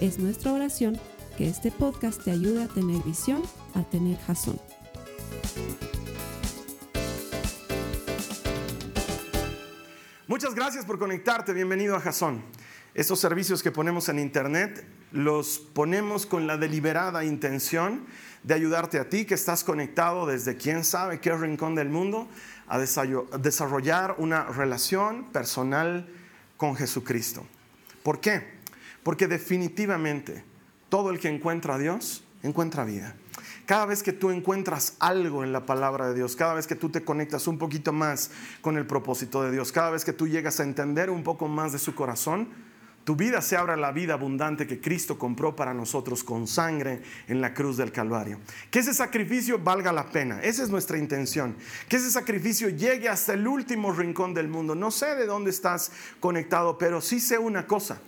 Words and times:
Es 0.00 0.18
nuestra 0.18 0.52
oración 0.52 1.00
que 1.38 1.48
este 1.48 1.70
podcast 1.72 2.22
te 2.22 2.30
ayude 2.30 2.64
a 2.64 2.68
tener 2.68 3.02
visión, 3.02 3.42
a 3.74 3.82
tener 3.82 4.18
jazón. 4.18 4.60
Muchas 10.26 10.54
gracias 10.54 10.84
por 10.84 10.98
conectarte, 10.98 11.54
bienvenido 11.54 11.96
a 11.96 12.00
Jason. 12.00 12.42
Estos 12.92 13.20
servicios 13.20 13.62
que 13.62 13.70
ponemos 13.70 14.10
en 14.10 14.18
internet 14.18 14.86
los 15.12 15.58
ponemos 15.58 16.26
con 16.26 16.46
la 16.46 16.58
deliberada 16.58 17.24
intención 17.24 18.04
de 18.42 18.52
ayudarte 18.52 18.98
a 18.98 19.08
ti 19.08 19.24
que 19.24 19.32
estás 19.32 19.64
conectado 19.64 20.26
desde 20.26 20.58
quién 20.58 20.84
sabe 20.84 21.20
qué 21.20 21.34
rincón 21.34 21.74
del 21.74 21.88
mundo 21.88 22.28
a 22.68 22.78
desarrollar 22.78 24.16
una 24.18 24.44
relación 24.44 25.32
personal 25.32 26.06
con 26.58 26.76
Jesucristo. 26.76 27.46
¿Por 28.02 28.20
qué? 28.20 28.55
Porque 29.06 29.28
definitivamente 29.28 30.42
todo 30.88 31.10
el 31.10 31.20
que 31.20 31.28
encuentra 31.28 31.76
a 31.76 31.78
Dios 31.78 32.24
encuentra 32.42 32.84
vida. 32.84 33.14
Cada 33.64 33.86
vez 33.86 34.02
que 34.02 34.12
tú 34.12 34.32
encuentras 34.32 34.96
algo 34.98 35.44
en 35.44 35.52
la 35.52 35.64
palabra 35.64 36.08
de 36.08 36.14
Dios, 36.16 36.34
cada 36.34 36.54
vez 36.54 36.66
que 36.66 36.74
tú 36.74 36.88
te 36.88 37.04
conectas 37.04 37.46
un 37.46 37.56
poquito 37.56 37.92
más 37.92 38.32
con 38.62 38.76
el 38.76 38.84
propósito 38.84 39.44
de 39.44 39.52
Dios, 39.52 39.70
cada 39.70 39.90
vez 39.90 40.04
que 40.04 40.12
tú 40.12 40.26
llegas 40.26 40.58
a 40.58 40.64
entender 40.64 41.08
un 41.10 41.22
poco 41.22 41.46
más 41.46 41.70
de 41.70 41.78
su 41.78 41.94
corazón, 41.94 42.48
tu 43.04 43.14
vida 43.14 43.42
se 43.42 43.56
abra 43.56 43.76
la 43.76 43.92
vida 43.92 44.14
abundante 44.14 44.66
que 44.66 44.80
Cristo 44.80 45.16
compró 45.16 45.54
para 45.54 45.72
nosotros 45.72 46.24
con 46.24 46.48
sangre 46.48 47.00
en 47.28 47.40
la 47.40 47.54
cruz 47.54 47.76
del 47.76 47.92
Calvario. 47.92 48.40
Que 48.72 48.80
ese 48.80 48.92
sacrificio 48.92 49.60
valga 49.60 49.92
la 49.92 50.10
pena. 50.10 50.40
Esa 50.42 50.64
es 50.64 50.68
nuestra 50.68 50.98
intención. 50.98 51.54
Que 51.88 51.98
ese 51.98 52.10
sacrificio 52.10 52.70
llegue 52.70 53.08
hasta 53.08 53.34
el 53.34 53.46
último 53.46 53.92
rincón 53.92 54.34
del 54.34 54.48
mundo. 54.48 54.74
No 54.74 54.90
sé 54.90 55.14
de 55.14 55.26
dónde 55.26 55.50
estás 55.50 55.92
conectado, 56.18 56.76
pero 56.76 57.00
sí 57.00 57.20
sé 57.20 57.38
una 57.38 57.68
cosa. 57.68 58.00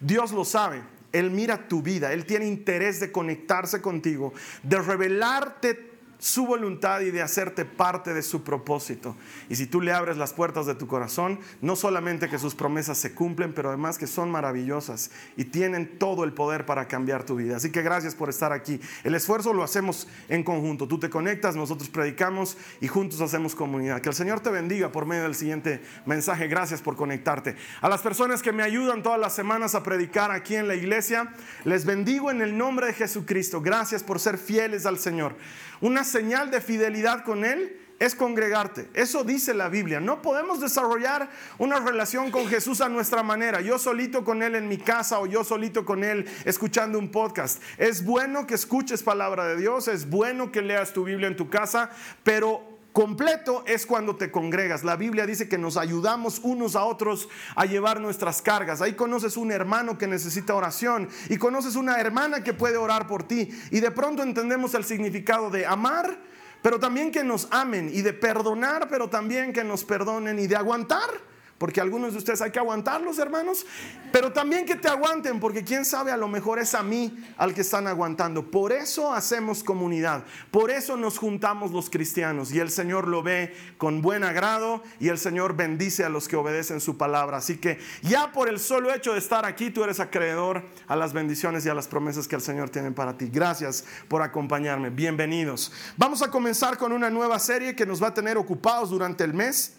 Dios 0.00 0.32
lo 0.32 0.44
sabe. 0.44 0.82
Él 1.12 1.30
mira 1.30 1.68
tu 1.68 1.80
vida, 1.80 2.12
Él 2.12 2.26
tiene 2.26 2.46
interés 2.46 3.00
de 3.00 3.10
conectarse 3.10 3.80
contigo, 3.80 4.34
de 4.62 4.78
revelarte 4.78 5.97
su 6.18 6.46
voluntad 6.46 7.00
y 7.00 7.10
de 7.10 7.22
hacerte 7.22 7.64
parte 7.64 8.12
de 8.12 8.22
su 8.22 8.42
propósito. 8.42 9.16
Y 9.48 9.56
si 9.56 9.66
tú 9.66 9.80
le 9.80 9.92
abres 9.92 10.16
las 10.16 10.32
puertas 10.32 10.66
de 10.66 10.74
tu 10.74 10.86
corazón, 10.86 11.38
no 11.60 11.76
solamente 11.76 12.28
que 12.28 12.38
sus 12.38 12.54
promesas 12.54 12.98
se 12.98 13.14
cumplen, 13.14 13.52
pero 13.52 13.68
además 13.68 13.98
que 13.98 14.06
son 14.06 14.30
maravillosas 14.30 15.10
y 15.36 15.44
tienen 15.44 15.98
todo 15.98 16.24
el 16.24 16.32
poder 16.32 16.66
para 16.66 16.88
cambiar 16.88 17.24
tu 17.24 17.36
vida. 17.36 17.56
Así 17.56 17.70
que 17.70 17.82
gracias 17.82 18.14
por 18.14 18.28
estar 18.28 18.52
aquí. 18.52 18.80
El 19.04 19.14
esfuerzo 19.14 19.52
lo 19.52 19.62
hacemos 19.62 20.08
en 20.28 20.42
conjunto. 20.42 20.88
Tú 20.88 20.98
te 20.98 21.08
conectas, 21.08 21.54
nosotros 21.54 21.88
predicamos 21.88 22.56
y 22.80 22.88
juntos 22.88 23.20
hacemos 23.20 23.54
comunidad. 23.54 24.00
Que 24.00 24.08
el 24.08 24.14
Señor 24.14 24.40
te 24.40 24.50
bendiga 24.50 24.90
por 24.90 25.06
medio 25.06 25.22
del 25.22 25.34
siguiente 25.34 25.82
mensaje. 26.04 26.48
Gracias 26.48 26.82
por 26.82 26.96
conectarte. 26.96 27.54
A 27.80 27.88
las 27.88 28.02
personas 28.02 28.42
que 28.42 28.52
me 28.52 28.64
ayudan 28.64 29.02
todas 29.02 29.20
las 29.20 29.34
semanas 29.34 29.74
a 29.74 29.82
predicar 29.82 30.32
aquí 30.32 30.56
en 30.56 30.66
la 30.66 30.74
iglesia, 30.74 31.32
les 31.64 31.84
bendigo 31.84 32.30
en 32.30 32.42
el 32.42 32.58
nombre 32.58 32.86
de 32.86 32.92
Jesucristo. 32.92 33.60
Gracias 33.60 34.02
por 34.02 34.18
ser 34.18 34.36
fieles 34.36 34.84
al 34.84 34.98
Señor. 34.98 35.36
Una 35.80 36.04
señal 36.04 36.50
de 36.50 36.60
fidelidad 36.60 37.24
con 37.24 37.44
Él 37.44 37.78
es 37.98 38.14
congregarte. 38.14 38.88
Eso 38.94 39.24
dice 39.24 39.54
la 39.54 39.68
Biblia. 39.68 40.00
No 40.00 40.22
podemos 40.22 40.60
desarrollar 40.60 41.28
una 41.58 41.80
relación 41.80 42.30
con 42.30 42.46
Jesús 42.46 42.80
a 42.80 42.88
nuestra 42.88 43.22
manera. 43.22 43.60
Yo 43.60 43.78
solito 43.78 44.24
con 44.24 44.42
Él 44.42 44.54
en 44.54 44.68
mi 44.68 44.78
casa 44.78 45.18
o 45.18 45.26
yo 45.26 45.44
solito 45.44 45.84
con 45.84 46.04
Él 46.04 46.26
escuchando 46.44 46.98
un 46.98 47.10
podcast. 47.10 47.62
Es 47.76 48.04
bueno 48.04 48.46
que 48.46 48.54
escuches 48.54 49.02
palabra 49.02 49.46
de 49.46 49.56
Dios, 49.56 49.88
es 49.88 50.08
bueno 50.08 50.52
que 50.52 50.62
leas 50.62 50.92
tu 50.92 51.04
Biblia 51.04 51.28
en 51.28 51.36
tu 51.36 51.50
casa, 51.50 51.90
pero 52.22 52.67
completo 52.98 53.62
es 53.64 53.86
cuando 53.86 54.16
te 54.16 54.32
congregas. 54.32 54.82
La 54.82 54.96
Biblia 54.96 55.24
dice 55.24 55.48
que 55.48 55.56
nos 55.56 55.76
ayudamos 55.76 56.40
unos 56.42 56.74
a 56.74 56.82
otros 56.82 57.28
a 57.54 57.64
llevar 57.64 58.00
nuestras 58.00 58.42
cargas. 58.42 58.80
Ahí 58.80 58.94
conoces 58.94 59.36
un 59.36 59.52
hermano 59.52 59.96
que 59.96 60.08
necesita 60.08 60.52
oración 60.56 61.08
y 61.28 61.36
conoces 61.36 61.76
una 61.76 62.00
hermana 62.00 62.42
que 62.42 62.54
puede 62.54 62.76
orar 62.76 63.06
por 63.06 63.22
ti. 63.22 63.50
Y 63.70 63.78
de 63.78 63.92
pronto 63.92 64.24
entendemos 64.24 64.74
el 64.74 64.82
significado 64.82 65.48
de 65.48 65.64
amar, 65.64 66.18
pero 66.60 66.80
también 66.80 67.12
que 67.12 67.22
nos 67.22 67.46
amen 67.52 67.88
y 67.94 68.02
de 68.02 68.14
perdonar, 68.14 68.88
pero 68.88 69.08
también 69.08 69.52
que 69.52 69.62
nos 69.62 69.84
perdonen 69.84 70.36
y 70.40 70.48
de 70.48 70.56
aguantar 70.56 71.27
porque 71.58 71.80
algunos 71.80 72.12
de 72.12 72.18
ustedes 72.18 72.40
hay 72.40 72.52
que 72.52 72.58
aguantarlos, 72.58 73.18
hermanos, 73.18 73.66
pero 74.12 74.32
también 74.32 74.64
que 74.64 74.76
te 74.76 74.88
aguanten, 74.88 75.40
porque 75.40 75.64
quién 75.64 75.84
sabe, 75.84 76.12
a 76.12 76.16
lo 76.16 76.28
mejor 76.28 76.60
es 76.60 76.74
a 76.74 76.82
mí 76.82 77.18
al 77.36 77.52
que 77.52 77.62
están 77.62 77.86
aguantando. 77.88 78.50
Por 78.50 78.72
eso 78.72 79.12
hacemos 79.12 79.64
comunidad, 79.64 80.24
por 80.50 80.70
eso 80.70 80.96
nos 80.96 81.18
juntamos 81.18 81.72
los 81.72 81.90
cristianos 81.90 82.52
y 82.52 82.60
el 82.60 82.70
Señor 82.70 83.08
lo 83.08 83.22
ve 83.22 83.54
con 83.76 84.02
buen 84.02 84.22
agrado 84.22 84.82
y 85.00 85.08
el 85.08 85.18
Señor 85.18 85.56
bendice 85.56 86.04
a 86.04 86.08
los 86.08 86.28
que 86.28 86.36
obedecen 86.36 86.80
su 86.80 86.96
palabra. 86.96 87.38
Así 87.38 87.58
que 87.58 87.78
ya 88.02 88.32
por 88.32 88.48
el 88.48 88.60
solo 88.60 88.94
hecho 88.94 89.12
de 89.12 89.18
estar 89.18 89.44
aquí, 89.44 89.70
tú 89.70 89.82
eres 89.82 89.98
acreedor 89.98 90.62
a 90.86 90.94
las 90.94 91.12
bendiciones 91.12 91.66
y 91.66 91.68
a 91.68 91.74
las 91.74 91.88
promesas 91.88 92.28
que 92.28 92.36
el 92.36 92.42
Señor 92.42 92.70
tiene 92.70 92.92
para 92.92 93.18
ti. 93.18 93.28
Gracias 93.32 93.84
por 94.06 94.22
acompañarme. 94.22 94.90
Bienvenidos. 94.90 95.72
Vamos 95.96 96.22
a 96.22 96.30
comenzar 96.30 96.78
con 96.78 96.92
una 96.92 97.10
nueva 97.10 97.38
serie 97.38 97.74
que 97.74 97.84
nos 97.84 98.02
va 98.02 98.08
a 98.08 98.14
tener 98.14 98.36
ocupados 98.36 98.90
durante 98.90 99.24
el 99.24 99.34
mes. 99.34 99.77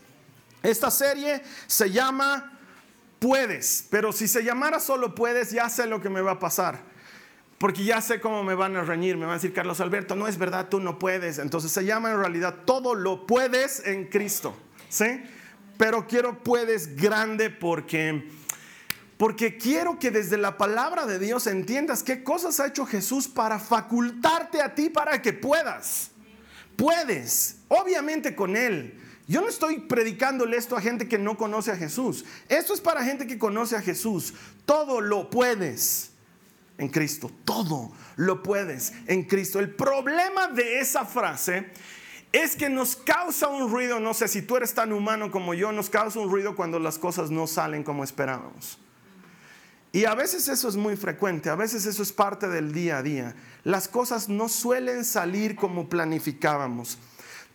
Esta 0.63 0.91
serie 0.91 1.41
se 1.67 1.91
llama 1.91 2.59
Puedes, 3.19 3.85
pero 3.89 4.11
si 4.11 4.27
se 4.27 4.43
llamara 4.43 4.79
solo 4.79 5.15
Puedes, 5.15 5.51
ya 5.51 5.69
sé 5.69 5.87
lo 5.87 6.01
que 6.01 6.09
me 6.09 6.21
va 6.21 6.31
a 6.31 6.39
pasar. 6.39 6.79
Porque 7.57 7.83
ya 7.83 8.01
sé 8.01 8.21
cómo 8.21 8.43
me 8.43 8.55
van 8.55 8.77
a 8.77 8.83
reñir, 8.83 9.17
me 9.17 9.23
van 9.23 9.31
a 9.31 9.33
decir, 9.35 9.53
Carlos 9.53 9.81
Alberto, 9.81 10.15
no 10.15 10.27
es 10.27 10.37
verdad, 10.37 10.69
tú 10.69 10.79
no 10.79 10.97
puedes. 10.97 11.39
Entonces 11.39 11.71
se 11.71 11.83
llama 11.83 12.11
en 12.11 12.19
realidad 12.19 12.59
todo 12.65 12.95
lo 12.95 13.27
puedes 13.27 13.85
en 13.85 14.05
Cristo. 14.07 14.55
¿Sí? 14.87 15.21
Pero 15.77 16.07
quiero 16.07 16.41
puedes 16.43 16.95
grande 16.95 17.49
porque 17.49 18.27
porque 19.19 19.57
quiero 19.57 19.99
que 19.99 20.11
desde 20.11 20.37
la 20.37 20.57
palabra 20.57 21.05
de 21.05 21.19
Dios 21.19 21.45
entiendas 21.45 22.03
qué 22.03 22.23
cosas 22.23 22.61
ha 22.61 22.67
hecho 22.67 22.85
Jesús 22.85 23.27
para 23.27 23.59
facultarte 23.59 24.61
a 24.61 24.73
ti 24.73 24.89
para 24.89 25.21
que 25.21 25.33
puedas. 25.33 26.11
Puedes, 26.77 27.57
obviamente 27.67 28.33
con 28.33 28.55
Él, 28.55 28.97
yo 29.29 29.41
no 29.41 29.47
estoy 29.47 29.81
predicándole 29.81 30.57
esto 30.57 30.75
a 30.75 30.81
gente 30.81 31.07
que 31.07 31.19
no 31.19 31.38
conoce 31.38 31.72
a 31.72 31.75
Jesús. 31.75 32.25
Esto 32.47 32.73
es 32.73 32.81
para 32.81 33.03
gente 33.03 33.28
que 33.28 33.38
conoce 33.38 33.75
a 33.75 33.81
Jesús. 33.81 34.34
Todo 34.66 35.01
lo 35.01 35.29
puedes 35.29 36.13
en 36.79 36.90
Cristo. 36.90 37.29
Todo 37.45 37.91
lo 38.16 38.41
puedes 38.41 38.91
en 39.06 39.25
Cristo. 39.25 39.59
El 39.59 39.69
problema 39.69 40.47
de 40.47 40.79
esa 40.79 41.06
frase 41.06 41.68
es 42.31 42.56
que 42.56 42.72
nos 42.72 42.95
causa 42.95 43.50
un 43.50 43.72
ruido, 43.72 44.00
no 44.00 44.16
sé 44.16 44.28
si 44.28 44.41
tú 44.41 44.57
eres 44.57 44.73
tan 44.73 44.91
humano 44.91 45.29
como 45.29 45.53
yo, 45.53 45.72
nos 45.72 45.91
causa 45.91 46.19
un 46.19 46.31
ruido 46.31 46.56
cuando 46.56 46.79
las 46.79 46.97
cosas 46.97 47.29
no 47.29 47.45
salen 47.45 47.84
como 47.84 48.03
esperábamos. 48.03 48.79
Y 49.91 50.06
a 50.06 50.16
veces 50.16 50.47
eso 50.47 50.68
es 50.68 50.75
muy 50.75 50.95
frecuente, 50.95 51.51
a 51.51 51.56
veces 51.56 51.85
eso 51.85 52.01
es 52.01 52.12
parte 52.12 52.47
del 52.47 52.73
día 52.73 52.97
a 52.97 53.03
día. 53.03 53.35
Las 53.63 53.88
cosas 53.88 54.28
no 54.28 54.50
suelen 54.50 55.06
salir 55.06 55.56
como 55.56 55.88
planificábamos. 55.88 56.97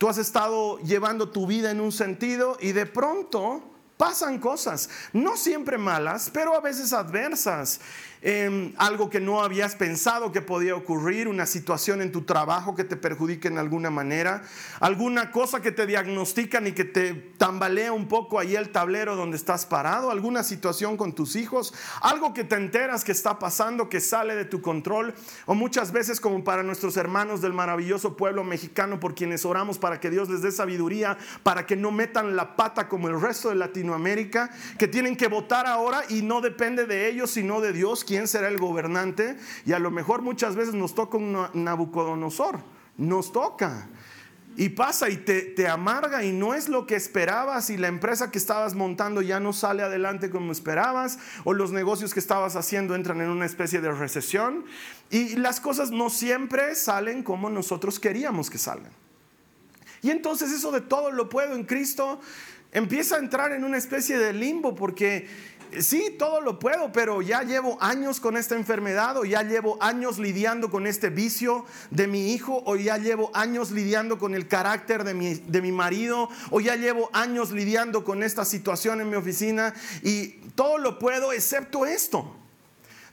Tú 0.05 0.11
has 0.11 0.19
estado 0.19 0.79
llevando 0.81 1.31
tu 1.31 1.47
vida 1.47 1.71
en 1.71 1.81
un 1.81 1.91
sentido 1.91 2.59
y 2.61 2.73
de 2.73 2.85
pronto 2.85 3.63
pasan 3.97 4.39
cosas, 4.39 4.91
no 5.15 5.35
siempre 5.35 5.79
malas, 5.79 6.29
pero 6.31 6.55
a 6.55 6.61
veces 6.61 6.93
adversas. 6.93 7.81
Em, 8.27 8.73
algo 8.79 9.11
que 9.11 9.21
no 9.21 9.43
habías 9.43 9.77
pensado 9.77 10.33
que 10.33 10.41
podía 10.41 10.75
ocurrir, 10.75 11.29
una 11.29 11.45
situación 11.45 12.01
en 12.01 12.11
tu 12.11 12.23
trabajo 12.23 12.75
que 12.75 12.83
te 12.83 12.97
perjudique 12.97 13.49
en 13.49 13.59
alguna 13.59 13.91
manera, 13.91 14.43
alguna 14.81 15.31
cosa 15.31 15.61
que 15.61 15.73
te 15.73 15.87
diagnostican 15.87 16.67
y 16.67 16.73
que 16.73 16.87
te 16.87 17.13
tambalea 17.13 17.93
un 17.93 18.09
poco 18.09 18.39
ahí 18.39 18.57
el 18.57 18.71
tablero 18.71 19.15
donde 19.15 19.37
estás 19.37 19.67
parado, 19.67 20.11
alguna 20.11 20.43
situación 20.43 20.97
con 20.97 21.13
tus 21.13 21.37
hijos, 21.37 21.75
algo 22.01 22.33
que 22.33 22.45
te 22.45 22.55
enteras 22.55 23.05
que 23.05 23.13
está 23.13 23.39
pasando, 23.39 23.91
que 23.91 24.01
sale 24.01 24.35
de 24.35 24.47
tu 24.47 24.63
control, 24.63 25.13
o 25.45 25.55
muchas 25.55 25.93
veces 25.93 26.19
como 26.19 26.43
para 26.45 26.63
nuestros 26.63 26.97
hermanos 26.97 27.43
del 27.43 27.53
maravilloso 27.53 28.17
pueblo 28.17 28.43
mexicano 28.43 29.01
por 29.01 29.15
quienes 29.15 29.45
oramos 29.45 29.77
para 29.77 30.01
que 30.01 30.09
Dios 30.09 30.31
les 30.31 30.41
dé 30.41 30.51
sabiduría, 30.51 31.19
para 31.43 31.67
que 31.67 31.77
no 31.77 31.91
metan 31.91 32.37
la 32.37 32.57
pata 32.57 32.89
como 32.89 33.09
el 33.09 33.21
resto 33.21 33.51
de 33.51 33.57
Latinoamérica, 33.57 34.51
que 34.79 34.89
tienen 34.89 35.15
que 35.15 35.29
votar 35.29 35.67
ahora 35.67 36.05
y 36.09 36.23
no 36.23 36.41
depende 36.41 36.87
de 36.87 37.11
ellos 37.11 37.31
sino 37.31 37.61
de 37.61 37.75
Dios 37.75 38.03
quién 38.15 38.29
será 38.29 38.47
el 38.47 38.59
gobernante 38.59 39.37
y 39.67 39.73
a 39.73 39.81
lo 39.81 39.91
mejor 39.91 40.23
muchas 40.23 40.55
veces 40.55 40.73
nos 40.73 40.95
toca 40.95 41.17
un 41.17 41.49
Nabucodonosor, 41.53 42.61
nos 42.97 43.33
toca. 43.33 43.89
y 44.57 44.69
pasa 44.69 45.09
y 45.11 45.17
te, 45.17 45.43
te, 45.43 45.67
amarga 45.67 46.23
y 46.23 46.31
no 46.31 46.55
es 46.55 46.69
lo 46.69 46.87
que 46.87 46.95
esperabas 46.95 47.71
y 47.71 47.77
la 47.77 47.89
empresa 47.89 48.31
que 48.31 48.39
estabas 48.39 48.77
montando 48.77 49.21
ya 49.21 49.41
no 49.41 49.53
sale 49.53 49.83
adelante 49.83 50.31
como 50.31 50.53
esperabas 50.53 51.19
o 51.43 51.55
los 51.55 51.73
negocios 51.73 52.15
que 52.15 52.21
estabas 52.21 52.55
haciendo 52.55 52.95
entran 52.95 53.21
en 53.21 53.31
una 53.31 53.47
especie 53.47 53.81
de 53.81 53.91
recesión 53.91 54.65
y 55.11 55.35
las 55.35 55.59
cosas 55.59 55.91
no 55.91 56.09
siempre 56.09 56.77
salen 56.77 57.25
como 57.25 57.51
nosotros 57.51 57.99
queríamos 57.99 58.49
que 58.49 58.59
salgan. 58.59 58.93
Y 60.03 60.11
entonces 60.11 60.53
eso 60.53 60.71
de 60.71 60.83
todo 60.83 61.11
lo 61.11 61.29
puedo 61.29 61.57
en 61.57 61.65
Cristo 61.65 62.21
empieza 62.75 63.17
a 63.17 63.19
entrar 63.19 63.51
en 63.53 63.65
una 63.65 63.79
especie 63.79 64.19
de 64.19 64.33
limbo 64.33 64.77
porque 64.77 65.27
sí, 65.83 66.15
todo 66.19 66.41
lo 66.41 66.59
puedo, 66.59 66.93
pero 66.93 67.23
ya 67.23 67.43
llevo 67.43 67.77
años 67.81 68.21
con 68.21 68.37
esta 68.37 68.55
enfermedad 68.55 69.17
o 69.17 69.25
ya 69.25 69.43
llevo 69.43 69.77
años 69.81 70.19
lidiando 70.19 70.71
con 70.71 70.87
este 70.87 71.11
vicio 71.11 71.65
de 71.91 72.07
mi 72.07 72.33
hijo 72.33 72.63
o 72.67 72.77
ya 72.77 72.99
llevo 72.99 73.31
años 73.35 73.71
lidiando 73.71 74.19
con 74.19 74.35
el 74.35 74.49
carácter 74.49 75.05
de 75.05 75.15
mi, 75.15 75.35
de 75.35 75.63
mi 75.63 75.73
marido 75.73 76.29
o 76.51 76.61
ya 76.61 76.77
llevo 76.77 77.11
años 77.13 77.51
lidiando 77.51 78.05
con 78.05 78.23
esta 78.23 78.45
situación 78.45 79.01
en 79.01 79.11
mi 79.11 79.17
oficina 79.17 79.75
y 80.03 80.29
todo 80.55 80.79
lo 80.79 80.99
puedo 80.99 81.33
excepto 81.33 81.87
esto. 81.87 82.37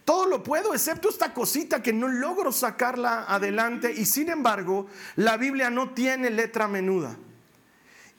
Todo 0.06 0.26
lo 0.26 0.44
puedo 0.44 0.74
excepto 0.74 1.10
esta 1.10 1.34
cosita 1.34 1.84
que 1.84 1.94
no 1.94 2.08
logro 2.08 2.52
sacarla 2.52 3.26
adelante 3.28 3.94
y 3.94 4.06
sin 4.06 4.30
embargo 4.30 4.88
la 5.16 5.38
Biblia 5.38 5.70
no 5.70 5.92
tiene 5.92 6.30
letra 6.30 6.68
menuda. 6.68 7.18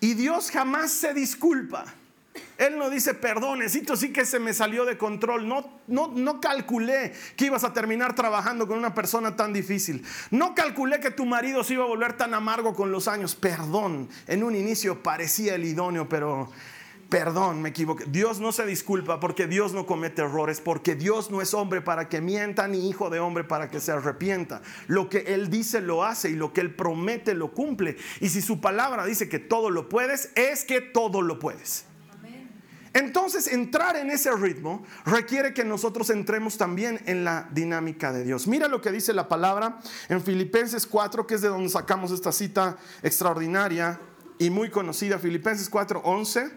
Y 0.01 0.15
Dios 0.15 0.51
jamás 0.51 0.93
se 0.93 1.15
disculpa. 1.15 1.85
Él 2.59 2.79
no 2.79 2.91
dice, 2.91 3.15
perdón, 3.15 3.61
esto 3.63 3.97
sí 3.97 4.13
que 4.13 4.25
se 4.25 4.39
me 4.39 4.55
salió 4.55 4.85
de 4.85 4.97
control. 4.97 5.49
No, 5.49 5.81
no, 5.87 6.09
no 6.09 6.41
calculé 6.41 7.13
que 7.37 7.47
ibas 7.47 7.65
a 7.65 7.73
terminar 7.73 8.15
trabajando 8.15 8.67
con 8.67 8.79
una 8.79 8.95
persona 8.95 9.37
tan 9.37 9.53
difícil. 9.53 10.05
No 10.31 10.55
calculé 10.55 11.01
que 11.01 11.11
tu 11.11 11.27
marido 11.27 11.65
se 11.65 11.75
iba 11.75 11.85
a 11.85 11.89
volver 11.89 12.17
tan 12.17 12.35
amargo 12.35 12.75
con 12.75 12.93
los 12.93 13.09
años. 13.09 13.35
Perdón, 13.35 14.09
en 14.27 14.45
un 14.45 14.55
inicio 14.55 15.03
parecía 15.03 15.57
el 15.57 15.65
idóneo, 15.65 16.09
pero 16.09 16.51
perdón, 17.09 17.61
me 17.61 17.71
equivoqué. 17.71 18.05
Dios 18.07 18.41
no 18.41 18.53
se 18.53 18.65
disculpa 18.65 19.21
porque 19.21 19.47
Dios 19.47 19.75
no 19.75 19.85
comete 19.85 20.23
errores, 20.23 20.61
porque 20.61 20.95
Dios 20.95 21.31
no 21.31 21.43
es 21.43 21.53
hombre 21.53 21.83
para 21.83 22.09
que 22.09 22.23
mienta, 22.23 22.69
ni 22.69 22.89
hijo 22.89 23.11
de 23.11 23.21
hombre 23.21 23.45
para 23.45 23.69
que 23.69 23.81
se 23.81 23.93
arrepienta. 23.93 24.63
Lo 24.87 25.11
que 25.11 25.19
Él 25.35 25.51
dice 25.51 25.81
lo 25.83 26.05
hace 26.05 26.31
y 26.31 26.37
lo 26.37 26.53
que 26.55 26.63
Él 26.63 26.75
promete 26.75 27.35
lo 27.35 27.53
cumple. 27.53 27.97
Y 28.21 28.31
si 28.31 28.41
su 28.41 28.61
palabra 28.61 29.05
dice 29.05 29.29
que 29.29 29.39
todo 29.39 29.69
lo 29.69 29.91
puedes, 29.91 30.31
es 30.37 30.65
que 30.65 30.81
todo 30.81 31.21
lo 31.21 31.39
puedes. 31.39 31.87
Entonces, 32.95 33.47
entrar 33.47 33.97
en 33.97 34.11
ese 34.11 34.31
ritmo 34.33 34.85
requiere 35.07 35.55
que 35.55 35.65
nosotros 35.65 36.11
entremos 36.11 36.59
también 36.59 37.01
en 37.07 37.25
la 37.25 37.49
dinámica 37.51 38.13
de 38.13 38.23
Dios. 38.23 38.47
Mira 38.47 38.69
lo 38.69 38.83
que 38.83 38.93
dice 38.93 39.15
la 39.15 39.29
palabra 39.29 39.79
en 40.09 40.23
Filipenses 40.23 40.87
4, 40.87 41.27
que 41.27 41.37
es 41.37 41.41
de 41.41 41.49
donde 41.49 41.71
sacamos 41.71 42.11
esta 42.11 42.33
cita 42.33 42.77
extraordinaria 43.03 43.99
y 44.39 44.51
muy 44.51 44.71
conocida. 44.71 45.19
Filipenses 45.19 45.71
4, 45.71 46.03
11 46.05 46.51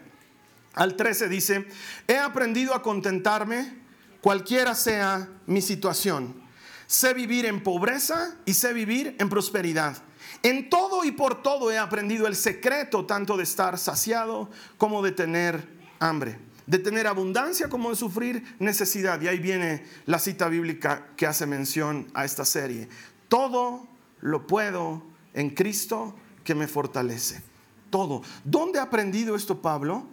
al 0.73 0.97
13 0.97 1.29
dice, 1.29 1.67
he 2.07 2.17
aprendido 2.17 2.73
a 2.75 2.81
contentarme 2.81 3.85
cualquiera 4.19 4.75
sea 4.75 5.29
mi 5.45 5.61
situación. 5.61 6.43
Sé 6.87 7.13
vivir 7.13 7.45
en 7.45 7.63
pobreza 7.63 8.35
y 8.45 8.55
sé 8.55 8.73
vivir 8.73 9.15
en 9.19 9.29
prosperidad. 9.29 9.97
En 10.43 10.69
todo 10.69 11.05
y 11.05 11.11
por 11.11 11.41
todo 11.41 11.71
he 11.71 11.77
aprendido 11.77 12.27
el 12.27 12.35
secreto 12.35 13.05
tanto 13.05 13.37
de 13.37 13.43
estar 13.43 13.77
saciado 13.77 14.49
como 14.77 15.01
de 15.01 15.11
tener 15.11 15.74
hambre, 15.99 16.37
de 16.67 16.79
tener 16.79 17.07
abundancia 17.07 17.69
como 17.69 17.89
de 17.89 17.95
sufrir 17.95 18.43
necesidad. 18.59 19.21
Y 19.21 19.27
ahí 19.27 19.39
viene 19.39 19.83
la 20.05 20.19
cita 20.19 20.49
bíblica 20.49 21.07
que 21.15 21.27
hace 21.27 21.45
mención 21.45 22.07
a 22.13 22.25
esta 22.25 22.45
serie. 22.45 22.89
Todo 23.27 23.87
lo 24.21 24.47
puedo 24.47 25.03
en 25.33 25.49
Cristo 25.51 26.15
que 26.43 26.55
me 26.55 26.67
fortalece. 26.67 27.41
Todo. 27.89 28.23
¿Dónde 28.43 28.79
ha 28.79 28.83
aprendido 28.83 29.35
esto 29.35 29.61
Pablo? 29.61 30.07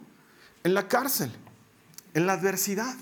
En 0.63 0.73
la 0.73 0.87
cárcel, 0.87 1.31
en 2.13 2.27
la 2.27 2.33
adversidad. 2.33 2.95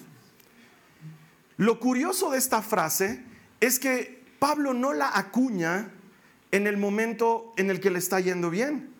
Lo 1.57 1.79
curioso 1.79 2.31
de 2.31 2.37
esta 2.37 2.61
frase 2.61 3.23
es 3.59 3.79
que 3.79 4.23
Pablo 4.39 4.73
no 4.73 4.93
la 4.93 5.11
acuña 5.13 5.91
en 6.51 6.67
el 6.67 6.77
momento 6.77 7.53
en 7.57 7.69
el 7.69 7.79
que 7.79 7.91
le 7.91 7.99
está 7.99 8.19
yendo 8.19 8.49
bien. 8.49 8.90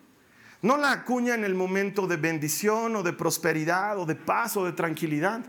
No 0.62 0.76
la 0.76 0.92
acuña 0.92 1.34
en 1.34 1.42
el 1.42 1.56
momento 1.56 2.06
de 2.06 2.16
bendición 2.16 2.94
o 2.94 3.02
de 3.02 3.12
prosperidad 3.12 3.98
o 3.98 4.06
de 4.06 4.14
paz 4.14 4.56
o 4.56 4.64
de 4.64 4.72
tranquilidad, 4.72 5.44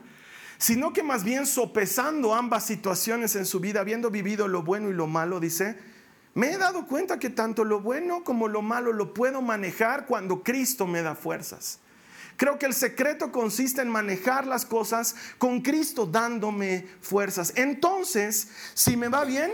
sino 0.57 0.91
que 0.91 1.03
más 1.03 1.23
bien 1.23 1.45
sopesando 1.45 2.33
ambas 2.33 2.65
situaciones 2.65 3.35
en 3.35 3.45
su 3.45 3.59
vida, 3.59 3.79
habiendo 3.79 4.09
vivido 4.09 4.47
lo 4.47 4.63
bueno 4.63 4.89
y 4.89 4.93
lo 4.93 5.05
malo, 5.05 5.39
dice, 5.39 5.77
me 6.33 6.51
he 6.51 6.57
dado 6.57 6.87
cuenta 6.87 7.19
que 7.19 7.29
tanto 7.29 7.63
lo 7.63 7.79
bueno 7.79 8.23
como 8.23 8.47
lo 8.47 8.63
malo 8.63 8.91
lo 8.91 9.13
puedo 9.13 9.43
manejar 9.43 10.07
cuando 10.07 10.41
Cristo 10.41 10.87
me 10.87 11.03
da 11.03 11.13
fuerzas. 11.13 11.79
Creo 12.35 12.57
que 12.57 12.65
el 12.65 12.73
secreto 12.73 13.31
consiste 13.31 13.83
en 13.83 13.89
manejar 13.89 14.47
las 14.47 14.65
cosas 14.65 15.15
con 15.37 15.61
Cristo 15.61 16.07
dándome 16.07 16.87
fuerzas. 17.01 17.53
Entonces, 17.55 18.49
si 18.73 18.97
me 18.97 19.09
va 19.09 19.23
bien, 19.25 19.51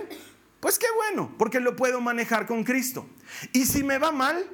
pues 0.62 0.80
qué 0.80 0.88
bueno, 0.96 1.34
porque 1.38 1.60
lo 1.60 1.76
puedo 1.76 2.00
manejar 2.00 2.48
con 2.48 2.64
Cristo. 2.64 3.10
Y 3.52 3.66
si 3.66 3.84
me 3.84 3.98
va 3.98 4.14
mal, 4.14 4.46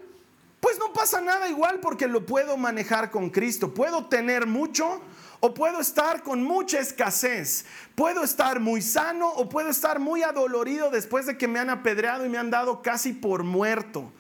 pues 0.65 0.79
no 0.79 0.91
pasa 0.93 1.21
nada 1.21 1.47
igual 1.47 1.79
porque 1.79 2.07
lo 2.07 2.25
puedo 2.25 2.57
manejar 2.57 3.11
con 3.11 3.29
Cristo. 3.29 3.71
Puedo 3.71 4.07
tener 4.07 4.47
mucho 4.47 4.99
o 5.39 5.53
puedo 5.53 5.79
estar 5.79 6.23
con 6.23 6.43
mucha 6.43 6.79
escasez. 6.79 7.65
Puedo 7.93 8.23
estar 8.23 8.59
muy 8.59 8.81
sano 8.81 9.29
o 9.29 9.47
puedo 9.47 9.69
estar 9.69 9.99
muy 9.99 10.23
adolorido 10.23 10.89
después 10.89 11.27
de 11.27 11.37
que 11.37 11.47
me 11.47 11.59
han 11.59 11.69
apedreado 11.69 12.25
y 12.25 12.29
me 12.29 12.39
han 12.39 12.49
dado 12.49 12.81
casi 12.81 13.13
por 13.13 13.43
muerto. 13.43 14.11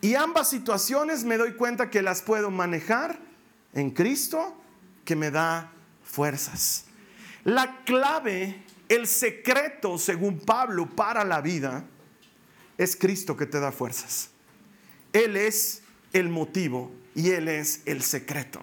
Y 0.00 0.14
ambas 0.14 0.48
situaciones 0.48 1.24
me 1.24 1.36
doy 1.36 1.54
cuenta 1.54 1.90
que 1.90 2.00
las 2.00 2.22
puedo 2.22 2.52
manejar 2.52 3.18
en 3.74 3.90
Cristo 3.90 4.56
que 5.04 5.16
me 5.16 5.32
da 5.32 5.72
fuerzas. 6.04 6.84
La 7.42 7.82
clave, 7.84 8.62
el 8.88 9.08
secreto, 9.08 9.98
según 9.98 10.38
Pablo, 10.38 10.86
para 10.86 11.24
la 11.24 11.40
vida 11.40 11.82
es 12.76 12.94
Cristo 12.94 13.36
que 13.36 13.46
te 13.46 13.58
da 13.58 13.72
fuerzas. 13.72 14.30
Él 15.12 15.36
es 15.36 15.82
el 16.12 16.28
motivo 16.28 16.90
y 17.14 17.30
Él 17.30 17.48
es 17.48 17.82
el 17.86 18.02
secreto. 18.02 18.60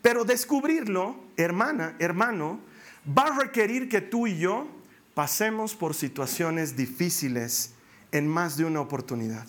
Pero 0.00 0.24
descubrirlo, 0.24 1.16
hermana, 1.36 1.96
hermano, 1.98 2.60
va 3.06 3.28
a 3.28 3.38
requerir 3.38 3.88
que 3.88 4.00
tú 4.00 4.26
y 4.26 4.38
yo 4.38 4.66
pasemos 5.14 5.74
por 5.74 5.94
situaciones 5.94 6.76
difíciles 6.76 7.72
en 8.10 8.26
más 8.28 8.56
de 8.56 8.64
una 8.64 8.80
oportunidad. 8.80 9.46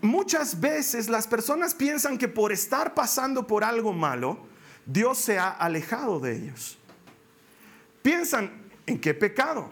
Muchas 0.00 0.60
veces 0.60 1.08
las 1.08 1.26
personas 1.28 1.74
piensan 1.74 2.18
que 2.18 2.28
por 2.28 2.50
estar 2.52 2.94
pasando 2.94 3.46
por 3.46 3.62
algo 3.62 3.92
malo, 3.92 4.38
Dios 4.84 5.18
se 5.18 5.38
ha 5.38 5.50
alejado 5.50 6.18
de 6.18 6.36
ellos. 6.36 6.78
Piensan 8.02 8.50
en 8.86 9.00
qué 9.00 9.14
pecado, 9.14 9.70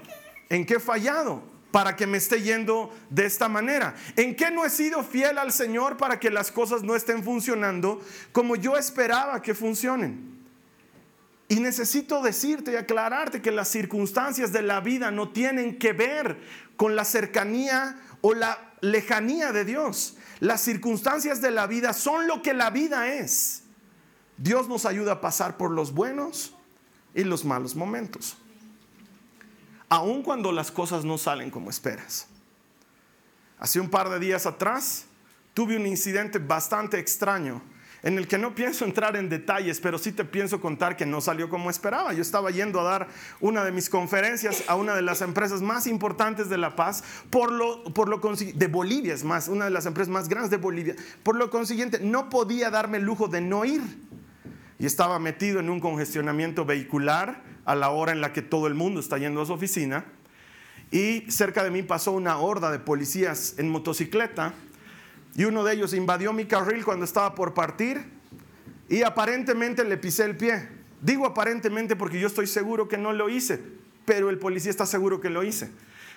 en 0.49 0.65
qué 0.65 0.79
fallado, 0.79 1.43
para 1.71 1.97
que 1.97 2.07
me 2.07 2.19
esté 2.19 2.43
yendo 2.43 2.91
de 3.11 3.27
esta 3.27 3.49
manera? 3.49 3.95
¿En 4.17 4.35
qué 4.35 4.51
no 4.51 4.65
he 4.65 4.71
sido 4.71 5.03
fiel 5.03 5.39
al 5.39 5.53
Señor 5.53 5.97
para 5.97 6.19
que 6.19 6.31
las 6.31 6.51
cosas 6.51 6.83
no 6.83 6.97
estén 6.97 7.23
funcionando 7.23 8.01
como 8.33 8.57
yo 8.57 8.77
esperaba 8.77 9.41
que 9.43 9.55
funcionen? 9.55 10.39
Y 11.49 11.57
necesito 11.57 12.23
decirte 12.23 12.73
y 12.73 12.77
aclararte 12.77 13.43
que 13.43 13.51
las 13.51 13.69
circunstancias 13.69 14.53
de 14.53 14.63
la 14.63 14.81
vida 14.81 15.11
no 15.11 15.31
tienen 15.31 15.79
que 15.79 15.93
ver 15.93 16.39
con 16.77 16.95
la 16.95 17.05
cercanía 17.05 18.01
o 18.21 18.35
la 18.35 18.73
lejanía 18.81 19.53
de 19.53 19.65
Dios. 19.65 20.17
Las 20.39 20.61
circunstancias 20.61 21.41
de 21.41 21.51
la 21.51 21.67
vida 21.67 21.93
son 21.93 22.27
lo 22.29 22.41
que 22.43 22.55
la 22.55 22.71
vida 22.71 23.15
es. 23.15 23.65
Dios 24.37 24.69
nos 24.69 24.87
ayuda 24.87 25.13
a 25.13 25.21
pasar 25.21 25.57
por 25.57 25.71
los 25.71 25.93
buenos 25.93 26.55
y 27.15 27.25
los 27.25 27.45
malos 27.45 27.75
momentos 27.75 28.37
aun 29.91 30.23
cuando 30.23 30.53
las 30.53 30.71
cosas 30.71 31.05
no 31.05 31.19
salen 31.19 31.51
como 31.51 31.69
esperas. 31.69 32.29
Hace 33.59 33.79
un 33.79 33.91
par 33.91 34.09
de 34.09 34.19
días 34.19 34.47
atrás 34.47 35.05
tuve 35.53 35.77
un 35.77 35.87
incidente 35.87 36.39
bastante 36.39 36.99
extraño 36.99 37.61
en 38.03 38.17
el 38.17 38.27
que 38.27 38.39
no 38.39 38.55
pienso 38.55 38.85
entrar 38.85 39.17
en 39.17 39.29
detalles, 39.29 39.81
pero 39.81 39.99
sí 39.99 40.13
te 40.13 40.25
pienso 40.25 40.61
contar 40.61 40.97
que 40.97 41.05
no 41.05 41.21
salió 41.21 41.51
como 41.51 41.69
esperaba. 41.69 42.13
Yo 42.13 42.23
estaba 42.23 42.51
yendo 42.51 42.81
a 42.81 42.85
dar 42.85 43.09
una 43.41 43.65
de 43.65 43.73
mis 43.73 43.91
conferencias 43.91 44.65
a 44.69 44.77
una 44.77 44.95
de 44.95 45.03
las 45.03 45.21
empresas 45.21 45.61
más 45.61 45.87
importantes 45.87 46.49
de 46.49 46.57
La 46.57 46.77
Paz, 46.77 47.05
por 47.29 47.53
lo, 47.53 47.85
por 47.93 48.09
lo 48.09 48.19
de 48.19 48.67
Bolivia 48.69 49.13
es 49.13 49.25
más, 49.25 49.49
una 49.49 49.67
de 49.67 49.71
las 49.71 49.85
empresas 49.85 50.11
más 50.11 50.29
grandes 50.29 50.51
de 50.51 50.57
Bolivia. 50.57 50.97
Por 51.23 51.37
lo 51.37 51.51
consiguiente, 51.51 52.01
no 52.01 52.31
podía 52.31 52.71
darme 52.71 52.99
el 52.99 53.05
lujo 53.05 53.29
de 53.29 53.41
no 53.41 53.65
ir. 53.65 53.83
Y 54.79 54.87
estaba 54.87 55.19
metido 55.19 55.61
en 55.61 55.69
un 55.69 55.79
congestionamiento 55.79 56.65
vehicular 56.65 57.43
a 57.71 57.77
la 57.77 57.91
hora 57.91 58.11
en 58.11 58.21
la 58.21 58.33
que 58.33 58.43
todo 58.43 58.67
el 58.67 58.75
mundo 58.75 58.99
está 58.99 59.17
yendo 59.17 59.41
a 59.41 59.47
su 59.47 59.53
oficina. 59.53 60.05
Y 60.91 61.31
cerca 61.31 61.63
de 61.63 61.71
mí 61.71 61.85
pasó 61.85 62.11
una 62.11 62.37
horda 62.39 62.73
de 62.73 62.81
policías 62.81 63.55
en 63.59 63.71
motocicleta 63.71 64.55
y 65.37 65.45
uno 65.45 65.63
de 65.63 65.75
ellos 65.75 65.95
invadió 65.95 66.33
mi 66.33 66.47
carril 66.47 66.85
cuando 66.85 67.05
estaba 67.05 67.37
por 67.37 67.55
partir 67.55 68.05
y 68.89 69.03
aparentemente 69.03 69.85
le 69.85 69.97
pisé 69.99 70.25
el 70.25 70.37
pie. 70.37 70.69
Digo 71.01 71.27
aparentemente 71.27 71.95
porque 71.95 72.19
yo 72.19 72.27
estoy 72.27 72.49
seguro 72.49 72.89
que 72.89 72.99
no 72.99 73.13
lo 73.13 73.29
hice, 73.29 73.63
pero 74.05 74.31
el 74.31 74.39
policía 74.39 74.71
está 74.71 74.85
seguro 74.85 75.21
que 75.21 75.31
lo 75.31 75.45
hice. 75.45 75.71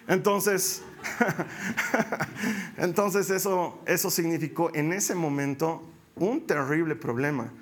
Entonces, 0.08 0.82
entonces 2.78 3.30
eso, 3.30 3.80
eso 3.86 4.10
significó 4.10 4.72
en 4.74 4.92
ese 4.92 5.14
momento 5.14 5.88
un 6.16 6.48
terrible 6.48 6.96
problema, 6.96 7.54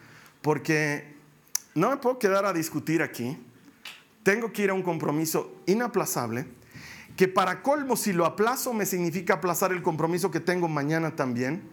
porque 0.42 1.14
no 1.76 1.90
me 1.90 1.98
puedo 1.98 2.18
quedar 2.20 2.46
a 2.46 2.54
discutir 2.54 3.02
aquí, 3.02 3.38
tengo 4.24 4.52
que 4.52 4.64
ir 4.64 4.70
a 4.70 4.74
un 4.74 4.84
compromiso 4.84 5.56
inaplazable, 5.66 6.46
que 7.16 7.28
para 7.28 7.62
colmo 7.62 7.96
si 7.96 8.14
lo 8.14 8.26
aplazo 8.26 8.74
me 8.74 8.86
significa 8.86 9.36
aplazar 9.36 9.72
el 9.72 9.82
compromiso 9.82 10.32
que 10.32 10.40
tengo 10.40 10.68
mañana 10.68 11.16
también. 11.16 11.70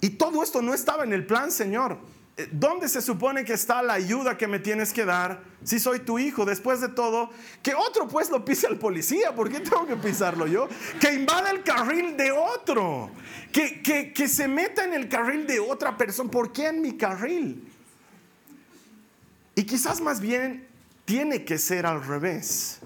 Y 0.00 0.10
todo 0.10 0.42
esto 0.42 0.60
no 0.60 0.74
estaba 0.74 1.04
en 1.04 1.12
el 1.12 1.26
plan, 1.26 1.50
Señor. 1.50 1.98
Eh, 2.36 2.48
¿Dónde 2.50 2.88
se 2.88 3.00
supone 3.00 3.44
que 3.44 3.52
está 3.52 3.82
la 3.82 3.94
ayuda 3.94 4.36
que 4.36 4.48
me 4.48 4.58
tienes 4.58 4.92
que 4.92 5.04
dar 5.04 5.42
si 5.62 5.78
soy 5.78 6.00
tu 6.00 6.18
hijo? 6.18 6.44
Después 6.44 6.80
de 6.80 6.88
todo, 6.88 7.30
que 7.62 7.74
otro 7.74 8.08
pues 8.08 8.28
lo 8.28 8.44
pise 8.44 8.66
al 8.66 8.78
policía, 8.78 9.34
¿por 9.34 9.50
qué 9.50 9.60
tengo 9.60 9.86
que 9.86 9.96
pisarlo 9.96 10.46
yo? 10.46 10.68
Que 11.00 11.14
invada 11.14 11.50
el 11.50 11.62
carril 11.62 12.16
de 12.16 12.32
otro, 12.32 13.10
que, 13.52 13.80
que, 13.82 14.12
que 14.12 14.28
se 14.28 14.48
meta 14.48 14.84
en 14.84 14.94
el 14.94 15.08
carril 15.08 15.46
de 15.46 15.60
otra 15.60 15.96
persona, 15.96 16.30
¿por 16.30 16.52
qué 16.52 16.66
en 16.66 16.82
mi 16.82 16.96
carril? 16.96 17.70
Y 19.54 19.62
quizás 19.64 20.00
más 20.00 20.20
bien 20.20 20.73
tiene 21.04 21.44
que 21.44 21.58
ser 21.58 21.86
al 21.86 22.04
revés. 22.04 22.80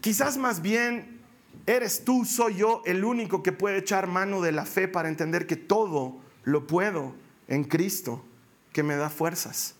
Quizás 0.00 0.36
más 0.36 0.62
bien 0.62 1.20
eres 1.66 2.04
tú, 2.04 2.24
soy 2.24 2.56
yo, 2.56 2.82
el 2.86 3.04
único 3.04 3.42
que 3.42 3.52
puede 3.52 3.78
echar 3.78 4.06
mano 4.06 4.40
de 4.40 4.52
la 4.52 4.64
fe 4.64 4.88
para 4.88 5.08
entender 5.08 5.46
que 5.46 5.56
todo 5.56 6.20
lo 6.44 6.66
puedo 6.66 7.14
en 7.48 7.64
Cristo 7.64 8.24
que 8.72 8.82
me 8.82 8.96
da 8.96 9.10
fuerzas. 9.10 9.74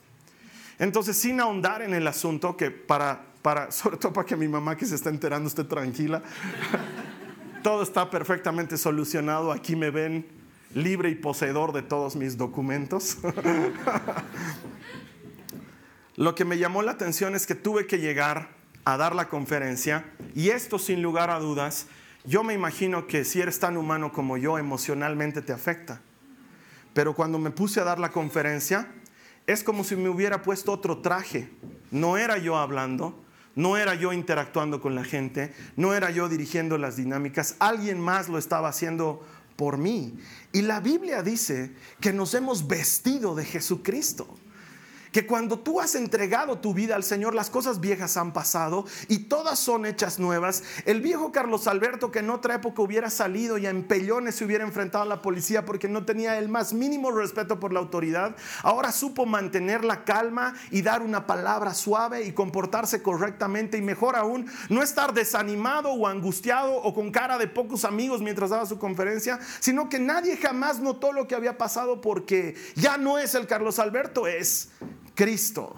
Entonces, 0.79 1.17
sin 1.17 1.41
ahondar 1.41 1.83
en 1.83 1.95
el 1.95 2.07
asunto, 2.07 2.57
que 2.57 2.71
para, 2.71 3.25
para, 3.43 3.71
sobre 3.73 3.97
todo 3.97 4.13
para 4.13 4.27
que 4.27 4.37
mi 4.37 4.49
mamá 4.49 4.77
que 4.77 4.87
se 4.87 4.95
está 4.95 5.11
enterando 5.11 5.49
esté 5.49 5.65
tranquila, 5.65 6.23
todo 7.63 7.83
está 7.83 8.11
perfectamente 8.11 8.77
solucionado, 8.77 9.53
aquí 9.53 9.77
me 9.77 9.91
ven 9.91 10.27
libre 10.75 11.11
y 11.11 11.15
poseedor 11.15 11.73
de 11.73 11.83
todos 11.83 12.17
mis 12.17 12.37
documentos. 12.37 13.19
Lo 16.17 16.35
que 16.35 16.45
me 16.45 16.59
llamó 16.59 16.83
la 16.83 16.93
atención 16.93 17.35
es 17.35 17.47
que 17.47 17.55
tuve 17.55 17.87
que 17.87 17.99
llegar 17.99 18.51
a 18.85 18.97
dar 18.97 19.15
la 19.15 19.29
conferencia 19.29 20.05
y 20.35 20.51
esto 20.51 20.79
sin 20.79 21.01
lugar 21.01 21.31
a 21.31 21.39
dudas, 21.39 21.87
yo 22.25 22.45
me 22.45 22.53
imagino 22.53 23.07
que 23.07 23.25
si 23.25 23.41
eres 23.41 23.59
tan 23.59 23.77
humano 23.77 24.13
como 24.13 24.37
yo, 24.37 24.59
emocionalmente 24.59 25.41
te 25.41 25.53
afecta. 25.53 26.03
Pero 26.93 27.15
cuando 27.15 27.39
me 27.39 27.51
puse 27.51 27.81
a 27.81 27.85
dar 27.85 27.99
la 27.99 28.13
conferencia, 28.13 28.93
es 29.47 29.65
como 29.65 29.85
si 29.85 29.97
me 29.97 30.11
hubiera 30.11 30.43
puesto 30.43 30.73
otro 30.73 30.99
traje. 30.99 31.49
No 31.91 32.19
era 32.19 32.37
yo 32.37 32.57
hablando, 32.59 33.19
no 33.55 33.79
era 33.79 33.95
yo 33.95 34.13
interactuando 34.13 34.83
con 34.83 34.95
la 34.95 35.05
gente, 35.05 35.55
no 35.77 35.95
era 35.95 36.11
yo 36.11 36.29
dirigiendo 36.29 36.77
las 36.77 36.97
dinámicas, 36.97 37.57
alguien 37.59 37.99
más 37.99 38.29
lo 38.29 38.37
estaba 38.37 38.69
haciendo 38.69 39.27
por 39.57 39.79
mí. 39.79 40.19
Y 40.53 40.63
la 40.63 40.81
Biblia 40.81 41.23
dice 41.23 41.73
que 42.01 42.13
nos 42.13 42.35
hemos 42.35 42.67
vestido 42.67 43.35
de 43.35 43.47
Jesucristo 43.47 44.29
que 45.13 45.27
cuando 45.27 45.59
tú 45.59 45.81
has 45.81 45.95
entregado 45.95 46.59
tu 46.59 46.75
vida 46.75 46.97
al 46.97 47.05
Señor, 47.05 47.35
las 47.35 47.51
cosas 47.51 47.81
viejas 47.81 48.17
han 48.17 48.33
pasado 48.33 48.87
y 49.09 49.19
todas 49.19 49.59
son 49.59 49.87
hechas 49.87 50.19
nuevas. 50.19 50.63
El 50.87 51.01
viejo 51.03 51.31
Carlos 51.31 51.67
Alberto, 51.67 52.11
que 52.11 52.21
en 52.21 52.31
otra 52.31 52.55
época 52.55 52.83
hubiera 52.83 53.11
salido 53.11 53.59
y 53.59 53.67
en 53.67 53.85
pellones 53.85 54.37
se 54.37 54.45
hubiera 54.45 54.65
enfrentado 54.65 55.05
a 55.05 55.07
la 55.07 55.23
policía 55.23 55.65
porque 55.65 55.89
no 55.89 56.05
tenía 56.05 56.39
el 56.39 56.49
más 56.49 56.73
mínimo 56.73 57.11
respeto 57.11 57.61
por 57.61 57.73
la 57.73 57.81
autoridad, 57.81 58.35
ahora 58.63 58.91
supo 58.91 59.27
mantener 59.27 59.85
la 59.85 60.05
calma 60.05 60.55
y 60.71 60.83
dar 60.83 61.03
una 61.03 61.27
palabra 61.27 61.75
suave 61.75 62.25
y 62.25 62.33
comportarse 62.33 63.03
correctamente 63.03 63.77
y 63.77 63.83
mejor 63.83 64.17
aún, 64.17 64.47
no 64.71 64.83
estar 64.83 65.13
desanimado 65.13 65.93
o 65.93 66.07
angustiado 66.07 66.75
o 66.75 66.95
con 66.95 67.11
cara 67.11 67.37
de 67.37 67.49
pocos 67.49 67.85
amigos 67.85 68.23
mientras 68.23 68.51
daba 68.51 68.65
su 68.65 68.79
conferencia, 68.79 69.39
sino 69.61 69.91
que 69.91 69.99
nadie 69.99 70.39
jamás 70.39 70.81
notó 70.81 71.13
lo 71.13 71.29
que 71.29 71.35
había 71.35 71.59
pasado 71.59 72.01
porque 72.01 72.55
ya 72.75 72.97
no 72.97 73.19
es 73.19 73.35
el 73.35 73.47
Carlos 73.47 73.79
Alberto, 73.79 74.27
es 74.27 74.71
Cristo. 75.15 75.75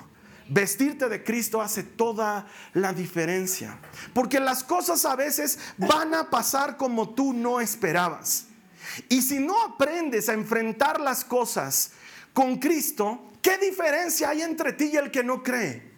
Vestirte 0.48 1.08
de 1.08 1.24
Cristo 1.24 1.62
hace 1.62 1.82
toda 1.82 2.46
la 2.74 2.92
diferencia. 2.92 3.78
Porque 4.12 4.40
las 4.40 4.62
cosas 4.62 5.04
a 5.04 5.16
veces 5.16 5.58
van 5.78 6.14
a 6.14 6.28
pasar 6.28 6.76
como 6.76 7.14
tú 7.14 7.32
no 7.32 7.60
esperabas. 7.60 8.46
Y 9.08 9.22
si 9.22 9.38
no 9.38 9.60
aprendes 9.62 10.28
a 10.28 10.34
enfrentar 10.34 11.00
las 11.00 11.24
cosas 11.24 11.92
con 12.32 12.58
Cristo, 12.58 13.30
¿qué 13.40 13.56
diferencia 13.58 14.28
hay 14.28 14.42
entre 14.42 14.74
ti 14.74 14.90
y 14.92 14.96
el 14.96 15.10
que 15.10 15.24
no 15.24 15.42
cree? 15.42 15.94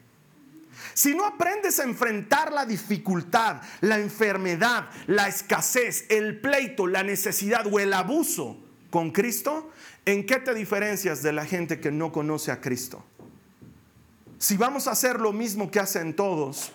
Si 0.95 1.15
no 1.15 1.27
aprendes 1.27 1.79
a 1.79 1.85
enfrentar 1.85 2.53
la 2.53 2.65
dificultad, 2.65 3.61
la 3.81 3.99
enfermedad, 3.99 4.89
la 5.07 5.29
escasez, 5.29 6.07
el 6.09 6.41
pleito, 6.41 6.87
la 6.87 7.03
necesidad 7.03 7.67
o 7.71 7.81
el 7.81 7.93
abuso 7.93 8.59
con 8.91 9.11
Cristo, 9.11 9.71
¿en 10.05 10.25
qué 10.25 10.37
te 10.37 10.55
diferencias 10.55 11.23
de 11.23 11.33
la 11.33 11.45
gente 11.45 11.81
que 11.81 11.91
no 11.91 12.13
conoce 12.13 12.51
a 12.51 12.61
Cristo? 12.61 13.05
Si 14.39 14.57
vamos 14.57 14.87
a 14.87 14.93
hacer 14.93 15.21
lo 15.21 15.33
mismo 15.33 15.71
que 15.71 15.81
hacen 15.81 16.15
todos, 16.15 16.73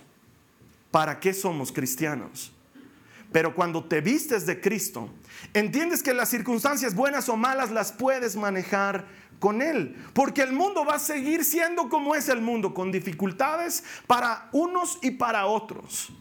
¿para 0.89 1.19
qué 1.19 1.33
somos 1.33 1.71
cristianos? 1.71 2.51
Pero 3.31 3.55
cuando 3.55 3.83
te 3.83 4.01
vistes 4.01 4.45
de 4.45 4.59
Cristo, 4.59 5.09
entiendes 5.53 6.03
que 6.03 6.13
las 6.13 6.29
circunstancias 6.29 6.95
buenas 6.95 7.29
o 7.29 7.37
malas 7.37 7.71
las 7.71 7.91
puedes 7.91 8.35
manejar 8.35 9.05
con 9.39 9.61
Él. 9.61 9.95
Porque 10.13 10.41
el 10.41 10.51
mundo 10.51 10.85
va 10.85 10.95
a 10.95 10.99
seguir 10.99 11.45
siendo 11.45 11.87
como 11.87 12.15
es 12.15 12.29
el 12.29 12.41
mundo, 12.41 12.73
con 12.73 12.91
dificultades 12.91 13.83
para 14.07 14.49
unos 14.51 14.99
y 15.01 15.11
para 15.11 15.45
otros. 15.45 16.11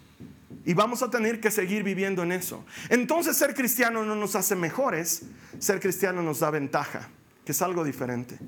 Y 0.65 0.75
vamos 0.75 1.03
a 1.03 1.11
tener 1.11 1.41
que 1.41 1.51
seguir 1.51 1.83
viviendo 1.83 2.23
en 2.23 2.33
eso. 2.33 2.65
Entonces 2.91 3.37
ser 3.37 3.55
cristiano 3.55 4.05
no 4.05 4.15
nos 4.15 4.37
hace 4.37 4.55
mejores, 4.55 5.23
ser 5.59 5.81
cristiano 5.81 6.23
nos 6.23 6.41
da 6.41 6.51
ventaja, 6.51 7.09
que 7.45 7.53
es 7.53 7.63
algo 7.63 7.83
diferente. 7.83 8.39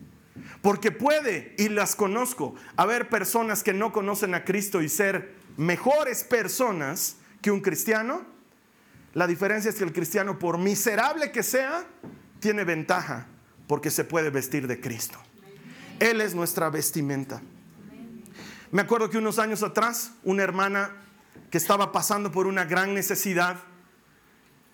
Porque 0.61 0.91
puede, 0.91 1.55
y 1.59 1.69
las 1.69 1.95
conozco, 1.95 2.55
haber 2.77 3.09
personas 3.09 3.63
que 3.63 3.73
no 3.73 3.93
conocen 3.93 4.35
a 4.35 4.45
Cristo 4.45 4.81
y 4.81 4.89
ser 4.89 5.35
mejores 5.57 6.25
personas 6.25 7.17
que 7.41 7.51
un 7.51 7.61
cristiano. 7.61 8.25
La 9.15 9.27
diferencia 9.27 9.69
es 9.69 9.77
que 9.77 9.85
el 9.85 9.93
cristiano, 9.93 10.39
por 10.39 10.59
miserable 10.59 11.33
que 11.33 11.43
sea, 11.43 11.85
tiene 12.41 12.65
ventaja 12.65 13.27
porque 13.67 13.91
se 13.91 14.05
puede 14.05 14.31
vestir 14.31 14.67
de 14.67 14.81
Cristo. 14.81 15.19
Él 15.99 16.21
es 16.21 16.35
nuestra 16.35 16.71
vestimenta. 16.71 17.43
Me 18.71 18.83
acuerdo 18.83 19.11
que 19.11 19.19
unos 19.19 19.39
años 19.39 19.63
atrás, 19.63 20.13
una 20.25 20.43
hermana 20.43 20.97
que 21.51 21.59
estaba 21.59 21.93
pasando 21.93 22.33
por 22.33 22.47
una 22.47 22.65
gran 22.65 22.95
necesidad 22.95 23.61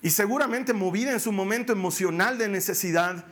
y 0.00 0.10
seguramente 0.10 0.72
movida 0.72 1.10
en 1.12 1.20
su 1.20 1.32
momento 1.32 1.72
emocional 1.72 2.38
de 2.38 2.48
necesidad, 2.48 3.26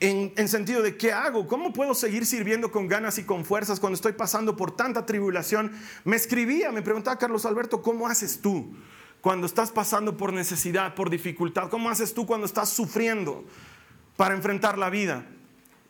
en, 0.00 0.48
sentido 0.48 0.82
de 0.82 0.96
qué 0.96 1.12
hago, 1.12 1.48
cómo 1.48 1.72
puedo 1.72 1.94
seguir 1.94 2.24
sirviendo 2.24 2.70
con 2.70 2.86
ganas 2.86 3.18
y 3.18 3.24
con 3.24 3.44
fuerzas 3.44 3.80
cuando 3.80 3.96
estoy 3.96 4.12
pasando 4.12 4.56
por 4.56 4.76
tanta 4.76 5.06
tribulación. 5.06 5.72
Me 6.04 6.16
escribía, 6.16 6.70
me 6.70 6.82
preguntaba 6.82 7.18
Carlos 7.18 7.44
Alberto, 7.44 7.82
¿cómo 7.82 8.06
haces 8.06 8.40
tú 8.40 8.74
cuando 9.20 9.46
estás 9.46 9.72
pasando 9.72 10.16
por 10.16 10.32
necesidad, 10.32 10.94
por 10.94 11.10
dificultad? 11.10 11.68
¿Cómo 11.68 11.90
haces 11.90 12.14
tú 12.14 12.26
cuando 12.26 12.46
estás 12.46 12.68
sufriendo 12.68 13.44
para 14.16 14.34
enfrentar 14.34 14.78
la 14.78 14.88
vida? 14.88 15.26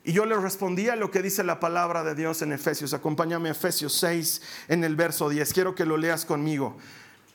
Y 0.03 0.13
yo 0.13 0.25
le 0.25 0.35
respondía 0.37 0.95
lo 0.95 1.11
que 1.11 1.21
dice 1.21 1.43
la 1.43 1.59
palabra 1.59 2.03
de 2.03 2.15
Dios 2.15 2.41
en 2.41 2.51
Efesios. 2.51 2.93
Acompáñame 2.93 3.49
a 3.49 3.51
Efesios 3.51 3.93
6 3.93 4.41
en 4.69 4.83
el 4.83 4.95
verso 4.95 5.29
10. 5.29 5.53
Quiero 5.53 5.75
que 5.75 5.85
lo 5.85 5.97
leas 5.97 6.25
conmigo. 6.25 6.77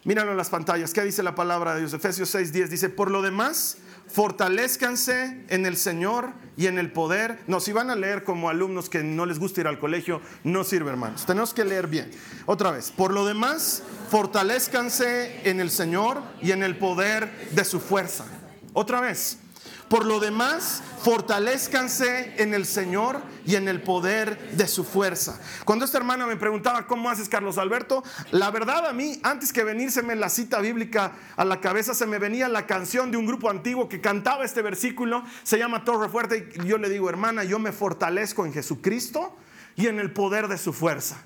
Míralo 0.04 0.32
en 0.32 0.36
las 0.36 0.50
pantallas. 0.50 0.92
¿Qué 0.92 1.02
dice 1.02 1.22
la 1.22 1.34
palabra 1.34 1.74
de 1.74 1.80
Dios? 1.80 1.94
Efesios 1.94 2.28
6, 2.28 2.52
10 2.52 2.70
dice, 2.70 2.88
por 2.90 3.10
lo 3.10 3.22
demás, 3.22 3.78
fortalezcanse 4.06 5.46
en 5.48 5.64
el 5.64 5.78
Señor 5.78 6.34
y 6.58 6.66
en 6.66 6.78
el 6.78 6.92
poder. 6.92 7.40
No, 7.46 7.58
si 7.58 7.72
van 7.72 7.88
a 7.88 7.96
leer 7.96 8.22
como 8.22 8.50
alumnos 8.50 8.90
que 8.90 9.02
no 9.02 9.24
les 9.24 9.38
gusta 9.38 9.62
ir 9.62 9.66
al 9.66 9.78
colegio, 9.78 10.20
no 10.44 10.62
sirve, 10.62 10.90
hermanos. 10.90 11.24
Tenemos 11.24 11.54
que 11.54 11.64
leer 11.64 11.86
bien. 11.86 12.10
Otra 12.44 12.70
vez, 12.70 12.90
por 12.90 13.14
lo 13.14 13.24
demás, 13.24 13.82
fortalezcanse 14.10 15.48
en 15.48 15.58
el 15.60 15.70
Señor 15.70 16.22
y 16.42 16.52
en 16.52 16.62
el 16.62 16.76
poder 16.76 17.48
de 17.52 17.64
su 17.64 17.80
fuerza. 17.80 18.26
Otra 18.74 19.00
vez, 19.00 19.38
por 19.88 20.06
lo 20.06 20.18
demás, 20.18 20.82
fortalezcanse 21.02 22.34
en 22.42 22.54
el 22.54 22.64
Señor 22.64 23.20
y 23.44 23.56
en 23.56 23.68
el 23.68 23.82
poder 23.82 24.52
de 24.52 24.66
su 24.66 24.84
fuerza. 24.84 25.38
Cuando 25.64 25.84
esta 25.84 25.98
hermana 25.98 26.26
me 26.26 26.36
preguntaba, 26.36 26.86
¿cómo 26.86 27.10
haces, 27.10 27.28
Carlos 27.28 27.58
Alberto? 27.58 28.02
La 28.30 28.50
verdad 28.50 28.86
a 28.86 28.92
mí, 28.92 29.20
antes 29.22 29.52
que 29.52 29.62
venírseme 29.62 30.16
la 30.16 30.30
cita 30.30 30.60
bíblica 30.60 31.12
a 31.36 31.44
la 31.44 31.60
cabeza, 31.60 31.94
se 31.94 32.06
me 32.06 32.18
venía 32.18 32.48
la 32.48 32.66
canción 32.66 33.10
de 33.10 33.18
un 33.18 33.26
grupo 33.26 33.50
antiguo 33.50 33.88
que 33.88 34.00
cantaba 34.00 34.44
este 34.44 34.62
versículo, 34.62 35.22
se 35.42 35.58
llama 35.58 35.84
Torre 35.84 36.08
Fuerte, 36.08 36.50
y 36.54 36.66
yo 36.66 36.78
le 36.78 36.88
digo, 36.88 37.08
hermana, 37.10 37.44
yo 37.44 37.58
me 37.58 37.72
fortalezco 37.72 38.46
en 38.46 38.52
Jesucristo 38.52 39.36
y 39.76 39.88
en 39.88 40.00
el 40.00 40.12
poder 40.12 40.48
de 40.48 40.56
su 40.56 40.72
fuerza. 40.72 41.22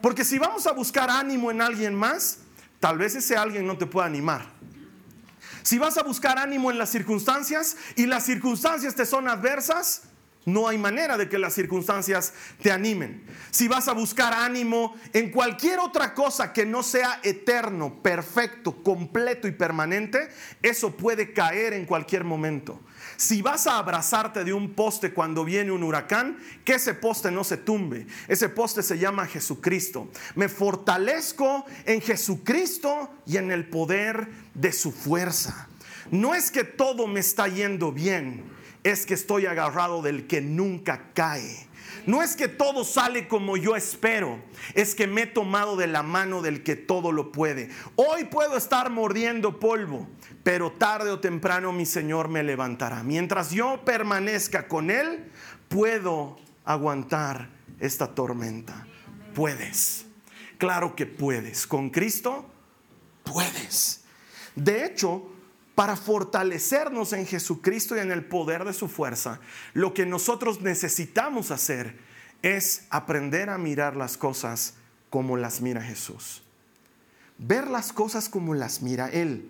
Porque 0.00 0.24
si 0.24 0.38
vamos 0.38 0.66
a 0.66 0.72
buscar 0.72 1.10
ánimo 1.10 1.50
en 1.50 1.60
alguien 1.60 1.94
más, 1.94 2.38
tal 2.78 2.96
vez 2.96 3.14
ese 3.14 3.36
alguien 3.36 3.66
no 3.66 3.76
te 3.76 3.84
pueda 3.86 4.06
animar. 4.06 4.59
Si 5.62 5.78
vas 5.78 5.96
a 5.98 6.02
buscar 6.02 6.38
ánimo 6.38 6.70
en 6.70 6.78
las 6.78 6.90
circunstancias 6.90 7.76
y 7.96 8.06
las 8.06 8.24
circunstancias 8.24 8.94
te 8.94 9.06
son 9.06 9.28
adversas, 9.28 10.02
no 10.46 10.68
hay 10.68 10.78
manera 10.78 11.18
de 11.18 11.28
que 11.28 11.38
las 11.38 11.52
circunstancias 11.52 12.32
te 12.62 12.72
animen. 12.72 13.24
Si 13.50 13.68
vas 13.68 13.88
a 13.88 13.92
buscar 13.92 14.32
ánimo 14.32 14.96
en 15.12 15.30
cualquier 15.30 15.78
otra 15.80 16.14
cosa 16.14 16.52
que 16.52 16.64
no 16.64 16.82
sea 16.82 17.20
eterno, 17.22 18.02
perfecto, 18.02 18.82
completo 18.82 19.48
y 19.48 19.52
permanente, 19.52 20.30
eso 20.62 20.96
puede 20.96 21.32
caer 21.32 21.74
en 21.74 21.84
cualquier 21.84 22.24
momento. 22.24 22.80
Si 23.20 23.42
vas 23.42 23.66
a 23.66 23.76
abrazarte 23.76 24.44
de 24.44 24.54
un 24.54 24.72
poste 24.72 25.12
cuando 25.12 25.44
viene 25.44 25.70
un 25.70 25.82
huracán, 25.82 26.38
que 26.64 26.76
ese 26.76 26.94
poste 26.94 27.30
no 27.30 27.44
se 27.44 27.58
tumbe. 27.58 28.06
Ese 28.28 28.48
poste 28.48 28.82
se 28.82 28.98
llama 28.98 29.26
Jesucristo. 29.26 30.08
Me 30.36 30.48
fortalezco 30.48 31.66
en 31.84 32.00
Jesucristo 32.00 33.10
y 33.26 33.36
en 33.36 33.50
el 33.50 33.68
poder 33.68 34.26
de 34.54 34.72
su 34.72 34.90
fuerza. 34.90 35.68
No 36.10 36.34
es 36.34 36.50
que 36.50 36.64
todo 36.64 37.06
me 37.06 37.20
está 37.20 37.46
yendo 37.46 37.92
bien, 37.92 38.42
es 38.84 39.04
que 39.04 39.12
estoy 39.12 39.44
agarrado 39.44 40.00
del 40.00 40.26
que 40.26 40.40
nunca 40.40 41.10
cae. 41.12 41.68
No 42.06 42.22
es 42.22 42.36
que 42.36 42.48
todo 42.48 42.84
sale 42.84 43.28
como 43.28 43.56
yo 43.56 43.76
espero, 43.76 44.38
es 44.74 44.94
que 44.94 45.06
me 45.06 45.22
he 45.22 45.26
tomado 45.26 45.76
de 45.76 45.86
la 45.86 46.02
mano 46.02 46.42
del 46.42 46.62
que 46.62 46.76
todo 46.76 47.12
lo 47.12 47.32
puede. 47.32 47.70
Hoy 47.96 48.24
puedo 48.24 48.56
estar 48.56 48.90
mordiendo 48.90 49.60
polvo, 49.60 50.08
pero 50.42 50.72
tarde 50.72 51.10
o 51.10 51.20
temprano 51.20 51.72
mi 51.72 51.86
Señor 51.86 52.28
me 52.28 52.42
levantará. 52.42 53.02
Mientras 53.02 53.50
yo 53.50 53.84
permanezca 53.84 54.68
con 54.68 54.90
Él, 54.90 55.30
puedo 55.68 56.38
aguantar 56.64 57.50
esta 57.78 58.14
tormenta. 58.14 58.86
Puedes, 59.34 60.06
claro 60.58 60.96
que 60.96 61.06
puedes. 61.06 61.66
Con 61.66 61.90
Cristo, 61.90 62.46
puedes. 63.24 64.04
De 64.54 64.84
hecho, 64.84 65.30
para 65.80 65.96
fortalecernos 65.96 67.14
en 67.14 67.24
Jesucristo 67.24 67.96
y 67.96 68.00
en 68.00 68.12
el 68.12 68.22
poder 68.22 68.66
de 68.66 68.74
su 68.74 68.86
fuerza, 68.86 69.40
lo 69.72 69.94
que 69.94 70.04
nosotros 70.04 70.60
necesitamos 70.60 71.50
hacer 71.50 71.96
es 72.42 72.84
aprender 72.90 73.48
a 73.48 73.56
mirar 73.56 73.96
las 73.96 74.18
cosas 74.18 74.74
como 75.08 75.38
las 75.38 75.62
mira 75.62 75.80
Jesús. 75.80 76.42
Ver 77.38 77.66
las 77.66 77.94
cosas 77.94 78.28
como 78.28 78.52
las 78.52 78.82
mira 78.82 79.08
Él. 79.08 79.48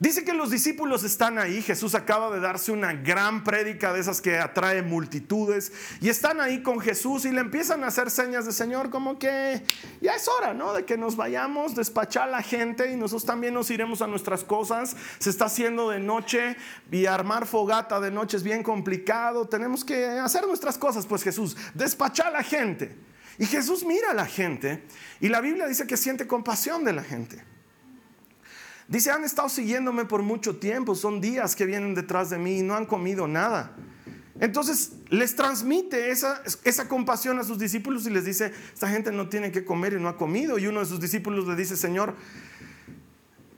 Dice 0.00 0.24
que 0.24 0.32
los 0.32 0.52
discípulos 0.52 1.02
están 1.02 1.40
ahí, 1.40 1.60
Jesús 1.60 1.96
acaba 1.96 2.30
de 2.30 2.38
darse 2.38 2.70
una 2.70 2.92
gran 2.92 3.42
prédica 3.42 3.92
de 3.92 3.98
esas 3.98 4.20
que 4.20 4.38
atrae 4.38 4.80
multitudes 4.82 5.72
y 6.00 6.08
están 6.08 6.40
ahí 6.40 6.62
con 6.62 6.78
Jesús 6.78 7.24
y 7.24 7.32
le 7.32 7.40
empiezan 7.40 7.82
a 7.82 7.88
hacer 7.88 8.08
señas 8.08 8.46
de 8.46 8.52
Señor 8.52 8.90
como 8.90 9.18
que 9.18 9.60
ya 10.00 10.14
es 10.14 10.28
hora, 10.28 10.54
¿no? 10.54 10.72
De 10.72 10.84
que 10.84 10.96
nos 10.96 11.16
vayamos, 11.16 11.74
despachar 11.74 12.28
la 12.28 12.42
gente 12.42 12.92
y 12.92 12.96
nosotros 12.96 13.24
también 13.24 13.54
nos 13.54 13.72
iremos 13.72 14.00
a 14.00 14.06
nuestras 14.06 14.44
cosas. 14.44 14.94
Se 15.18 15.30
está 15.30 15.46
haciendo 15.46 15.90
de 15.90 15.98
noche 15.98 16.56
y 16.92 17.06
armar 17.06 17.44
fogata 17.44 17.98
de 17.98 18.12
noche 18.12 18.36
es 18.36 18.44
bien 18.44 18.62
complicado, 18.62 19.48
tenemos 19.48 19.84
que 19.84 20.06
hacer 20.06 20.46
nuestras 20.46 20.78
cosas, 20.78 21.06
pues 21.06 21.24
Jesús, 21.24 21.56
despachar 21.74 22.32
la 22.32 22.44
gente. 22.44 22.94
Y 23.36 23.46
Jesús 23.46 23.84
mira 23.84 24.12
a 24.12 24.14
la 24.14 24.26
gente 24.26 24.84
y 25.18 25.28
la 25.28 25.40
Biblia 25.40 25.66
dice 25.66 25.88
que 25.88 25.96
siente 25.96 26.28
compasión 26.28 26.84
de 26.84 26.92
la 26.92 27.02
gente. 27.02 27.42
Dice, 28.88 29.10
han 29.10 29.22
estado 29.22 29.50
siguiéndome 29.50 30.06
por 30.06 30.22
mucho 30.22 30.56
tiempo, 30.56 30.94
son 30.94 31.20
días 31.20 31.54
que 31.54 31.66
vienen 31.66 31.94
detrás 31.94 32.30
de 32.30 32.38
mí 32.38 32.60
y 32.60 32.62
no 32.62 32.74
han 32.74 32.86
comido 32.86 33.28
nada. 33.28 33.76
Entonces 34.40 34.92
les 35.10 35.36
transmite 35.36 36.10
esa, 36.10 36.42
esa, 36.64 36.88
compasión 36.88 37.38
a 37.38 37.44
sus 37.44 37.58
discípulos 37.58 38.06
y 38.06 38.10
les 38.10 38.24
dice, 38.24 38.52
esta 38.72 38.88
gente 38.88 39.12
no 39.12 39.28
tiene 39.28 39.52
que 39.52 39.64
comer 39.64 39.92
y 39.92 40.00
no 40.00 40.08
ha 40.08 40.16
comido. 40.16 40.58
Y 40.58 40.66
uno 40.66 40.80
de 40.80 40.86
sus 40.86 41.00
discípulos 41.00 41.46
le 41.46 41.54
dice, 41.54 41.76
Señor, 41.76 42.14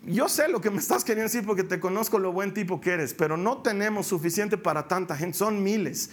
yo 0.04 0.28
sé 0.28 0.48
lo 0.48 0.60
que 0.60 0.70
me 0.70 0.78
estás 0.78 1.04
queriendo 1.04 1.30
decir 1.30 1.46
porque 1.46 1.62
te 1.62 1.78
conozco 1.78 2.18
lo 2.18 2.32
buen 2.32 2.54
tipo 2.54 2.80
que 2.80 2.90
eres, 2.90 3.14
pero 3.14 3.36
no 3.36 3.58
tenemos 3.58 4.06
suficiente 4.06 4.56
para 4.56 4.88
tanta 4.88 5.14
gente, 5.14 5.36
son 5.36 5.62
miles. 5.62 6.10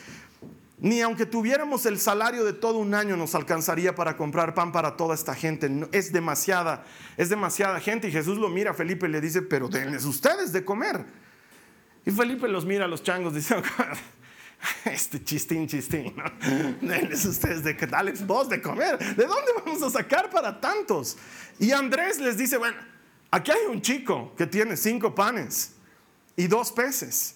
Ni 0.79 1.01
aunque 1.01 1.25
tuviéramos 1.25 1.87
el 1.87 1.99
salario 1.99 2.45
de 2.45 2.53
todo 2.53 2.77
un 2.77 2.93
año 2.93 3.17
nos 3.17 3.33
alcanzaría 3.33 3.95
para 3.95 4.15
comprar 4.15 4.53
pan 4.53 4.71
para 4.71 4.95
toda 4.95 5.15
esta 5.15 5.33
gente. 5.33 5.87
Es 5.91 6.13
demasiada, 6.13 6.85
es 7.17 7.29
demasiada 7.29 7.79
gente. 7.79 8.09
Y 8.09 8.11
Jesús 8.11 8.37
lo 8.37 8.47
mira 8.49 8.71
a 8.71 8.73
Felipe 8.75 9.07
y 9.07 9.09
le 9.09 9.19
dice, 9.19 9.41
pero 9.41 9.69
denles 9.69 10.05
ustedes 10.05 10.53
de 10.53 10.63
comer. 10.63 11.03
Y 12.05 12.11
Felipe 12.11 12.47
los 12.47 12.63
mira 12.63 12.85
a 12.85 12.87
los 12.87 13.01
changos 13.01 13.33
dice, 13.33 13.55
este 14.85 15.23
chistín, 15.23 15.67
chistín, 15.67 16.15
denles 16.79 17.25
ustedes 17.25 17.63
de 17.63 17.75
que 17.75 17.87
dales 17.87 18.25
vos 18.25 18.47
de 18.47 18.61
comer. 18.61 18.99
¿De 18.99 19.25
dónde 19.25 19.51
vamos 19.65 19.81
a 19.81 19.89
sacar 19.89 20.29
para 20.29 20.61
tantos? 20.61 21.17
Y 21.57 21.71
Andrés 21.71 22.19
les 22.19 22.37
dice, 22.37 22.57
bueno, 22.57 22.77
aquí 23.31 23.49
hay 23.49 23.65
un 23.67 23.81
chico 23.81 24.35
que 24.37 24.45
tiene 24.45 24.77
cinco 24.77 25.15
panes 25.15 25.73
y 26.35 26.45
dos 26.45 26.71
peces. 26.71 27.35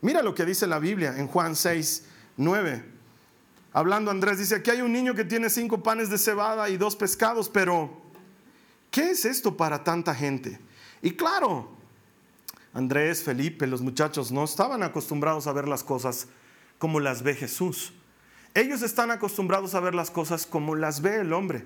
Mira 0.00 0.22
lo 0.22 0.34
que 0.34 0.44
dice 0.44 0.66
la 0.66 0.80
Biblia 0.80 1.14
en 1.16 1.28
Juan 1.28 1.54
6 1.54 2.07
9. 2.38 2.82
Hablando 3.72 4.10
Andrés, 4.10 4.38
dice, 4.38 4.56
aquí 4.56 4.70
hay 4.70 4.80
un 4.80 4.92
niño 4.92 5.14
que 5.14 5.24
tiene 5.24 5.50
cinco 5.50 5.82
panes 5.82 6.08
de 6.08 6.16
cebada 6.16 6.70
y 6.70 6.78
dos 6.78 6.96
pescados, 6.96 7.50
pero 7.50 8.00
¿qué 8.90 9.10
es 9.10 9.26
esto 9.26 9.56
para 9.56 9.84
tanta 9.84 10.14
gente? 10.14 10.58
Y 11.02 11.12
claro, 11.12 11.76
Andrés, 12.72 13.22
Felipe, 13.22 13.66
los 13.66 13.82
muchachos 13.82 14.32
no 14.32 14.44
estaban 14.44 14.82
acostumbrados 14.82 15.46
a 15.46 15.52
ver 15.52 15.68
las 15.68 15.84
cosas 15.84 16.28
como 16.78 17.00
las 17.00 17.22
ve 17.22 17.34
Jesús. 17.34 17.92
Ellos 18.54 18.82
están 18.82 19.10
acostumbrados 19.10 19.74
a 19.74 19.80
ver 19.80 19.94
las 19.94 20.10
cosas 20.10 20.46
como 20.46 20.74
las 20.74 21.02
ve 21.02 21.20
el 21.20 21.32
hombre. 21.32 21.64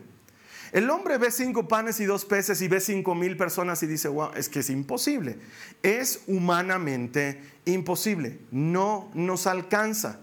El 0.73 0.89
hombre 0.89 1.19
ve 1.19 1.31
cinco 1.31 1.69
panes 1.69 2.01
y 2.01 2.07
dos 2.07 2.25
peces 2.25 2.63
y 2.63 2.69
ve 2.69 2.81
cinco 2.81 3.15
mil 3.15 3.37
personas 3.37 3.83
y 3.83 3.87
dice, 3.87 4.09
wow, 4.09 4.31
es 4.35 4.49
que 4.49 4.61
es 4.61 4.71
imposible. 4.71 5.39
Es 5.83 6.23
humanamente 6.27 7.43
imposible. 7.67 8.41
No 8.51 9.11
nos 9.15 9.47
alcanza. 9.47 10.21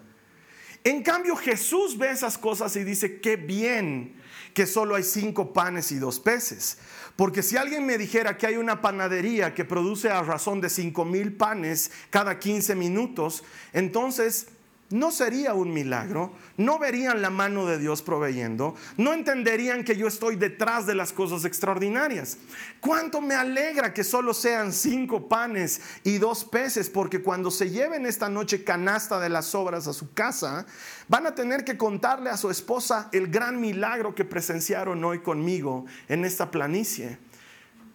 En 0.84 1.04
cambio, 1.04 1.36
Jesús 1.36 1.98
ve 1.98 2.12
esas 2.12 2.38
cosas 2.38 2.76
y 2.76 2.84
dice, 2.84 3.20
qué 3.20 3.36
bien 3.36 4.16
que 4.54 4.66
solo 4.66 4.96
hay 4.96 5.04
cinco 5.04 5.54
panes 5.54 5.92
y 5.92 6.00
dos 6.00 6.20
peces. 6.20 6.78
Porque 7.16 7.44
si 7.44 7.58
alguien 7.58 7.86
me 7.86 7.98
dijera 7.98 8.38
que 8.38 8.48
hay 8.48 8.56
una 8.56 8.82
panadería 8.82 9.54
que 9.54 9.66
produce 9.66 10.10
a 10.10 10.24
razón 10.24 10.62
de 10.62 10.70
cinco 10.70 11.06
mil 11.06 11.34
panes 11.34 11.92
cada 12.10 12.40
15 12.40 12.76
minutos, 12.76 13.44
entonces 13.74 14.48
no 14.92 15.12
sería 15.12 15.54
un 15.54 15.72
milagro, 15.72 16.32
no 16.58 16.80
verían 16.80 17.22
la 17.22 17.30
mano 17.30 17.66
de 17.68 17.78
Dios 17.78 18.02
proveyendo, 18.02 18.76
no 18.98 19.14
entenderían 19.14 19.84
que 19.84 19.96
yo 19.96 20.08
estoy 20.08 20.36
detrás 20.36 20.88
de 20.88 20.96
las 20.96 21.14
cosas 21.14 21.46
extraordinarias. 21.46 22.38
Cuánto 22.80 23.22
me 23.22 23.36
alegra 23.36 23.94
que 23.94 24.04
solo 24.04 24.34
sean 24.34 24.74
cinco 24.74 25.28
panes 25.28 25.82
y 26.04 26.18
dos 26.18 26.44
peces, 26.44 26.90
porque 26.90 27.22
cuando 27.22 27.52
se 27.52 27.70
lleven 27.70 28.08
esta 28.08 28.30
noche 28.30 28.64
canasta 28.64 29.20
de 29.20 29.30
las 29.30 29.54
obras 29.54 29.88
a 29.88 29.94
su 29.94 30.14
casa, 30.14 30.66
van 31.08 31.28
a 31.28 31.36
tener 31.36 31.64
que 31.64 31.78
contarle 31.78 32.32
a 32.32 32.38
su 32.38 32.50
esposa 32.50 33.10
el 33.12 33.28
gran 33.28 33.62
milagro 33.62 34.16
que 34.16 34.26
presenciaron 34.26 35.04
hoy 35.04 35.20
conmigo 35.20 35.86
en 36.08 36.26
esta 36.26 36.50
planicie. 36.50 37.20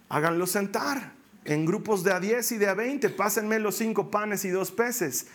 Háganlo 0.07 0.47
sentar 0.47 1.13
en 1.43 1.65
grupos 1.65 2.03
de 2.03 2.13
a 2.13 2.19
10 2.19 2.53
y 2.53 2.57
de 2.57 2.67
a 2.67 2.73
20, 2.73 3.09
pásenme 3.09 3.59
los 3.59 3.75
cinco 3.75 4.09
panes 4.09 4.45
y 4.45 4.49
dos 4.49 4.71
peces 4.71 5.27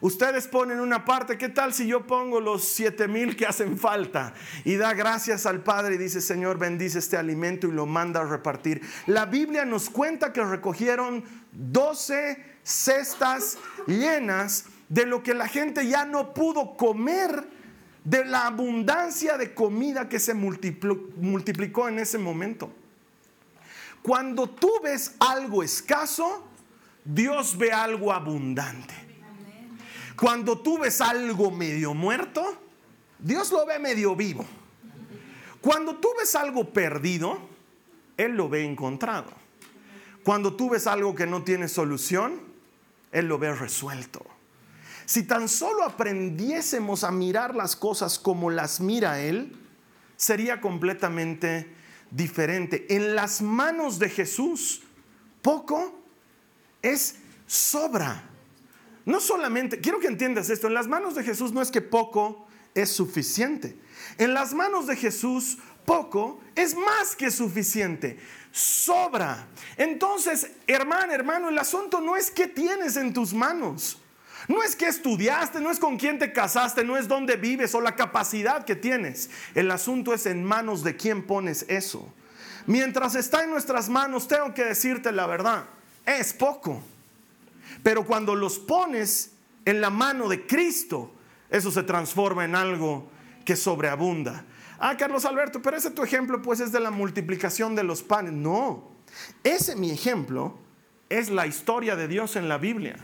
Ustedes 0.00 0.46
ponen 0.46 0.78
una 0.78 1.04
parte, 1.04 1.36
¿qué 1.36 1.48
tal 1.48 1.74
si 1.74 1.88
yo 1.88 2.06
pongo 2.06 2.40
los 2.40 2.64
siete 2.64 3.08
mil 3.08 3.36
que 3.36 3.46
hacen 3.46 3.76
falta? 3.76 4.32
Y 4.64 4.76
da 4.76 4.94
gracias 4.94 5.44
al 5.44 5.62
Padre 5.62 5.96
y 5.96 5.98
dice, 5.98 6.20
Señor, 6.20 6.56
bendice 6.56 7.00
este 7.00 7.16
alimento 7.16 7.66
y 7.66 7.72
lo 7.72 7.84
manda 7.84 8.20
a 8.20 8.24
repartir. 8.24 8.80
La 9.06 9.26
Biblia 9.26 9.64
nos 9.64 9.90
cuenta 9.90 10.32
que 10.32 10.44
recogieron 10.44 11.24
12 11.52 12.44
cestas 12.62 13.58
llenas 13.86 14.66
de 14.88 15.04
lo 15.04 15.22
que 15.22 15.34
la 15.34 15.48
gente 15.48 15.86
ya 15.88 16.04
no 16.04 16.32
pudo 16.32 16.76
comer, 16.76 17.58
de 18.04 18.24
la 18.24 18.46
abundancia 18.46 19.36
de 19.36 19.52
comida 19.52 20.08
que 20.08 20.18
se 20.18 20.32
multiplicó 20.32 21.88
en 21.88 21.98
ese 21.98 22.18
momento. 22.18 22.72
Cuando 24.00 24.48
tú 24.48 24.70
ves 24.82 25.16
algo 25.18 25.62
escaso, 25.62 26.48
Dios 27.04 27.58
ve 27.58 27.72
algo 27.72 28.12
abundante. 28.12 29.07
Cuando 30.18 30.58
tú 30.58 30.78
ves 30.78 31.00
algo 31.00 31.50
medio 31.50 31.94
muerto, 31.94 32.44
Dios 33.20 33.52
lo 33.52 33.64
ve 33.64 33.78
medio 33.78 34.16
vivo. 34.16 34.44
Cuando 35.60 35.96
tú 35.96 36.08
ves 36.18 36.34
algo 36.34 36.72
perdido, 36.72 37.38
Él 38.16 38.32
lo 38.32 38.48
ve 38.48 38.64
encontrado. 38.64 39.30
Cuando 40.24 40.54
tú 40.54 40.70
ves 40.70 40.86
algo 40.86 41.14
que 41.14 41.26
no 41.26 41.44
tiene 41.44 41.68
solución, 41.68 42.40
Él 43.12 43.28
lo 43.28 43.38
ve 43.38 43.54
resuelto. 43.54 44.26
Si 45.06 45.22
tan 45.22 45.48
solo 45.48 45.84
aprendiésemos 45.84 47.04
a 47.04 47.12
mirar 47.12 47.54
las 47.54 47.76
cosas 47.76 48.18
como 48.18 48.50
las 48.50 48.80
mira 48.80 49.20
Él, 49.20 49.56
sería 50.16 50.60
completamente 50.60 51.72
diferente. 52.10 52.86
En 52.90 53.14
las 53.14 53.40
manos 53.40 53.98
de 54.00 54.10
Jesús, 54.10 54.82
poco 55.42 56.02
es 56.82 57.16
sobra. 57.46 58.28
No 59.08 59.20
solamente, 59.20 59.80
quiero 59.80 60.00
que 60.00 60.06
entiendas 60.06 60.50
esto, 60.50 60.66
en 60.66 60.74
las 60.74 60.86
manos 60.86 61.14
de 61.14 61.24
Jesús 61.24 61.50
no 61.50 61.62
es 61.62 61.70
que 61.70 61.80
poco 61.80 62.46
es 62.74 62.90
suficiente. 62.90 63.74
En 64.18 64.34
las 64.34 64.52
manos 64.52 64.86
de 64.86 64.96
Jesús 64.96 65.56
poco 65.86 66.38
es 66.54 66.76
más 66.76 67.16
que 67.16 67.30
suficiente, 67.30 68.18
sobra. 68.52 69.46
Entonces, 69.78 70.50
hermano, 70.66 71.14
hermano, 71.14 71.48
el 71.48 71.56
asunto 71.56 72.02
no 72.02 72.16
es 72.16 72.30
qué 72.30 72.48
tienes 72.48 72.98
en 72.98 73.14
tus 73.14 73.32
manos. 73.32 73.98
No 74.46 74.62
es 74.62 74.76
que 74.76 74.88
estudiaste, 74.88 75.58
no 75.58 75.70
es 75.70 75.78
con 75.78 75.96
quién 75.96 76.18
te 76.18 76.30
casaste, 76.30 76.84
no 76.84 76.98
es 76.98 77.08
dónde 77.08 77.36
vives 77.36 77.74
o 77.74 77.80
la 77.80 77.96
capacidad 77.96 78.66
que 78.66 78.76
tienes. 78.76 79.30
El 79.54 79.70
asunto 79.70 80.12
es 80.12 80.26
en 80.26 80.44
manos 80.44 80.84
de 80.84 80.96
quién 80.96 81.26
pones 81.26 81.64
eso. 81.68 82.12
Mientras 82.66 83.14
está 83.14 83.42
en 83.42 83.48
nuestras 83.48 83.88
manos, 83.88 84.28
tengo 84.28 84.52
que 84.52 84.64
decirte 84.64 85.12
la 85.12 85.26
verdad, 85.26 85.64
es 86.04 86.34
poco. 86.34 86.82
Pero 87.82 88.04
cuando 88.04 88.34
los 88.34 88.58
pones 88.58 89.32
en 89.64 89.80
la 89.80 89.90
mano 89.90 90.28
de 90.28 90.46
Cristo, 90.46 91.12
eso 91.50 91.70
se 91.70 91.82
transforma 91.82 92.44
en 92.44 92.54
algo 92.54 93.08
que 93.44 93.56
sobreabunda. 93.56 94.44
Ah, 94.78 94.96
Carlos 94.96 95.24
Alberto, 95.24 95.60
pero 95.60 95.76
ese 95.76 95.90
tu 95.90 96.02
ejemplo 96.02 96.40
pues 96.40 96.60
es 96.60 96.70
de 96.70 96.80
la 96.80 96.90
multiplicación 96.90 97.74
de 97.74 97.82
los 97.82 98.02
panes. 98.02 98.32
No, 98.32 98.90
ese 99.42 99.74
mi 99.74 99.90
ejemplo 99.90 100.58
es 101.08 101.30
la 101.30 101.46
historia 101.46 101.96
de 101.96 102.08
Dios 102.08 102.36
en 102.36 102.48
la 102.48 102.58
Biblia. 102.58 102.96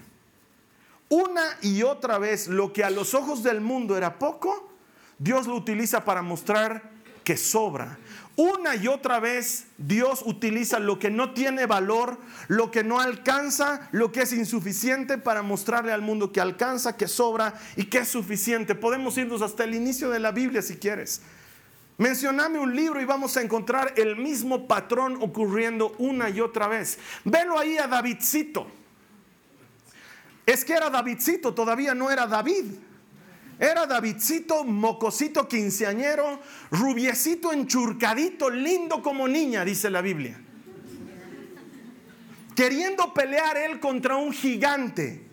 Una 1.09 1.43
y 1.63 1.83
otra 1.83 2.19
vez 2.19 2.49
lo 2.49 2.73
que 2.73 2.85
a 2.85 2.91
los 2.91 3.15
ojos 3.15 3.43
del 3.43 3.61
mundo 3.61 3.97
era 3.97 4.19
poco, 4.19 4.71
Dios 5.19 5.47
lo 5.47 5.55
utiliza 5.55 6.05
para 6.05 6.23
mostrar 6.23 6.91
que 7.25 7.37
sobra. 7.37 7.99
Una 8.37 8.75
y 8.75 8.89
otra 8.89 9.21
vez 9.21 9.67
Dios 9.79 10.23
utiliza 10.25 10.81
lo 10.81 10.99
que 10.99 11.09
no 11.09 11.33
tiene 11.35 11.67
valor, 11.67 12.19
lo 12.49 12.73
que 12.73 12.83
no 12.83 13.01
alcanza, 13.01 13.89
lo 13.93 14.11
que 14.11 14.23
es 14.23 14.33
insuficiente 14.33 15.19
para 15.19 15.43
mostrarle 15.43 15.93
al 15.93 16.03
mundo 16.03 16.33
que 16.33 16.41
alcanza, 16.41 16.97
que 16.97 17.07
sobra 17.07 17.55
y 17.77 17.85
que 17.85 17.99
es 17.99 18.09
suficiente. 18.09 18.75
Podemos 18.75 19.17
irnos 19.19 19.41
hasta 19.41 19.63
el 19.63 19.75
inicio 19.75 20.11
de 20.11 20.19
la 20.19 20.33
Biblia 20.33 20.63
si 20.63 20.77
quieres. 20.77 21.23
Mencioname 21.97 22.59
un 22.59 22.75
libro 22.75 23.01
y 23.01 23.05
vamos 23.05 23.37
a 23.37 23.43
encontrar 23.43 23.95
el 23.97 24.17
mismo 24.17 24.67
patrón 24.67 25.17
ocurriendo 25.21 25.95
una 25.99 26.29
y 26.29 26.41
otra 26.41 26.67
vez. 26.67 26.99
Velo 27.25 27.57
ahí 27.57 27.79
a 27.79 27.87
Davidcito. 27.87 28.67
Es 30.45 30.65
que 30.65 30.73
era 30.73 30.91
Davidcito, 30.91 31.55
todavía 31.55 31.95
no 31.95 32.11
era 32.11 32.27
David. 32.27 32.65
Era 33.59 33.87
Davidcito, 33.87 34.65
mocosito 34.65 35.49
quinceañero, 35.49 36.41
rubiecito, 36.71 37.53
enchurcadito, 37.53 38.51
lindo 38.51 39.03
como 39.03 39.29
niña, 39.29 39.65
dice 39.65 39.91
la 39.91 40.01
Biblia. 40.01 40.41
Queriendo 42.57 43.13
pelear 43.15 43.57
él 43.57 43.81
contra 43.81 44.17
un 44.17 44.33
gigante. 44.33 45.25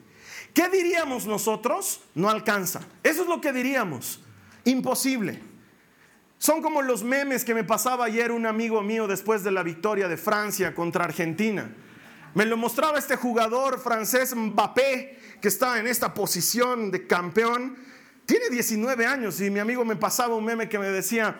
¿Qué 0.53 0.69
diríamos 0.69 1.25
nosotros? 1.25 2.01
No 2.15 2.29
alcanza. 2.29 2.81
Eso 3.03 3.23
es 3.23 3.27
lo 3.27 3.39
que 3.39 3.53
diríamos. 3.53 4.19
Imposible. 4.65 5.39
Son 6.37 6.61
como 6.61 6.81
los 6.81 7.03
memes 7.03 7.45
que 7.45 7.53
me 7.53 7.63
pasaba 7.63 8.05
ayer 8.05 8.31
un 8.31 8.47
amigo 8.47 8.81
mío 8.81 9.07
después 9.07 9.43
de 9.43 9.51
la 9.51 9.63
victoria 9.63 10.07
de 10.07 10.17
Francia 10.17 10.73
contra 10.73 11.05
Argentina. 11.05 11.71
Me 12.33 12.45
lo 12.45 12.57
mostraba 12.57 12.97
este 12.97 13.15
jugador 13.15 13.79
francés 13.79 14.35
Mbappé 14.35 15.19
que 15.41 15.47
está 15.47 15.79
en 15.79 15.87
esta 15.87 16.13
posición 16.13 16.89
de 16.89 17.05
campeón 17.05 17.77
tiene 18.25 18.49
19 18.49 19.05
años 19.05 19.39
y 19.41 19.49
mi 19.49 19.59
amigo 19.59 19.83
me 19.85 19.95
pasaba 19.95 20.35
un 20.35 20.45
meme 20.45 20.69
que 20.69 20.79
me 20.79 20.87
decía, 20.87 21.37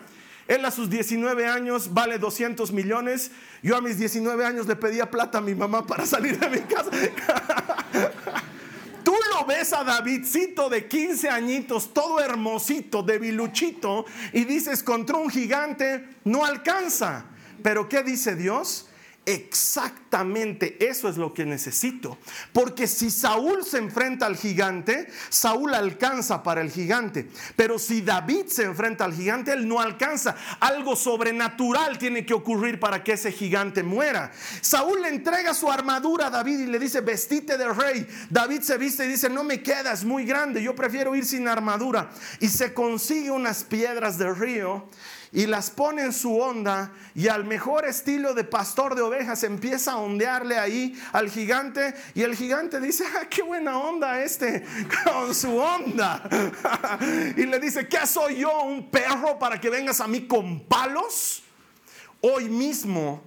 él 0.48 0.64
a 0.64 0.70
sus 0.70 0.90
19 0.90 1.46
años 1.46 1.92
vale 1.94 2.18
200 2.18 2.72
millones, 2.72 3.30
yo 3.62 3.76
a 3.76 3.80
mis 3.80 3.98
19 3.98 4.44
años 4.44 4.66
le 4.66 4.76
pedía 4.76 5.10
plata 5.10 5.38
a 5.38 5.40
mi 5.40 5.54
mamá 5.54 5.86
para 5.86 6.04
salir 6.06 6.38
de 6.38 6.48
mi 6.50 6.60
casa. 6.60 6.90
Tú 9.04 9.14
lo 9.34 9.46
ves 9.46 9.72
a 9.72 9.82
Davidcito 9.82 10.68
de 10.68 10.86
15 10.86 11.28
añitos, 11.28 11.92
todo 11.92 12.20
hermosito, 12.20 13.02
debiluchito, 13.02 14.04
y 14.32 14.44
dices, 14.44 14.82
contra 14.82 15.16
un 15.16 15.28
gigante 15.28 16.08
no 16.24 16.44
alcanza. 16.44 17.24
Pero 17.62 17.88
¿qué 17.88 18.02
dice 18.02 18.36
Dios? 18.36 18.88
Exactamente 19.24 20.84
eso 20.84 21.08
es 21.08 21.16
lo 21.16 21.32
que 21.32 21.46
necesito. 21.46 22.18
Porque 22.52 22.88
si 22.88 23.08
Saúl 23.08 23.64
se 23.64 23.78
enfrenta 23.78 24.26
al 24.26 24.36
gigante, 24.36 25.06
Saúl 25.28 25.74
alcanza 25.74 26.42
para 26.42 26.60
el 26.60 26.72
gigante. 26.72 27.28
Pero 27.54 27.78
si 27.78 28.00
David 28.00 28.46
se 28.48 28.64
enfrenta 28.64 29.04
al 29.04 29.14
gigante, 29.14 29.52
él 29.52 29.68
no 29.68 29.78
alcanza. 29.78 30.34
Algo 30.58 30.96
sobrenatural 30.96 31.98
tiene 31.98 32.26
que 32.26 32.34
ocurrir 32.34 32.80
para 32.80 33.04
que 33.04 33.12
ese 33.12 33.30
gigante 33.30 33.84
muera. 33.84 34.32
Saúl 34.60 35.02
le 35.02 35.10
entrega 35.10 35.54
su 35.54 35.70
armadura 35.70 36.26
a 36.26 36.30
David 36.30 36.58
y 36.58 36.66
le 36.66 36.80
dice, 36.80 37.00
vestite 37.00 37.56
de 37.56 37.72
rey. 37.72 38.06
David 38.28 38.62
se 38.62 38.76
viste 38.76 39.04
y 39.04 39.08
dice, 39.08 39.30
no 39.30 39.44
me 39.44 39.62
quedas 39.62 40.02
muy 40.04 40.24
grande, 40.24 40.60
yo 40.60 40.74
prefiero 40.74 41.14
ir 41.14 41.24
sin 41.24 41.46
armadura. 41.46 42.10
Y 42.40 42.48
se 42.48 42.74
consigue 42.74 43.30
unas 43.30 43.62
piedras 43.62 44.18
del 44.18 44.34
río 44.34 44.88
y 45.34 45.46
las 45.46 45.70
pone 45.70 46.02
en 46.02 46.12
su 46.12 46.38
onda 46.38 46.92
y 47.14 47.28
al 47.28 47.44
mejor 47.44 47.86
estilo 47.86 48.34
de 48.34 48.44
pastor 48.44 48.94
de 48.94 49.00
ovejas 49.00 49.42
empieza 49.44 49.92
a 49.92 49.96
ondearle 49.96 50.58
ahí 50.58 51.00
al 51.12 51.30
gigante 51.30 51.94
y 52.14 52.20
el 52.20 52.36
gigante 52.36 52.78
dice, 52.80 53.04
ah, 53.18 53.26
qué 53.30 53.42
buena 53.42 53.78
onda 53.78 54.22
este 54.22 54.62
con 55.04 55.34
su 55.34 55.56
onda. 55.56 56.22
y 57.36 57.46
le 57.46 57.58
dice, 57.58 57.88
¿qué 57.88 58.06
soy 58.06 58.40
yo, 58.40 58.62
un 58.62 58.90
perro 58.90 59.38
para 59.38 59.58
que 59.58 59.70
vengas 59.70 60.02
a 60.02 60.06
mí 60.06 60.26
con 60.26 60.60
palos? 60.64 61.42
Hoy 62.20 62.50
mismo 62.50 63.22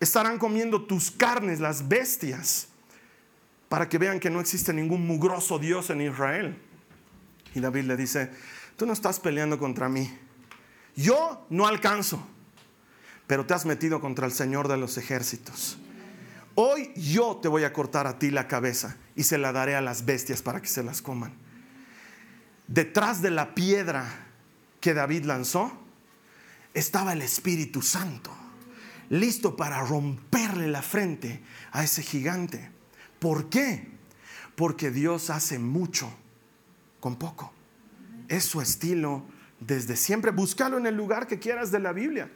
estarán 0.00 0.38
comiendo 0.38 0.86
tus 0.86 1.08
carnes 1.08 1.60
las 1.60 1.86
bestias 1.86 2.66
para 3.68 3.88
que 3.88 3.98
vean 3.98 4.18
que 4.18 4.28
no 4.28 4.40
existe 4.40 4.72
ningún 4.72 5.06
mugroso 5.06 5.60
Dios 5.60 5.90
en 5.90 6.00
Israel. 6.00 6.60
Y 7.54 7.60
David 7.60 7.84
le 7.84 7.96
dice, 7.96 8.30
tú 8.76 8.86
no 8.86 8.92
estás 8.92 9.20
peleando 9.20 9.56
contra 9.56 9.88
mí 9.88 10.10
yo 10.98 11.46
no 11.48 11.68
alcanzo, 11.68 12.20
pero 13.28 13.46
te 13.46 13.54
has 13.54 13.64
metido 13.64 14.00
contra 14.00 14.26
el 14.26 14.32
Señor 14.32 14.66
de 14.66 14.76
los 14.76 14.98
ejércitos. 14.98 15.78
Hoy 16.56 16.92
yo 16.96 17.36
te 17.36 17.46
voy 17.46 17.62
a 17.62 17.72
cortar 17.72 18.08
a 18.08 18.18
ti 18.18 18.32
la 18.32 18.48
cabeza 18.48 18.96
y 19.14 19.22
se 19.22 19.38
la 19.38 19.52
daré 19.52 19.76
a 19.76 19.80
las 19.80 20.04
bestias 20.04 20.42
para 20.42 20.60
que 20.60 20.66
se 20.66 20.82
las 20.82 21.00
coman. 21.00 21.32
Detrás 22.66 23.22
de 23.22 23.30
la 23.30 23.54
piedra 23.54 24.26
que 24.80 24.92
David 24.92 25.24
lanzó 25.24 25.70
estaba 26.74 27.12
el 27.12 27.22
Espíritu 27.22 27.80
Santo, 27.80 28.32
listo 29.08 29.54
para 29.54 29.80
romperle 29.84 30.66
la 30.66 30.82
frente 30.82 31.44
a 31.70 31.84
ese 31.84 32.02
gigante. 32.02 32.72
¿Por 33.20 33.48
qué? 33.48 33.88
Porque 34.56 34.90
Dios 34.90 35.30
hace 35.30 35.60
mucho 35.60 36.12
con 36.98 37.14
poco. 37.14 37.52
Es 38.26 38.44
su 38.44 38.60
estilo 38.60 39.37
desde 39.60 39.96
siempre. 39.96 40.30
Búscalo 40.30 40.78
en 40.78 40.86
el 40.86 40.96
lugar 40.96 41.26
que 41.26 41.38
quieras 41.38 41.70
de 41.70 41.78
la 41.78 41.92
Biblia. 41.92 42.30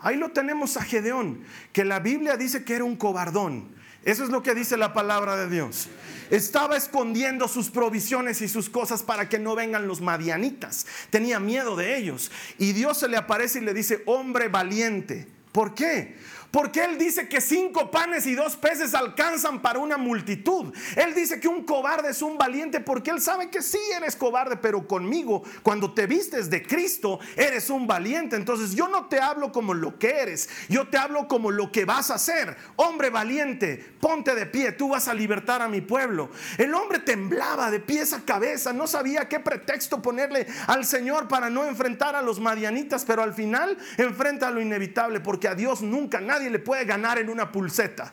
Ahí 0.00 0.16
lo 0.16 0.30
tenemos 0.30 0.76
a 0.76 0.82
Gedeón, 0.82 1.40
que 1.72 1.84
la 1.84 1.98
Biblia 1.98 2.36
dice 2.36 2.64
que 2.64 2.74
era 2.74 2.84
un 2.84 2.96
cobardón. 2.96 3.76
Eso 4.04 4.22
es 4.22 4.30
lo 4.30 4.42
que 4.42 4.54
dice 4.54 4.76
la 4.76 4.94
palabra 4.94 5.36
de 5.36 5.50
Dios. 5.50 5.88
Estaba 6.30 6.76
escondiendo 6.76 7.48
sus 7.48 7.70
provisiones 7.70 8.40
y 8.42 8.48
sus 8.48 8.70
cosas 8.70 9.02
para 9.02 9.28
que 9.28 9.38
no 9.38 9.54
vengan 9.54 9.88
los 9.88 10.00
madianitas. 10.00 10.86
Tenía 11.10 11.40
miedo 11.40 11.74
de 11.74 11.96
ellos. 11.96 12.30
Y 12.58 12.72
Dios 12.72 12.98
se 12.98 13.08
le 13.08 13.16
aparece 13.16 13.58
y 13.58 13.62
le 13.62 13.74
dice, 13.74 14.02
hombre 14.06 14.48
valiente. 14.48 15.26
¿Por 15.52 15.74
qué? 15.74 16.16
Porque 16.50 16.82
Él 16.82 16.96
dice 16.96 17.28
que 17.28 17.40
cinco 17.40 17.90
panes 17.90 18.26
y 18.26 18.34
dos 18.34 18.56
peces 18.56 18.94
alcanzan 18.94 19.60
para 19.60 19.78
una 19.78 19.98
multitud. 19.98 20.72
Él 20.96 21.14
dice 21.14 21.40
que 21.40 21.48
un 21.48 21.64
cobarde 21.64 22.10
es 22.10 22.22
un 22.22 22.38
valiente 22.38 22.80
porque 22.80 23.10
Él 23.10 23.20
sabe 23.20 23.50
que 23.50 23.60
sí 23.60 23.78
eres 23.94 24.16
cobarde, 24.16 24.56
pero 24.56 24.86
conmigo, 24.86 25.42
cuando 25.62 25.92
te 25.92 26.06
vistes 26.06 26.48
de 26.48 26.62
Cristo, 26.62 27.20
eres 27.36 27.68
un 27.68 27.86
valiente. 27.86 28.36
Entonces 28.36 28.74
yo 28.74 28.88
no 28.88 29.06
te 29.06 29.20
hablo 29.20 29.52
como 29.52 29.74
lo 29.74 29.98
que 29.98 30.10
eres, 30.10 30.48
yo 30.68 30.88
te 30.88 30.96
hablo 30.96 31.28
como 31.28 31.50
lo 31.50 31.70
que 31.70 31.84
vas 31.84 32.10
a 32.10 32.14
hacer. 32.14 32.56
Hombre 32.76 33.10
valiente, 33.10 33.76
ponte 34.00 34.34
de 34.34 34.46
pie, 34.46 34.72
tú 34.72 34.88
vas 34.88 35.06
a 35.08 35.14
libertar 35.14 35.60
a 35.60 35.68
mi 35.68 35.82
pueblo. 35.82 36.30
El 36.56 36.72
hombre 36.74 37.00
temblaba 37.00 37.70
de 37.70 37.80
pies 37.80 38.14
a 38.14 38.24
cabeza, 38.24 38.72
no 38.72 38.86
sabía 38.86 39.28
qué 39.28 39.38
pretexto 39.38 40.00
ponerle 40.00 40.46
al 40.66 40.86
Señor 40.86 41.28
para 41.28 41.50
no 41.50 41.66
enfrentar 41.66 42.16
a 42.16 42.22
los 42.22 42.40
madianitas, 42.40 43.04
pero 43.04 43.22
al 43.22 43.34
final 43.34 43.76
enfrenta 43.98 44.50
lo 44.50 44.62
inevitable 44.62 45.20
porque 45.20 45.48
a 45.48 45.54
Dios 45.54 45.82
nunca 45.82 46.20
nadie 46.20 46.37
nadie 46.38 46.50
le 46.50 46.58
puede 46.58 46.84
ganar 46.84 47.18
en 47.18 47.28
una 47.28 47.50
pulseta. 47.50 48.12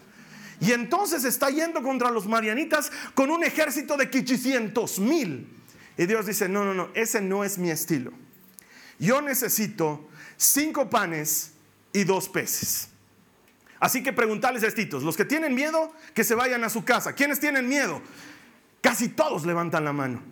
Y 0.59 0.71
entonces 0.71 1.23
está 1.25 1.49
yendo 1.49 1.83
contra 1.83 2.09
los 2.09 2.27
marianitas 2.27 2.91
con 3.13 3.29
un 3.29 3.43
ejército 3.43 3.97
de 3.97 4.09
quichicientos 4.09 4.99
mil. 4.99 5.47
Y 5.97 6.05
Dios 6.05 6.25
dice, 6.25 6.49
no, 6.49 6.65
no, 6.65 6.73
no, 6.73 6.89
ese 6.93 7.21
no 7.21 7.43
es 7.43 7.57
mi 7.57 7.69
estilo. 7.69 8.11
Yo 8.97 9.21
necesito 9.21 10.09
cinco 10.37 10.89
panes 10.89 11.51
y 11.93 12.03
dos 12.03 12.29
peces. 12.29 12.89
Así 13.79 14.01
que 14.01 14.13
preguntarles 14.13 14.63
a 14.63 14.67
estos, 14.67 15.03
los 15.03 15.15
que 15.15 15.25
tienen 15.25 15.53
miedo, 15.53 15.93
que 16.13 16.23
se 16.23 16.33
vayan 16.33 16.63
a 16.63 16.69
su 16.69 16.83
casa. 16.83 17.13
¿Quiénes 17.13 17.39
tienen 17.39 17.67
miedo? 17.67 18.01
Casi 18.81 19.09
todos 19.09 19.45
levantan 19.45 19.83
la 19.83 19.93
mano. 19.93 20.23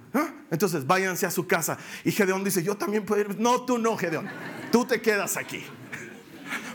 Entonces 0.50 0.88
váyanse 0.88 1.26
a 1.26 1.32
su 1.32 1.46
casa. 1.46 1.78
Y 2.04 2.12
Gedeón 2.12 2.44
dice, 2.44 2.64
yo 2.64 2.76
también 2.78 3.06
puedo 3.06 3.22
ir. 3.22 3.40
No, 3.40 3.66
tú 3.66 3.78
no, 3.78 3.98
Gedeón. 3.98 4.30
Tú 4.72 4.86
te 4.86 5.02
quedas 5.02 5.38
aquí. 5.38 5.64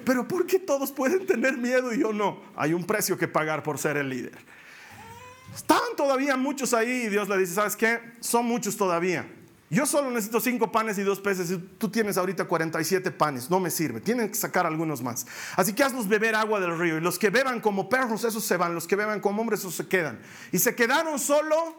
Pero 0.09 0.27
¿por 0.27 0.47
qué 0.47 0.59
todos 0.59 0.91
pueden 0.91 1.27
tener 1.27 1.59
miedo 1.59 1.93
y 1.93 1.99
yo 1.99 2.15
no? 2.15 2.41
Hay 2.57 2.73
un 2.73 2.83
precio 2.85 3.19
que 3.19 3.29
pagar 3.29 3.63
por 3.63 3.77
ser 3.77 3.99
el 3.99 4.09
líder. 4.09 4.39
Están 5.55 5.83
todavía 5.99 6.35
muchos 6.35 6.73
ahí 6.73 7.03
y 7.03 7.09
Dios 7.11 7.29
le 7.29 7.37
dice, 7.37 7.53
¿sabes 7.53 7.77
qué? 7.77 8.01
Son 8.21 8.47
muchos 8.47 8.75
todavía. 8.79 9.31
Yo 9.69 9.85
solo 9.85 10.11
necesito 10.11 10.41
cinco 10.41 10.73
panes 10.73 10.97
y 10.97 11.03
dos 11.03 11.21
peces. 11.21 11.51
Y 11.51 11.59
tú 11.59 11.91
tienes 11.91 12.17
ahorita 12.17 12.47
47 12.47 13.11
panes. 13.11 13.51
No 13.51 13.61
me 13.61 13.71
sirve. 13.71 14.01
Tienen 14.01 14.31
que 14.31 14.35
sacar 14.35 14.65
algunos 14.65 15.03
más. 15.03 15.27
Así 15.57 15.75
que 15.75 15.85
hazlos 15.85 16.09
beber 16.09 16.37
agua 16.37 16.59
del 16.59 16.79
río. 16.79 16.97
Y 16.97 17.03
los 17.03 17.19
que 17.19 17.29
beban 17.29 17.61
como 17.61 17.91
perros, 17.91 18.25
esos 18.25 18.43
se 18.43 18.57
van. 18.57 18.75
Los 18.75 18.87
que 18.87 18.97
beban 18.97 19.21
como 19.21 19.43
hombres, 19.43 19.61
esos 19.61 19.75
se 19.75 19.89
quedan. 19.89 20.23
Y 20.53 20.59
se 20.59 20.75
quedaron 20.75 21.19
solo 21.19 21.77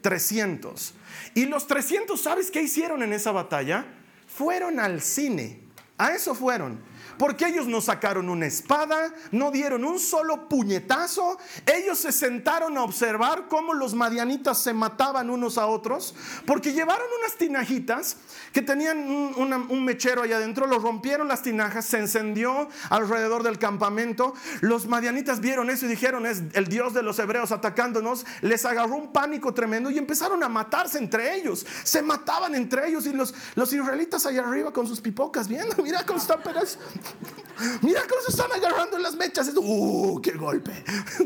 300. 0.00 0.94
Y 1.34 1.44
los 1.44 1.66
300, 1.66 2.18
¿sabes 2.18 2.50
qué 2.50 2.62
hicieron 2.62 3.02
en 3.02 3.12
esa 3.12 3.30
batalla? 3.30 3.84
Fueron 4.26 4.80
al 4.80 5.02
cine. 5.02 5.60
A 5.98 6.12
eso 6.12 6.34
fueron 6.34 6.87
porque 7.18 7.46
ellos 7.46 7.66
no 7.66 7.80
sacaron 7.80 8.28
una 8.28 8.46
espada, 8.46 9.12
no 9.32 9.50
dieron 9.50 9.84
un 9.84 9.98
solo 9.98 10.48
puñetazo, 10.48 11.38
ellos 11.66 11.98
se 11.98 12.12
sentaron 12.12 12.78
a 12.78 12.84
observar 12.84 13.48
cómo 13.48 13.74
los 13.74 13.94
madianitas 13.94 14.62
se 14.62 14.72
mataban 14.72 15.30
unos 15.30 15.58
a 15.58 15.66
otros, 15.66 16.14
porque 16.46 16.72
llevaron 16.72 17.06
unas 17.20 17.36
tinajitas 17.36 18.16
que 18.52 18.62
tenían 18.62 18.98
un, 18.98 19.84
mechero 19.84 20.22
allá 20.22 20.36
adentro, 20.36 20.66
los 20.66 20.82
rompieron 20.82 21.28
las 21.28 21.42
tinajas, 21.42 21.86
se 21.86 21.98
encendió 21.98 22.68
alrededor 22.90 23.42
del 23.42 23.58
campamento, 23.58 24.34
los 24.60 24.86
madianitas 24.86 25.40
vieron 25.40 25.70
eso 25.70 25.86
y 25.86 25.88
dijeron, 25.88 26.26
es 26.26 26.42
el 26.52 26.66
Dios 26.66 26.94
de 26.94 27.02
los 27.02 27.18
hebreos 27.18 27.52
atacándonos, 27.52 28.26
les 28.42 28.64
agarró 28.64 28.96
un 28.96 29.12
pánico 29.12 29.54
tremendo 29.54 29.90
y 29.90 29.98
empezaron 29.98 30.42
a 30.42 30.48
matarse 30.48 30.98
entre 30.98 31.36
ellos, 31.36 31.66
se 31.84 32.02
mataban 32.02 32.54
entre 32.54 32.88
ellos 32.88 33.06
y 33.06 33.12
los, 33.12 33.34
los 33.54 33.72
israelitas 33.72 34.26
allá 34.26 34.42
arriba 34.42 34.72
con 34.72 34.86
sus 34.86 35.00
pipocas 35.00 35.48
viendo, 35.48 35.76
mira 35.82 36.04
cómo 36.04 36.18
están 36.18 36.42
pedazos. 36.42 36.78
Mira 37.82 38.02
cómo 38.08 38.22
se 38.22 38.30
están 38.30 38.52
agarrando 38.52 38.98
las 38.98 39.16
mechas. 39.16 39.50
¡Uh, 39.56 40.20
qué 40.22 40.32
golpe! 40.32 40.72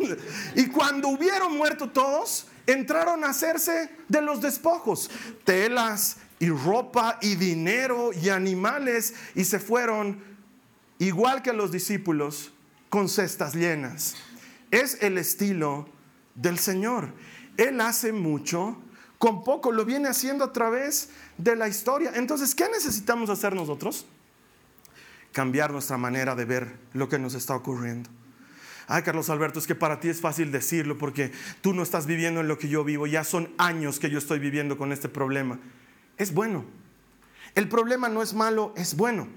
y 0.57 0.67
cuando 0.67 1.09
hubieron 1.09 1.57
muerto 1.57 1.91
todos, 1.91 2.47
entraron 2.67 3.25
a 3.25 3.31
hacerse 3.31 3.91
de 4.09 4.23
los 4.23 4.41
despojos, 4.41 5.11
telas 5.45 6.19
y 6.39 6.49
ropa 6.49 7.19
y 7.21 7.35
dinero 7.37 8.11
y 8.13 8.29
animales 8.29 9.15
y 9.35 9.45
se 9.45 9.59
fueron 9.59 10.23
igual 10.99 11.43
que 11.43 11.53
los 11.53 11.71
discípulos 11.71 12.53
con 12.89 13.09
cestas 13.09 13.55
llenas. 13.55 14.15
Es 14.71 15.03
el 15.03 15.19
estilo 15.19 15.89
del 16.35 16.59
Señor. 16.59 17.13
Él 17.57 17.81
hace 17.81 18.13
mucho 18.13 18.79
con 19.19 19.45
poco, 19.45 19.71
lo 19.71 19.85
viene 19.85 20.09
haciendo 20.09 20.45
a 20.45 20.53
través 20.53 21.11
de 21.39 21.55
la 21.55 21.69
historia. 21.69 22.11
Entonces, 22.15 22.57
¿qué 22.57 22.69
necesitamos 22.69 23.31
hacer 23.31 23.55
nosotros? 23.55 24.05
Cambiar 25.33 25.73
nuestra 25.73 25.97
manera 25.97 26.35
de 26.35 26.45
ver 26.45 26.77
lo 26.93 27.09
que 27.09 27.19
nos 27.19 27.35
está 27.35 27.55
ocurriendo. 27.57 28.11
Ay, 28.87 29.03
Carlos 29.03 29.31
Alberto, 29.31 29.59
es 29.59 29.67
que 29.67 29.75
para 29.75 30.01
ti 30.01 30.09
es 30.09 30.21
fácil 30.21 30.53
decirlo 30.53 30.99
porque 30.99 31.33
tú 31.61 31.73
no 31.73 31.83
estás 31.83 32.07
viviendo 32.07 32.41
en 32.41 32.49
lo 32.49 32.59
que 32.59 32.69
yo 32.69 32.85
vivo. 32.85 33.07
Ya 33.07 33.25
son 33.25 33.51
años 33.57 33.99
que 33.99 34.11
yo 34.11 34.19
estoy 34.19 34.39
viviendo 34.39 34.77
con 34.77 34.93
este 34.93 35.09
problema. 35.09 35.59
Es 36.19 36.35
bueno. 36.35 36.65
El 37.55 37.69
problema 37.69 38.09
no 38.09 38.23
es 38.23 38.35
malo, 38.35 38.75
es 38.77 38.97
bueno. 38.97 39.29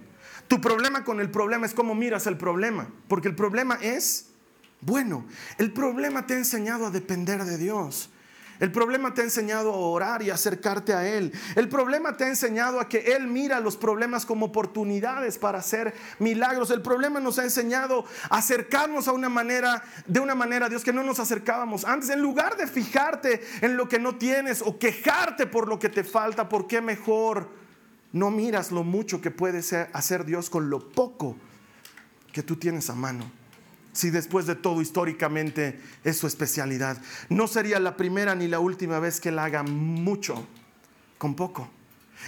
Tu 0.47 0.62
problema 0.62 1.03
con 1.03 1.19
el 1.19 1.29
problema 1.29 1.65
es 1.65 1.73
cómo 1.73 1.95
miras 1.95 2.27
el 2.27 2.38
problema. 2.38 2.88
Porque 3.08 3.27
el 3.27 3.36
problema 3.36 3.75
es 3.81 4.29
bueno. 4.81 5.25
El 5.58 5.71
problema 5.71 6.25
te 6.25 6.34
ha 6.34 6.38
enseñado 6.38 6.88
a 6.88 6.91
depender 6.91 7.43
de 7.45 7.58
Dios. 7.58 8.10
El 8.60 8.72
problema 8.72 9.13
te 9.13 9.22
ha 9.22 9.24
enseñado 9.26 9.74
a 9.74 9.78
orar 9.78 10.22
y 10.22 10.30
acercarte 10.30 10.94
a 10.94 11.08
Él. 11.08 11.34
El 11.56 11.68
problema 11.68 12.15
te 12.15 12.24
ha 12.24 12.28
enseñado 12.28 12.80
a 12.80 12.88
que 12.88 13.15
Él 13.15 13.28
mira 13.28 13.60
los 13.60 13.76
problemas 13.76 14.26
como 14.26 14.48
oportunidades 14.48 15.38
para 15.38 15.60
hacer 15.60 15.94
milagros. 16.20 16.72
El 16.72 16.82
problema 16.82 17.20
nos 17.20 17.38
ha 17.39 17.44
enseñado 17.44 18.06
a 18.30 18.38
acercarnos 18.38 19.08
a 19.08 19.12
una 19.12 19.30
manera, 19.30 19.84
de 20.08 20.20
una 20.20 20.36
manera, 20.36 20.70
Dios, 20.70 20.84
que 20.84 20.94
no 20.94 21.04
nos 21.04 21.20
acercábamos 21.20 21.84
antes. 21.84 22.10
En 22.10 22.22
lugar 22.22 22.56
de 22.56 22.68
fijarte 22.68 23.41
en 23.62 23.76
lo 23.76 23.89
que 23.89 24.00
no 24.00 24.15
tienes 24.15 24.62
o 24.62 24.80
quejarte 24.80 25.48
por 25.48 25.68
lo 25.68 25.78
que 25.80 25.89
te 25.89 26.04
falta, 26.04 26.48
¿por 26.48 26.68
qué 26.68 26.82
mejor 26.82 27.50
no 28.13 28.32
miras 28.32 28.72
lo 28.72 28.84
mucho 28.84 29.20
que 29.20 29.32
puede 29.32 29.62
hacer 29.91 30.26
Dios 30.26 30.50
con 30.50 30.70
lo 30.70 30.89
poco 30.89 31.36
que 32.32 32.44
tú 32.44 32.56
tienes 32.56 32.89
a 32.89 32.96
mano? 32.96 33.44
Si 33.95 34.10
después 34.10 34.45
de 34.45 34.55
todo 34.55 34.81
históricamente 34.81 35.79
es 36.03 36.17
su 36.17 36.27
especialidad. 36.27 37.01
No 37.29 37.47
sería 37.47 37.79
la 37.79 37.95
primera 37.95 38.36
ni 38.36 38.47
la 38.47 38.60
última 38.60 38.99
vez 38.99 39.21
que 39.21 39.29
él 39.29 39.39
haga 39.39 39.63
mucho 39.63 40.45
con 41.17 41.34
poco. 41.34 41.69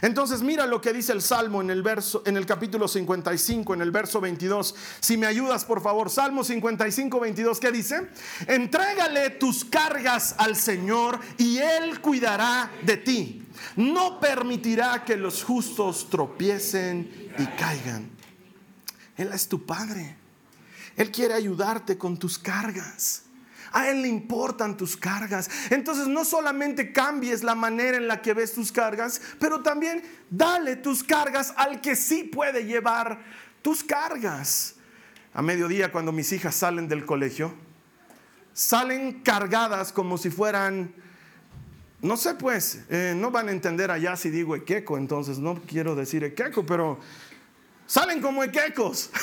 Entonces 0.02 0.42
mira 0.42 0.66
lo 0.66 0.80
que 0.80 0.94
dice 0.94 1.12
el 1.12 1.22
Salmo 1.22 1.62
en 1.62 1.70
el 1.70 1.82
verso 1.82 2.22
en 2.26 2.38
el 2.38 2.46
capítulo 2.46 2.88
55 2.88 3.74
en 3.74 3.82
el 3.82 3.92
verso 3.92 4.22
22. 4.22 4.76
Si 5.00 5.18
me 5.18 5.26
ayudas, 5.26 5.66
por 5.66 5.82
favor, 5.82 6.10
Salmo 6.10 6.44
55 6.44 7.20
22, 7.20 7.60
¿qué 7.60 7.72
dice? 7.72 8.08
Entrégale 8.48 9.32
tus 9.32 9.66
cargas 9.66 10.36
al 10.38 10.56
Señor 10.56 11.20
y 11.38 11.58
él 11.58 12.00
cuidará 12.00 12.72
de 12.84 12.98
ti. 12.98 13.44
No 13.76 14.20
permitirá 14.20 15.04
que 15.04 15.18
los 15.18 15.44
justos 15.44 16.10
tropiecen 16.10 17.34
y 17.38 17.46
caigan. 17.58 18.10
Él 19.18 19.32
es 19.34 19.48
tu 19.48 19.66
padre. 19.66 20.27
Él 20.98 21.12
quiere 21.12 21.36
ayudarte 21.36 21.98
con 21.98 22.18
tus 22.18 22.38
cargas. 22.38 23.24
A 23.72 23.90
Él 23.90 24.02
le 24.02 24.08
importan 24.08 24.76
tus 24.76 24.98
cargas. 24.98 25.50
Entonces 25.70 26.08
no 26.08 26.26
solamente 26.26 26.92
cambies 26.92 27.44
la 27.44 27.54
manera 27.54 27.98
en 27.98 28.08
la 28.08 28.22
que 28.22 28.34
ves 28.34 28.54
tus 28.54 28.72
cargas, 28.72 29.22
pero 29.40 29.62
también 29.62 30.04
dale 30.30 30.76
tus 30.76 31.04
cargas 31.04 31.54
al 31.56 31.80
que 31.80 31.96
sí 31.96 32.24
puede 32.24 32.66
llevar 32.66 33.20
tus 33.62 33.84
cargas. 33.84 34.76
A 35.34 35.42
mediodía 35.42 35.92
cuando 35.92 36.12
mis 36.12 36.32
hijas 36.32 36.56
salen 36.56 36.88
del 36.88 37.06
colegio, 37.06 37.54
salen 38.54 39.22
cargadas 39.22 39.92
como 39.92 40.18
si 40.18 40.32
fueran, 40.32 40.92
no 42.02 42.18
sé 42.18 42.34
pues, 42.34 42.86
eh, 42.90 43.14
no 43.16 43.30
van 43.30 43.50
a 43.50 43.52
entender 43.52 43.92
allá 43.92 44.16
si 44.16 44.32
digo 44.32 44.56
equeco, 44.56 44.98
entonces 44.98 45.38
no 45.38 45.62
quiero 45.68 45.94
decir 45.94 46.24
equeco, 46.24 46.66
pero 46.66 46.98
salen 47.88 48.22
como 48.22 48.44
equecos. 48.44 49.10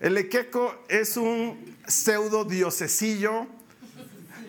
El 0.00 0.18
equeco 0.18 0.84
es 0.88 1.16
un 1.16 1.76
pseudo 1.86 2.44
diosesillo, 2.44 3.46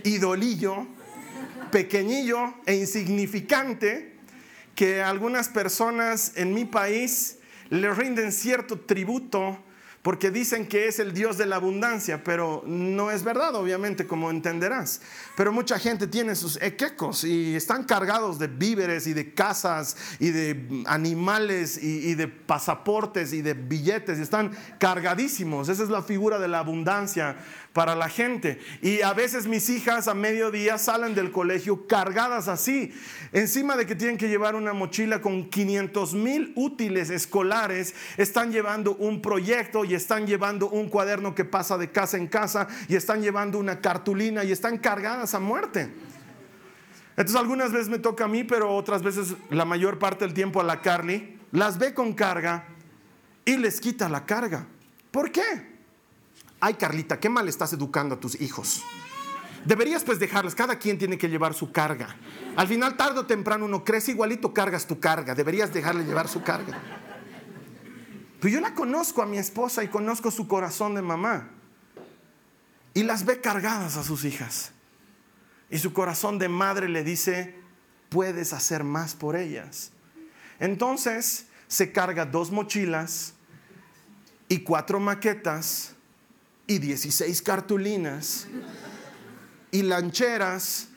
idolillo, 0.04 0.88
pequeñillo 1.72 2.56
e 2.66 2.74
insignificante 2.74 4.16
que 4.76 5.04
algunas 5.04 5.50
personas 5.50 6.34
en 6.36 6.56
mi 6.56 6.66
país 6.66 7.38
le 7.70 7.94
rinden 7.94 8.32
cierto 8.32 8.80
tributo 8.80 9.60
porque 10.04 10.32
dicen 10.32 10.68
que 10.68 10.88
es 10.90 11.00
el 11.00 11.14
Dios 11.14 11.38
de 11.38 11.46
la 11.46 11.56
abundancia, 11.56 12.26
pero 12.26 12.62
no 12.68 13.10
es 13.10 13.24
verdad, 13.24 13.56
obviamente, 13.56 14.06
como 14.06 14.30
entenderás. 14.30 15.00
Pero 15.38 15.54
mucha 15.54 15.80
gente 15.80 16.08
tiene 16.08 16.36
sus 16.36 16.62
equecos 16.62 17.24
y 17.24 17.56
están 17.56 17.86
cargados 17.86 18.38
de 18.38 18.48
víveres 18.48 19.08
y 19.08 19.14
de 19.14 19.34
casas 19.34 19.96
y 20.20 20.32
de 20.32 20.84
animales 20.88 21.82
y, 21.82 22.16
de 22.16 22.28
pasaportes 22.28 23.32
y 23.32 23.42
de 23.42 23.54
billetes, 23.54 24.20
y 24.20 24.24
están 24.24 24.52
cargadísimos. 24.78 25.70
Esa 25.70 25.84
es 25.84 25.90
la 25.90 26.04
figura 26.04 26.38
de 26.38 26.50
la 26.50 26.60
abundancia 26.60 27.38
para 27.74 27.96
la 27.96 28.08
gente. 28.08 28.60
Y 28.82 29.02
a 29.02 29.14
veces 29.14 29.48
mis 29.48 29.70
hijas 29.70 30.08
a 30.08 30.14
mediodía 30.14 30.78
salen 30.78 31.16
del 31.16 31.32
colegio 31.32 31.88
cargadas 31.88 32.48
así, 32.48 32.94
encima 33.32 33.76
de 33.76 33.88
que 33.88 33.96
tienen 33.96 34.18
que 34.18 34.30
llevar 34.30 34.56
una 34.56 34.74
mochila 34.74 35.22
con 35.22 35.50
500 35.50 36.14
mil 36.14 36.54
útiles 36.56 37.10
escolares, 37.10 37.96
están 38.18 38.52
llevando 38.52 38.96
un 38.96 39.22
proyecto 39.22 39.84
y 39.84 39.96
están 39.96 40.28
llevando 40.28 40.70
un 40.70 40.88
cuaderno 40.88 41.34
que 41.34 41.46
pasa 41.46 41.78
de 41.78 41.92
casa 41.92 42.18
en 42.18 42.28
casa 42.28 42.68
y 42.88 42.96
están 42.96 43.22
llevando 43.22 43.58
una 43.58 43.82
cartulina 43.82 44.44
y 44.44 44.52
están 44.52 44.78
cargadas 44.78 45.34
a 45.34 45.40
muerte. 45.40 45.92
Entonces 47.16 47.36
algunas 47.36 47.72
veces 47.72 47.90
me 47.90 48.00
toca 48.00 48.26
a 48.26 48.28
mí, 48.28 48.44
pero 48.44 48.76
otras 48.76 49.02
veces 49.04 49.34
la 49.50 49.66
mayor 49.66 50.00
parte 50.00 50.26
del 50.26 50.34
tiempo 50.34 50.62
a 50.62 50.64
la 50.64 50.82
Carly, 50.82 51.40
las 51.52 51.78
ve 51.78 51.94
con 51.94 52.14
carga 52.14 52.66
y 53.46 53.58
les 53.58 53.80
quita 53.80 54.10
la 54.10 54.26
carga. 54.26 54.66
¿Por 55.12 55.32
qué? 55.32 55.73
Ay 56.64 56.76
Carlita, 56.76 57.20
qué 57.20 57.28
mal 57.28 57.50
estás 57.50 57.74
educando 57.74 58.16
a 58.16 58.20
tus 58.22 58.40
hijos. 58.40 58.84
Deberías 59.66 60.06
pues 60.06 60.18
dejarles, 60.18 60.56
cada 60.56 60.80
quien 60.80 60.98
tiene 60.98 61.18
que 61.18 61.28
llevar 61.28 61.54
su 61.54 61.74
carga. 61.74 62.16
Al 62.56 62.70
final, 62.70 62.96
tarde 62.96 63.20
o 63.20 63.26
temprano, 63.26 63.66
uno 63.66 63.84
crece 63.84 64.12
igualito, 64.12 64.54
cargas 64.54 64.88
tu 64.88 64.98
carga. 64.98 65.36
Deberías 65.36 65.74
dejarle 65.74 66.06
llevar 66.06 66.30
su 66.30 66.42
carga. 66.42 66.80
Pero 68.40 68.54
yo 68.54 68.62
la 68.62 68.74
conozco 68.74 69.22
a 69.22 69.26
mi 69.26 69.38
esposa 69.38 69.84
y 69.84 69.90
conozco 69.90 70.32
su 70.32 70.48
corazón 70.48 70.96
de 70.96 71.02
mamá. 71.02 71.50
Y 72.94 73.04
las 73.04 73.26
ve 73.26 73.42
cargadas 73.42 73.98
a 73.98 74.04
sus 74.04 74.24
hijas. 74.24 74.72
Y 75.70 75.80
su 75.80 75.92
corazón 75.92 76.40
de 76.40 76.48
madre 76.48 76.88
le 76.88 77.04
dice, 77.04 77.60
puedes 78.08 78.54
hacer 78.54 78.86
más 78.86 79.16
por 79.16 79.36
ellas. 79.36 79.92
Entonces 80.62 81.48
se 81.68 81.92
carga 81.92 82.26
dos 82.26 82.52
mochilas 82.52 83.34
y 84.48 84.60
cuatro 84.60 85.02
maquetas 85.02 85.93
y 86.68 86.80
16 86.80 87.42
cartulinas 87.42 88.48
y 89.72 89.82
lancheras 89.82 90.90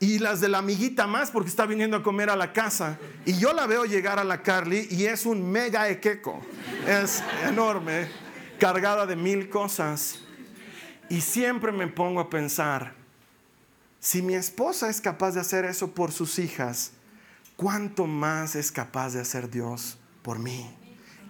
y 0.00 0.18
las 0.20 0.40
de 0.40 0.48
la 0.48 0.58
amiguita 0.58 1.06
más 1.06 1.30
porque 1.30 1.48
está 1.48 1.66
viniendo 1.66 1.96
a 1.96 2.02
comer 2.02 2.30
a 2.30 2.36
la 2.36 2.52
casa. 2.52 2.98
Y 3.24 3.38
yo 3.38 3.52
la 3.52 3.66
veo 3.66 3.84
llegar 3.84 4.18
a 4.18 4.24
la 4.24 4.42
Carly 4.42 4.86
y 4.90 5.06
es 5.06 5.26
un 5.26 5.50
mega 5.50 5.88
equeco. 5.88 6.40
Es 6.86 7.22
enorme, 7.44 8.08
cargada 8.60 9.06
de 9.06 9.16
mil 9.16 9.48
cosas. 9.48 10.20
Y 11.08 11.20
siempre 11.20 11.72
me 11.72 11.88
pongo 11.88 12.20
a 12.20 12.30
pensar, 12.30 12.94
si 13.98 14.22
mi 14.22 14.34
esposa 14.34 14.88
es 14.88 15.00
capaz 15.00 15.32
de 15.32 15.40
hacer 15.40 15.64
eso 15.64 15.92
por 15.92 16.12
sus 16.12 16.38
hijas, 16.38 16.92
¿cuánto 17.56 18.06
más 18.06 18.54
es 18.54 18.70
capaz 18.70 19.14
de 19.14 19.20
hacer 19.20 19.50
Dios 19.50 19.98
por 20.22 20.38
mí? 20.38 20.70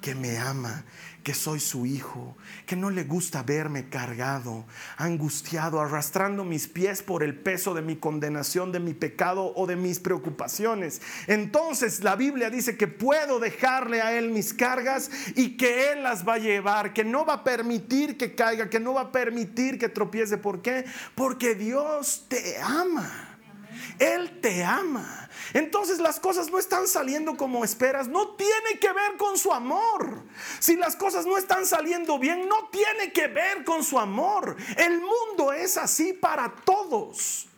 Que 0.02 0.14
me 0.14 0.36
ama, 0.38 0.84
que 1.28 1.34
soy 1.34 1.60
su 1.60 1.84
hijo, 1.84 2.38
que 2.64 2.74
no 2.74 2.88
le 2.88 3.04
gusta 3.04 3.42
verme 3.42 3.90
cargado, 3.90 4.64
angustiado, 4.96 5.78
arrastrando 5.78 6.42
mis 6.42 6.68
pies 6.68 7.02
por 7.02 7.22
el 7.22 7.38
peso 7.38 7.74
de 7.74 7.82
mi 7.82 7.96
condenación, 7.96 8.72
de 8.72 8.80
mi 8.80 8.94
pecado 8.94 9.52
o 9.54 9.66
de 9.66 9.76
mis 9.76 10.00
preocupaciones. 10.00 11.02
Entonces 11.26 12.02
la 12.02 12.16
Biblia 12.16 12.48
dice 12.48 12.78
que 12.78 12.88
puedo 12.88 13.40
dejarle 13.40 14.00
a 14.00 14.16
Él 14.16 14.30
mis 14.30 14.54
cargas 14.54 15.10
y 15.36 15.58
que 15.58 15.92
Él 15.92 16.02
las 16.02 16.26
va 16.26 16.36
a 16.36 16.38
llevar, 16.38 16.94
que 16.94 17.04
no 17.04 17.26
va 17.26 17.34
a 17.34 17.44
permitir 17.44 18.16
que 18.16 18.34
caiga, 18.34 18.70
que 18.70 18.80
no 18.80 18.94
va 18.94 19.02
a 19.02 19.12
permitir 19.12 19.78
que 19.78 19.90
tropiece. 19.90 20.38
¿Por 20.38 20.62
qué? 20.62 20.86
Porque 21.14 21.54
Dios 21.54 22.24
te 22.28 22.56
ama. 22.56 23.36
Él 23.98 24.40
te 24.40 24.64
ama. 24.64 25.27
Entonces 25.54 25.98
las 25.98 26.20
cosas 26.20 26.50
no 26.50 26.58
están 26.58 26.86
saliendo 26.86 27.36
como 27.36 27.64
esperas. 27.64 28.08
No 28.08 28.30
tiene 28.36 28.78
que 28.80 28.92
ver 28.92 29.16
con 29.16 29.38
su 29.38 29.52
amor. 29.52 30.24
Si 30.58 30.76
las 30.76 30.96
cosas 30.96 31.26
no 31.26 31.38
están 31.38 31.66
saliendo 31.66 32.18
bien, 32.18 32.48
no 32.48 32.68
tiene 32.68 33.12
que 33.12 33.28
ver 33.28 33.64
con 33.64 33.82
su 33.84 33.98
amor. 33.98 34.56
El 34.76 35.00
mundo 35.00 35.52
es 35.52 35.76
así 35.76 36.12
para 36.12 36.54
todos. 36.64 37.48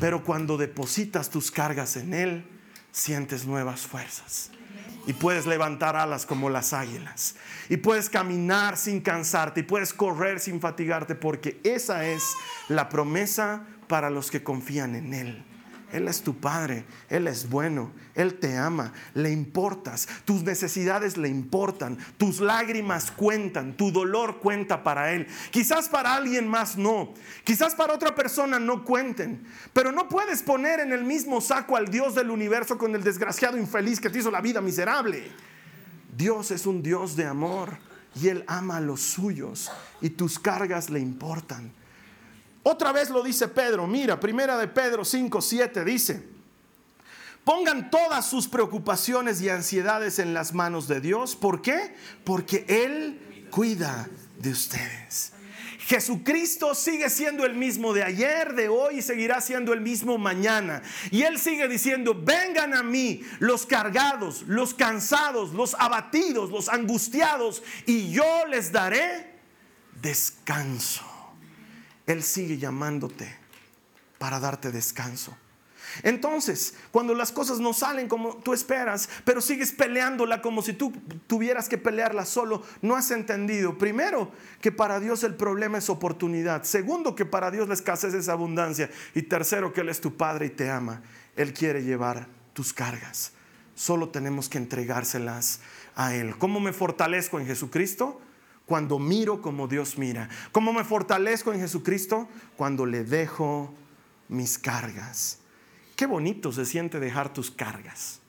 Pero 0.00 0.24
cuando 0.24 0.56
depositas 0.56 1.30
tus 1.30 1.50
cargas 1.50 1.96
en 1.96 2.14
Él, 2.14 2.46
sientes 2.90 3.44
nuevas 3.44 3.86
fuerzas. 3.86 4.50
Y 5.06 5.14
puedes 5.14 5.46
levantar 5.46 5.96
alas 5.96 6.26
como 6.26 6.48
las 6.48 6.72
águilas. 6.72 7.34
Y 7.68 7.76
puedes 7.76 8.08
caminar 8.08 8.76
sin 8.76 9.00
cansarte. 9.00 9.60
Y 9.60 9.64
puedes 9.64 9.92
correr 9.92 10.40
sin 10.40 10.60
fatigarte. 10.60 11.14
Porque 11.14 11.60
esa 11.64 12.06
es 12.06 12.22
la 12.68 12.88
promesa 12.88 13.66
para 13.88 14.10
los 14.10 14.30
que 14.30 14.42
confían 14.42 14.94
en 14.94 15.12
Él. 15.12 15.44
Él 15.92 16.08
es 16.08 16.22
tu 16.22 16.34
Padre, 16.34 16.84
Él 17.10 17.28
es 17.28 17.48
bueno, 17.48 17.92
Él 18.14 18.38
te 18.38 18.56
ama, 18.56 18.92
le 19.14 19.30
importas, 19.30 20.08
tus 20.24 20.42
necesidades 20.42 21.18
le 21.18 21.28
importan, 21.28 21.98
tus 22.16 22.40
lágrimas 22.40 23.10
cuentan, 23.10 23.76
tu 23.76 23.92
dolor 23.92 24.38
cuenta 24.38 24.82
para 24.82 25.12
Él. 25.12 25.26
Quizás 25.50 25.90
para 25.90 26.14
alguien 26.14 26.48
más 26.48 26.78
no, 26.78 27.12
quizás 27.44 27.74
para 27.74 27.92
otra 27.92 28.14
persona 28.14 28.58
no 28.58 28.84
cuenten, 28.84 29.46
pero 29.74 29.92
no 29.92 30.08
puedes 30.08 30.42
poner 30.42 30.80
en 30.80 30.92
el 30.92 31.04
mismo 31.04 31.42
saco 31.42 31.76
al 31.76 31.88
Dios 31.88 32.14
del 32.14 32.30
universo 32.30 32.78
con 32.78 32.94
el 32.94 33.04
desgraciado 33.04 33.58
infeliz 33.58 34.00
que 34.00 34.08
te 34.08 34.18
hizo 34.18 34.30
la 34.30 34.40
vida 34.40 34.62
miserable. 34.62 35.30
Dios 36.16 36.50
es 36.50 36.66
un 36.66 36.82
Dios 36.82 37.16
de 37.16 37.26
amor 37.26 37.76
y 38.20 38.28
Él 38.28 38.44
ama 38.46 38.78
a 38.78 38.80
los 38.80 39.00
suyos 39.00 39.70
y 40.00 40.10
tus 40.10 40.38
cargas 40.38 40.88
le 40.88 41.00
importan. 41.00 41.72
Otra 42.62 42.92
vez 42.92 43.10
lo 43.10 43.22
dice 43.22 43.48
Pedro, 43.48 43.86
mira, 43.86 44.20
primera 44.20 44.56
de 44.56 44.68
Pedro 44.68 45.04
5, 45.04 45.40
7 45.40 45.84
dice, 45.84 46.22
pongan 47.44 47.90
todas 47.90 48.26
sus 48.26 48.46
preocupaciones 48.46 49.40
y 49.40 49.48
ansiedades 49.48 50.18
en 50.20 50.32
las 50.32 50.54
manos 50.54 50.86
de 50.86 51.00
Dios. 51.00 51.34
¿Por 51.34 51.60
qué? 51.60 51.94
Porque 52.24 52.64
Él 52.68 53.46
cuida 53.50 54.08
de 54.38 54.50
ustedes. 54.50 55.32
Jesucristo 55.86 56.76
sigue 56.76 57.10
siendo 57.10 57.44
el 57.44 57.54
mismo 57.54 57.92
de 57.92 58.04
ayer, 58.04 58.54
de 58.54 58.68
hoy 58.68 58.98
y 58.98 59.02
seguirá 59.02 59.40
siendo 59.40 59.72
el 59.72 59.80
mismo 59.80 60.16
mañana. 60.16 60.82
Y 61.10 61.22
Él 61.22 61.40
sigue 61.40 61.66
diciendo, 61.66 62.14
vengan 62.14 62.74
a 62.74 62.84
mí 62.84 63.22
los 63.40 63.66
cargados, 63.66 64.42
los 64.46 64.74
cansados, 64.74 65.52
los 65.52 65.74
abatidos, 65.74 66.50
los 66.50 66.68
angustiados, 66.68 67.64
y 67.84 68.12
yo 68.12 68.46
les 68.46 68.70
daré 68.70 69.32
descanso. 70.00 71.11
Él 72.06 72.22
sigue 72.22 72.58
llamándote 72.58 73.36
para 74.18 74.40
darte 74.40 74.70
descanso. 74.70 75.36
Entonces, 76.02 76.74
cuando 76.90 77.14
las 77.14 77.32
cosas 77.32 77.60
no 77.60 77.72
salen 77.72 78.08
como 78.08 78.36
tú 78.36 78.52
esperas, 78.52 79.08
pero 79.24 79.40
sigues 79.40 79.72
peleándola 79.72 80.40
como 80.40 80.62
si 80.62 80.72
tú 80.72 80.92
tuvieras 81.26 81.68
que 81.68 81.78
pelearla 81.78 82.24
solo, 82.24 82.62
no 82.80 82.96
has 82.96 83.10
entendido. 83.10 83.76
Primero, 83.76 84.30
que 84.60 84.72
para 84.72 85.00
Dios 85.00 85.22
el 85.24 85.34
problema 85.34 85.78
es 85.78 85.90
oportunidad. 85.90 86.62
Segundo, 86.62 87.14
que 87.14 87.26
para 87.26 87.50
Dios 87.50 87.68
la 87.68 87.74
escasez 87.74 88.14
es 88.14 88.28
abundancia. 88.28 88.90
Y 89.14 89.22
tercero, 89.22 89.72
que 89.72 89.82
Él 89.82 89.88
es 89.88 90.00
tu 90.00 90.16
Padre 90.16 90.46
y 90.46 90.50
te 90.50 90.70
ama. 90.70 91.02
Él 91.36 91.52
quiere 91.52 91.82
llevar 91.82 92.26
tus 92.52 92.72
cargas. 92.72 93.32
Solo 93.74 94.08
tenemos 94.10 94.48
que 94.48 94.58
entregárselas 94.58 95.60
a 95.94 96.14
Él. 96.14 96.36
¿Cómo 96.38 96.60
me 96.60 96.72
fortalezco 96.72 97.38
en 97.38 97.46
Jesucristo? 97.46 98.20
Cuando 98.72 98.98
miro 98.98 99.42
como 99.42 99.68
Dios 99.68 99.98
mira. 99.98 100.30
¿Cómo 100.50 100.72
me 100.72 100.82
fortalezco 100.82 101.52
en 101.52 101.60
Jesucristo? 101.60 102.26
Cuando 102.56 102.86
le 102.86 103.04
dejo 103.04 103.74
mis 104.30 104.56
cargas. 104.56 105.40
Qué 105.94 106.06
bonito 106.06 106.52
se 106.52 106.64
siente 106.64 106.98
dejar 106.98 107.34
tus 107.34 107.50
cargas. 107.50 108.20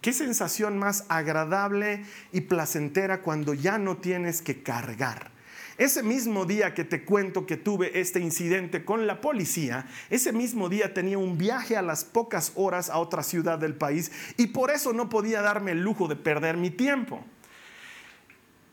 Qué 0.00 0.12
sensación 0.12 0.76
más 0.76 1.04
agradable 1.08 2.04
y 2.32 2.40
placentera 2.40 3.22
cuando 3.22 3.54
ya 3.54 3.78
no 3.78 3.98
tienes 3.98 4.42
que 4.42 4.64
cargar. 4.64 5.30
Ese 5.78 6.02
mismo 6.02 6.46
día 6.46 6.74
que 6.74 6.82
te 6.82 7.04
cuento 7.04 7.46
que 7.46 7.56
tuve 7.56 8.00
este 8.00 8.18
incidente 8.18 8.84
con 8.84 9.06
la 9.06 9.20
policía, 9.20 9.86
ese 10.10 10.32
mismo 10.32 10.68
día 10.68 10.94
tenía 10.94 11.18
un 11.18 11.38
viaje 11.38 11.76
a 11.76 11.82
las 11.82 12.04
pocas 12.04 12.50
horas 12.56 12.90
a 12.90 12.98
otra 12.98 13.22
ciudad 13.22 13.60
del 13.60 13.76
país 13.76 14.10
y 14.36 14.48
por 14.48 14.72
eso 14.72 14.92
no 14.92 15.08
podía 15.08 15.42
darme 15.42 15.70
el 15.70 15.80
lujo 15.80 16.08
de 16.08 16.16
perder 16.16 16.56
mi 16.56 16.70
tiempo. 16.70 17.24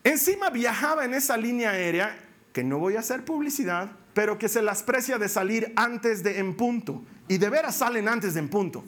Encima 0.08 0.50
viajaba 0.50 1.04
en 1.04 1.14
esa 1.14 1.36
línea 1.36 1.72
aérea, 1.72 2.18
que 2.54 2.64
no 2.64 2.78
voy 2.78 2.96
a 2.96 3.02
hacer 3.02 3.26
publicidad, 3.26 3.92
pero 4.14 4.38
que 4.38 4.48
se 4.48 4.62
las 4.62 4.82
precia 4.82 5.18
de 5.18 5.28
salir 5.28 5.74
antes 5.76 6.24
de 6.24 6.40
en 6.40 6.56
punto. 6.56 7.04
Y 7.28 7.38
de 7.38 7.50
veras 7.50 7.76
salen 7.76 8.08
antes 8.08 8.34
de 8.34 8.40
en 8.40 8.48
punto. 8.48 8.86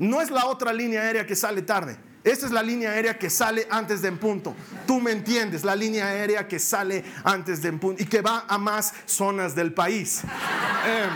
No 0.00 0.20
es 0.20 0.28
la 0.28 0.46
otra 0.46 0.72
línea 0.72 1.02
aérea 1.02 1.24
que 1.24 1.36
sale 1.36 1.62
tarde. 1.62 1.96
Esta 2.24 2.46
es 2.46 2.52
la 2.52 2.64
línea 2.64 2.90
aérea 2.90 3.16
que 3.16 3.30
sale 3.30 3.68
antes 3.70 4.02
de 4.02 4.08
en 4.08 4.18
punto. 4.18 4.56
Tú 4.88 5.00
me 5.00 5.12
entiendes, 5.12 5.62
la 5.62 5.76
línea 5.76 6.08
aérea 6.08 6.48
que 6.48 6.58
sale 6.58 7.04
antes 7.22 7.62
de 7.62 7.68
en 7.68 7.78
punto 7.78 8.02
y 8.02 8.06
que 8.06 8.20
va 8.20 8.44
a 8.48 8.58
más 8.58 8.92
zonas 9.04 9.54
del 9.54 9.72
país. 9.72 10.22
Eh. 10.84 11.08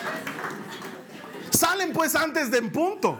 Salen 1.64 1.94
pues 1.94 2.14
antes 2.14 2.50
de 2.50 2.58
en 2.58 2.70
punto. 2.70 3.18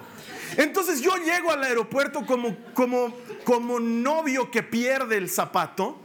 Entonces 0.58 1.00
yo 1.00 1.16
llego 1.16 1.50
al 1.50 1.64
aeropuerto 1.64 2.26
como, 2.26 2.54
como, 2.74 3.14
como 3.42 3.80
novio 3.80 4.50
que 4.50 4.62
pierde 4.62 5.16
el 5.16 5.30
zapato 5.30 5.96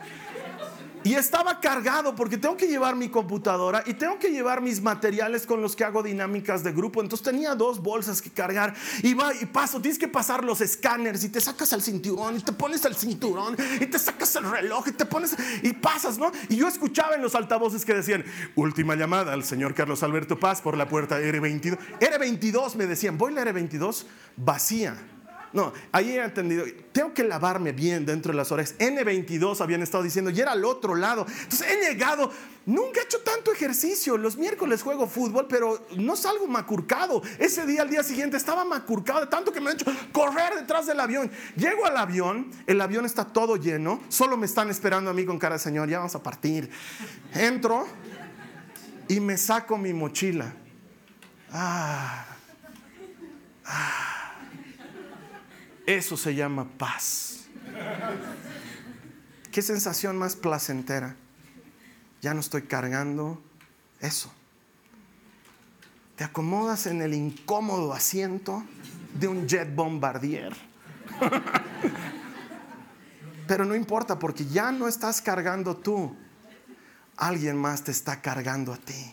y 1.03 1.13
estaba 1.13 1.59
cargado 1.59 2.15
porque 2.15 2.37
tengo 2.37 2.57
que 2.57 2.67
llevar 2.67 2.95
mi 2.95 3.09
computadora 3.09 3.83
y 3.85 3.93
tengo 3.93 4.19
que 4.19 4.29
llevar 4.29 4.61
mis 4.61 4.81
materiales 4.81 5.45
con 5.45 5.61
los 5.61 5.75
que 5.75 5.83
hago 5.83 6.03
dinámicas 6.03 6.63
de 6.63 6.71
grupo. 6.71 7.01
Entonces 7.01 7.25
tenía 7.25 7.55
dos 7.55 7.81
bolsas 7.81 8.21
que 8.21 8.29
cargar 8.29 8.73
y 9.03 9.13
va 9.13 9.33
y 9.33 9.45
paso. 9.45 9.81
Tienes 9.81 9.99
que 9.99 10.07
pasar 10.07 10.43
los 10.43 10.61
escáneres 10.61 11.23
y 11.23 11.29
te 11.29 11.41
sacas 11.41 11.71
el 11.73 11.81
cinturón 11.81 12.37
y 12.37 12.41
te 12.41 12.51
pones 12.51 12.83
el 12.85 12.95
cinturón 12.95 13.55
y 13.79 13.85
te 13.85 13.99
sacas 13.99 14.35
el 14.35 14.49
reloj 14.49 14.87
y 14.87 14.91
te 14.91 15.05
pones 15.05 15.35
y 15.63 15.73
pasas, 15.73 16.17
¿no? 16.17 16.31
Y 16.49 16.57
yo 16.57 16.67
escuchaba 16.67 17.15
en 17.15 17.21
los 17.21 17.35
altavoces 17.35 17.85
que 17.85 17.93
decían, 17.93 18.25
última 18.55 18.95
llamada 18.95 19.33
al 19.33 19.43
señor 19.43 19.73
Carlos 19.73 20.03
Alberto 20.03 20.39
Paz 20.39 20.61
por 20.61 20.77
la 20.77 20.87
puerta 20.87 21.19
R22. 21.19 21.77
R22 21.99 22.75
me 22.75 22.87
decían, 22.87 23.17
voy 23.17 23.33
la 23.33 23.43
R22 23.43 24.05
vacía. 24.37 24.95
No, 25.51 25.73
ahí 25.91 26.11
he 26.11 26.23
entendido, 26.23 26.63
tengo 26.91 27.13
que 27.13 27.23
lavarme 27.23 27.71
bien 27.71 28.05
dentro 28.05 28.31
de 28.31 28.37
las 28.37 28.51
horas. 28.51 28.75
N22 28.77 29.61
habían 29.61 29.81
estado 29.81 30.03
diciendo 30.03 30.29
y 30.29 30.39
era 30.39 30.51
al 30.51 30.63
otro 30.63 30.95
lado. 30.95 31.25
Entonces 31.27 31.67
he 31.67 31.89
llegado, 31.89 32.31
nunca 32.67 32.99
he 32.99 33.03
hecho 33.03 33.19
tanto 33.21 33.51
ejercicio. 33.51 34.15
Los 34.17 34.37
miércoles 34.37 34.83
juego 34.83 35.07
fútbol, 35.07 35.47
pero 35.49 35.87
no 35.97 36.15
salgo 36.15 36.45
macurcado. 36.45 37.23
Ese 37.39 37.65
día, 37.65 37.81
al 37.81 37.89
día 37.89 38.03
siguiente, 38.03 38.37
estaba 38.37 38.63
macurcado 38.63 39.27
tanto 39.27 39.51
que 39.51 39.59
me 39.59 39.71
han 39.71 39.75
hecho 39.75 39.91
correr 40.11 40.53
detrás 40.55 40.85
del 40.85 40.99
avión. 40.99 41.31
Llego 41.55 41.85
al 41.85 41.97
avión, 41.97 42.51
el 42.67 42.79
avión 42.79 43.05
está 43.05 43.25
todo 43.25 43.55
lleno, 43.55 44.01
solo 44.09 44.37
me 44.37 44.45
están 44.45 44.69
esperando 44.69 45.09
a 45.09 45.13
mí 45.13 45.25
con 45.25 45.39
cara 45.39 45.55
de 45.55 45.59
señor, 45.59 45.89
ya 45.89 45.97
vamos 45.97 46.13
a 46.13 46.21
partir. 46.21 46.69
Entro 47.33 47.87
y 49.07 49.19
me 49.19 49.35
saco 49.35 49.79
mi 49.79 49.93
mochila. 49.93 50.53
Ah, 51.51 52.25
ah. 53.65 54.18
Eso 55.89 56.15
se 56.17 56.35
llama 56.35 56.65
paz. 56.77 57.47
Qué 59.51 59.63
sensación 59.63 60.19
más 60.19 60.35
placentera. 60.35 61.15
Ya 62.21 62.35
no 62.35 62.41
estoy 62.41 62.61
cargando 62.61 63.41
eso. 63.99 64.31
Te 66.15 66.23
acomodas 66.23 66.85
en 66.85 67.01
el 67.01 67.15
incómodo 67.15 67.91
asiento 67.91 68.63
de 69.19 69.29
un 69.29 69.47
jet 69.47 69.73
bombardier. 69.73 70.55
Pero 73.47 73.65
no 73.65 73.73
importa 73.73 74.19
porque 74.19 74.45
ya 74.45 74.71
no 74.71 74.87
estás 74.87 75.23
cargando 75.23 75.75
tú. 75.75 76.15
Alguien 77.17 77.57
más 77.57 77.83
te 77.83 77.89
está 77.89 78.21
cargando 78.21 78.73
a 78.73 78.77
ti. 78.77 79.11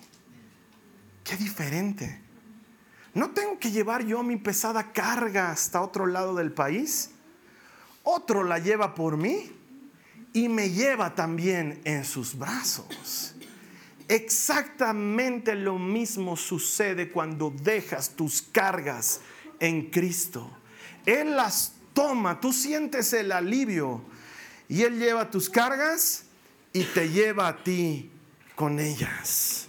Qué 1.24 1.38
diferente. 1.38 2.25
¿No 3.16 3.30
tengo 3.30 3.58
que 3.58 3.70
llevar 3.70 4.04
yo 4.04 4.22
mi 4.22 4.36
pesada 4.36 4.92
carga 4.92 5.50
hasta 5.50 5.80
otro 5.80 6.06
lado 6.06 6.34
del 6.34 6.52
país? 6.52 7.12
Otro 8.02 8.44
la 8.44 8.58
lleva 8.58 8.94
por 8.94 9.16
mí 9.16 9.50
y 10.34 10.50
me 10.50 10.68
lleva 10.68 11.14
también 11.14 11.80
en 11.84 12.04
sus 12.04 12.36
brazos. 12.36 13.34
Exactamente 14.06 15.54
lo 15.54 15.78
mismo 15.78 16.36
sucede 16.36 17.10
cuando 17.10 17.50
dejas 17.62 18.10
tus 18.10 18.42
cargas 18.42 19.22
en 19.60 19.88
Cristo. 19.90 20.50
Él 21.06 21.36
las 21.36 21.72
toma, 21.94 22.38
tú 22.38 22.52
sientes 22.52 23.14
el 23.14 23.32
alivio 23.32 24.02
y 24.68 24.82
Él 24.82 24.98
lleva 24.98 25.30
tus 25.30 25.48
cargas 25.48 26.24
y 26.74 26.84
te 26.84 27.08
lleva 27.08 27.48
a 27.48 27.64
ti 27.64 28.10
con 28.54 28.78
ellas. 28.78 29.65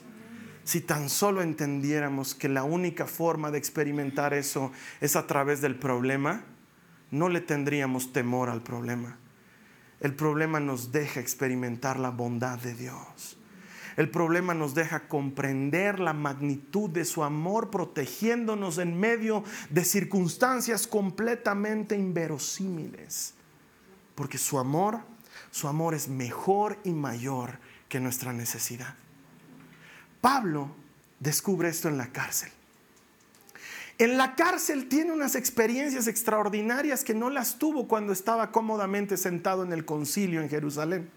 Si 0.68 0.82
tan 0.82 1.10
solo 1.10 1.42
entendiéramos 1.42 2.36
que 2.36 2.50
la 2.50 2.66
única 2.66 3.06
forma 3.06 3.52
de 3.52 3.58
experimentar 3.58 4.34
eso 4.34 4.74
es 5.00 5.16
a 5.16 5.26
través 5.26 5.62
del 5.62 5.80
problema, 5.80 6.44
no 7.10 7.30
le 7.30 7.40
tendríamos 7.40 8.12
temor 8.12 8.50
al 8.50 8.62
problema. 8.62 9.18
El 10.02 10.14
problema 10.14 10.60
nos 10.60 10.92
deja 10.92 11.22
experimentar 11.22 11.98
la 11.98 12.10
bondad 12.10 12.60
de 12.60 12.74
Dios. 12.74 13.38
El 13.96 14.10
problema 14.10 14.54
nos 14.54 14.76
deja 14.76 15.08
comprender 15.08 16.02
la 16.02 16.12
magnitud 16.12 16.90
de 16.90 17.06
su 17.06 17.24
amor 17.24 17.70
protegiéndonos 17.70 18.78
en 18.78 19.00
medio 19.00 19.46
de 19.70 19.86
circunstancias 19.86 20.86
completamente 20.86 21.96
inverosímiles. 21.96 23.36
Porque 24.16 24.38
su 24.38 24.60
amor, 24.60 25.00
su 25.50 25.70
amor 25.70 25.94
es 25.94 26.10
mejor 26.10 26.78
y 26.84 26.92
mayor 26.92 27.58
que 27.88 28.02
nuestra 28.02 28.34
necesidad. 28.34 28.96
Pablo 30.22 30.70
descubre 31.20 31.70
esto 31.70 31.88
en 31.88 31.98
la 31.98 32.08
cárcel. 32.12 32.50
En 34.00 34.18
la 34.18 34.36
cárcel 34.36 34.88
tiene 34.88 35.12
unas 35.12 35.36
experiencias 35.36 36.08
extraordinarias 36.08 37.04
que 37.04 37.16
no 37.16 37.32
las 37.32 37.58
tuvo 37.58 37.88
cuando 37.88 38.14
estaba 38.14 38.52
cómodamente 38.52 39.18
sentado 39.18 39.64
en 39.64 39.74
el 39.74 39.86
concilio 39.86 40.42
en 40.42 40.50
Jerusalén. 40.50 41.10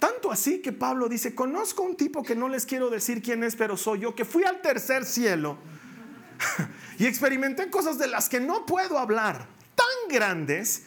Tanto 0.00 0.32
así 0.32 0.60
que 0.60 0.72
Pablo 0.72 1.08
dice, 1.08 1.34
conozco 1.34 1.82
un 1.82 1.96
tipo 1.96 2.22
que 2.22 2.34
no 2.34 2.48
les 2.48 2.66
quiero 2.66 2.90
decir 2.90 3.22
quién 3.22 3.44
es, 3.44 3.54
pero 3.54 3.76
soy 3.76 4.00
yo, 4.00 4.14
que 4.14 4.24
fui 4.24 4.44
al 4.44 4.60
tercer 4.60 5.04
cielo 5.04 5.56
y 6.98 7.06
experimenté 7.06 7.70
cosas 7.70 7.96
de 7.96 8.08
las 8.08 8.28
que 8.28 8.40
no 8.40 8.66
puedo 8.66 8.98
hablar, 8.98 9.46
tan 9.74 9.86
grandes 10.10 10.82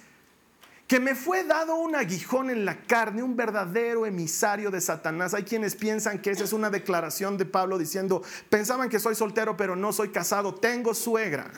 que 0.90 1.00
me 1.00 1.14
fue 1.14 1.44
dado 1.44 1.76
un 1.76 1.96
aguijón 1.96 2.50
en 2.50 2.66
la 2.66 2.76
carne, 2.76 3.22
un 3.22 3.36
verdadero 3.36 4.08
emisario 4.08 4.72
de 4.72 4.82
Satanás. 4.82 5.36
Hay 5.36 5.44
quienes 5.44 5.76
piensan 5.76 6.20
que 6.20 6.32
esa 6.32 6.44
es 6.44 6.52
una 6.52 6.72
declaración 6.72 7.38
de 7.38 7.46
Pablo 7.46 7.78
diciendo, 7.78 8.24
pensaban 8.50 8.90
que 8.90 9.00
soy 9.00 9.14
soltero, 9.14 9.56
pero 9.56 9.76
no 9.76 9.94
soy 9.94 10.10
casado, 10.10 10.56
tengo 10.56 10.96
suegra. 10.96 11.52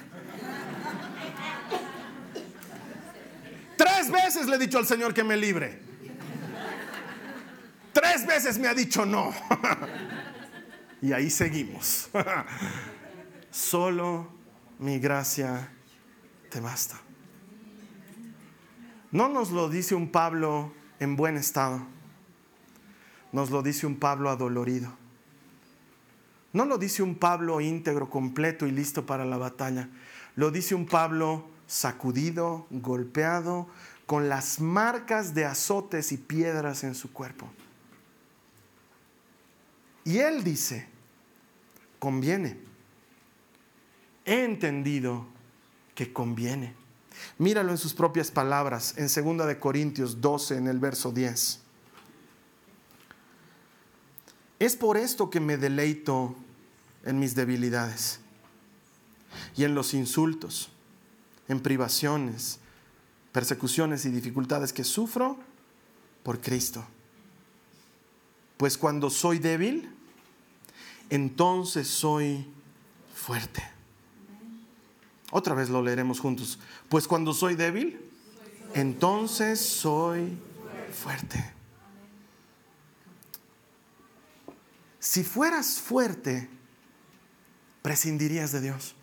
Tres 3.78 4.12
veces 4.12 4.48
le 4.48 4.58
he 4.58 4.60
dicho 4.60 4.78
al 4.78 4.86
Señor 4.86 5.14
que 5.14 5.24
me 5.24 5.38
libre. 5.38 5.80
Tres 7.94 8.28
veces 8.28 8.60
me 8.60 8.68
ha 8.68 8.74
dicho 8.74 9.06
no. 9.06 9.34
y 11.02 11.14
ahí 11.14 11.30
seguimos. 11.30 12.10
Solo 13.50 14.28
mi 14.78 15.00
gracia 15.00 15.72
te 16.50 16.60
basta. 16.60 17.00
No 19.12 19.28
nos 19.28 19.51
lo 19.51 19.70
dice 19.70 19.95
un 19.95 20.09
Pablo 20.09 20.72
en 20.99 21.16
buen 21.16 21.36
estado, 21.36 21.82
nos 23.32 23.49
lo 23.49 23.62
dice 23.62 23.86
un 23.86 23.97
Pablo 23.97 24.30
adolorido. 24.30 24.93
No 26.53 26.66
lo 26.66 26.78
dice 26.78 27.01
un 27.01 27.16
Pablo 27.16 27.62
íntegro, 27.62 28.09
completo 28.09 28.68
y 28.68 28.72
listo 28.72 29.05
para 29.05 29.26
la 29.26 29.38
batalla. 29.38 29.89
Lo 30.36 30.51
dice 30.51 30.76
un 30.76 30.86
Pablo 30.86 31.47
sacudido, 31.66 32.68
golpeado, 32.70 33.68
con 34.05 34.28
las 34.28 34.59
marcas 34.59 35.34
de 35.34 35.45
azotes 35.45 36.12
y 36.12 36.18
piedras 36.18 36.84
en 36.84 36.95
su 36.95 37.14
cuerpo. 37.14 37.49
Y 40.03 40.18
él 40.18 40.43
dice, 40.43 40.88
conviene. 41.99 42.57
He 44.26 44.43
entendido 44.43 45.26
que 45.95 46.12
conviene. 46.12 46.81
Míralo 47.38 47.72
en 47.72 47.78
sus 47.78 47.93
propias 47.93 48.32
palabras, 48.32 48.95
en 48.97 49.07
2 49.38 49.47
de 49.47 49.59
Corintios 49.59 50.22
12, 50.22 50.57
en 50.57 50.67
el 50.67 50.80
verso 50.80 51.11
10. 51.11 51.59
Es 54.59 54.76
por 54.76 54.97
esto 54.97 55.30
que 55.30 55.39
me 55.39 55.57
deleito 55.57 56.36
en 57.03 57.19
mis 57.19 57.34
debilidades 57.34 58.19
y 59.55 59.63
en 59.63 59.74
los 59.74 59.93
insultos, 59.93 60.69
en 61.47 61.59
privaciones, 61.61 62.59
persecuciones 63.32 64.05
y 64.05 64.09
dificultades 64.09 64.72
que 64.72 64.84
sufro 64.84 65.38
por 66.24 66.39
Cristo. 66.41 66.86
Pues 68.57 68.78
cuando 68.78 69.09
soy 69.09 69.39
débil, 69.39 69.89
entonces 71.09 71.88
soy 71.88 72.45
fuerte. 73.15 73.81
Otra 75.32 75.56
vez 75.56 75.70
lo 75.70 75.82
leeremos 75.82 76.20
juntos. 76.20 76.60
Pues 76.90 77.08
cuando 77.08 77.34
soy 77.34 77.56
débil, 77.56 78.00
entonces 78.74 79.60
soy 79.60 80.38
fuerte. 80.94 81.54
Si 85.00 85.24
fueras 85.24 85.80
fuerte, 85.80 86.50
prescindirías 87.82 88.52
de 88.52 88.62
Dios. 88.62 88.96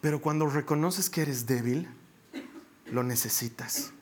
Pero 0.00 0.20
cuando 0.20 0.46
reconoces 0.46 1.08
que 1.08 1.22
eres 1.22 1.46
débil, 1.46 1.88
lo 2.86 3.02
necesitas. 3.02 3.92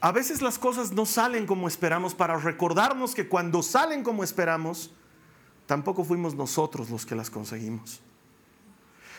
A 0.00 0.12
veces 0.12 0.42
las 0.42 0.58
cosas 0.58 0.92
no 0.92 1.06
salen 1.06 1.46
como 1.46 1.66
esperamos 1.66 2.14
para 2.14 2.36
recordarnos 2.36 3.14
que 3.14 3.28
cuando 3.28 3.62
salen 3.62 4.04
como 4.04 4.22
esperamos, 4.22 4.92
tampoco 5.68 6.02
fuimos 6.02 6.34
nosotros 6.34 6.90
los 6.90 7.06
que 7.06 7.14
las 7.14 7.30
conseguimos. 7.30 8.00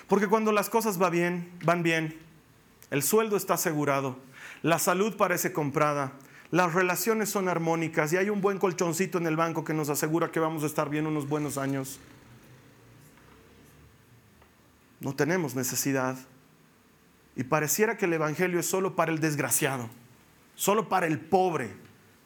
Porque 0.10 0.28
cuando 0.28 0.52
las 0.52 0.70
cosas 0.70 1.02
va 1.02 1.10
bien, 1.10 1.50
van 1.64 1.82
bien, 1.82 2.20
el 2.92 3.02
sueldo 3.02 3.38
está 3.38 3.54
asegurado, 3.54 4.18
la 4.64 4.78
salud 4.80 5.16
parece 5.16 5.54
comprada, 5.54 6.12
las 6.52 6.74
relaciones 6.74 7.30
son 7.30 7.48
armónicas 7.48 8.12
y 8.12 8.18
hay 8.18 8.30
un 8.30 8.42
buen 8.42 8.58
colchoncito 8.58 9.18
en 9.18 9.28
el 9.28 9.38
banco 9.38 9.64
que 9.64 9.74
nos 9.74 9.88
asegura 9.88 10.32
que 10.32 10.42
vamos 10.42 10.64
a 10.64 10.66
estar 10.66 10.90
bien 10.90 11.08
unos 11.08 11.30
buenos 11.30 11.58
años. 11.58 12.02
No 15.00 15.16
tenemos 15.16 15.56
necesidad. 15.56 16.18
Y 17.38 17.46
pareciera 17.46 17.96
que 17.96 18.04
el 18.04 18.12
Evangelio 18.12 18.60
es 18.60 18.66
solo 18.66 18.98
para 18.98 19.14
el 19.14 19.22
desgraciado 19.22 19.90
solo 20.60 20.90
para 20.90 21.08
el 21.08 21.22
pobre, 21.22 21.72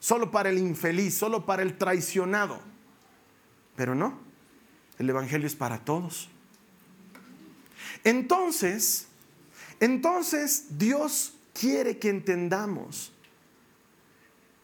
solo 0.00 0.32
para 0.32 0.48
el 0.48 0.58
infeliz, 0.58 1.16
solo 1.16 1.46
para 1.46 1.62
el 1.62 1.78
traicionado. 1.78 2.60
Pero 3.76 3.94
no, 3.94 4.18
el 4.98 5.10
Evangelio 5.10 5.46
es 5.46 5.56
para 5.56 5.78
todos. 5.78 6.30
Entonces, 8.04 9.08
entonces 9.80 10.78
Dios 10.78 11.34
quiere 11.52 11.98
que 11.98 12.10
entendamos 12.10 13.12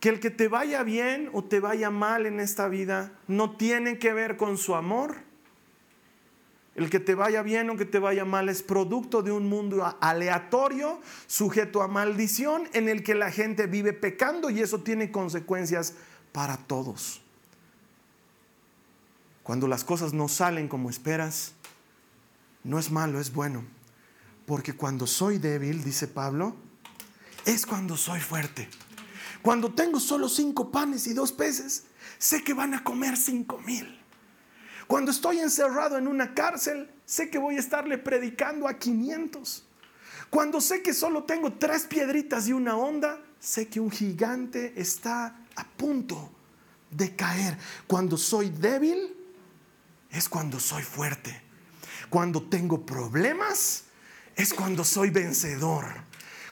que 0.01 0.09
el 0.09 0.21
que 0.21 0.31
te 0.31 0.49
vaya 0.49 0.83
bien 0.83 1.29
o 1.33 1.45
te 1.45 1.61
vaya 1.61 1.91
mal 1.91 2.27
en 2.27 2.41
esta 2.41 2.69
vida 2.69 3.13
no 3.29 3.57
tiene 3.57 3.99
que 3.99 4.15
ver 4.15 4.37
con 4.37 4.57
su 4.57 4.75
amor, 4.75 5.17
el 6.75 6.89
que 6.89 7.01
te 7.01 7.15
vaya 7.15 7.43
bien 7.43 7.69
o 7.69 7.77
que 7.77 7.85
te 7.85 7.99
vaya 7.99 8.25
mal 8.25 8.49
es 8.49 8.63
producto 8.63 9.23
de 9.23 9.33
un 9.33 9.49
mundo 9.49 9.97
aleatorio, 10.01 11.01
sujeto 11.27 11.83
a 11.83 11.89
maldición, 11.89 12.69
en 12.73 12.89
el 12.89 13.03
que 13.03 13.15
la 13.15 13.31
gente 13.31 13.67
vive 13.67 13.93
pecando 13.93 14.49
y 14.49 14.61
eso 14.61 14.81
tiene 14.81 15.11
consecuencias 15.11 15.95
para 16.33 16.57
todos. 16.57 17.20
Cuando 19.51 19.67
las 19.67 19.83
cosas 19.83 20.13
no 20.13 20.29
salen 20.29 20.69
como 20.69 20.91
esperas, 20.91 21.55
no 22.63 22.79
es 22.79 22.93
malo, 22.93 23.19
es 23.19 23.33
bueno. 23.33 23.65
Porque 24.47 24.75
cuando 24.75 25.09
soy 25.09 25.39
débil, 25.39 25.83
dice 25.83 26.07
Pablo, 26.07 26.55
es 27.45 27.67
cuando 27.67 27.97
soy 27.97 28.21
fuerte. 28.21 28.69
Cuando 29.43 29.75
tengo 29.75 29.99
solo 29.99 30.29
cinco 30.29 30.71
panes 30.71 31.09
y 31.09 31.15
dos 31.15 31.33
peces, 31.33 31.83
sé 32.17 32.45
que 32.45 32.55
van 32.55 32.75
a 32.75 32.85
comer 32.85 33.17
cinco 33.17 33.59
mil. 33.67 34.01
Cuando 34.87 35.11
estoy 35.11 35.41
encerrado 35.41 35.99
en 35.99 36.07
una 36.07 36.33
cárcel, 36.33 36.89
sé 37.05 37.29
que 37.29 37.39
voy 37.39 37.57
a 37.57 37.59
estarle 37.59 37.99
predicando 37.99 38.69
a 38.69 38.79
500. 38.79 39.67
Cuando 40.31 40.61
sé 40.61 40.81
que 40.81 40.95
solo 40.95 41.25
tengo 41.25 41.55
tres 41.55 41.87
piedritas 41.87 42.47
y 42.47 42.53
una 42.53 42.77
onda, 42.77 43.21
sé 43.41 43.67
que 43.67 43.81
un 43.81 43.91
gigante 43.91 44.75
está 44.81 45.41
a 45.57 45.65
punto 45.77 46.31
de 46.93 47.17
caer. 47.17 47.59
Cuando 47.89 48.17
soy 48.17 48.51
débil, 48.51 49.17
es 50.11 50.29
cuando 50.29 50.61
soy 50.61 50.83
fuerte. 50.83 51.41
Cuando 52.09 52.43
tengo 52.43 52.85
problemas, 52.85 53.85
es 54.37 54.53
cuando 54.53 54.85
soy 54.85 55.11
vencedor. 55.11 55.87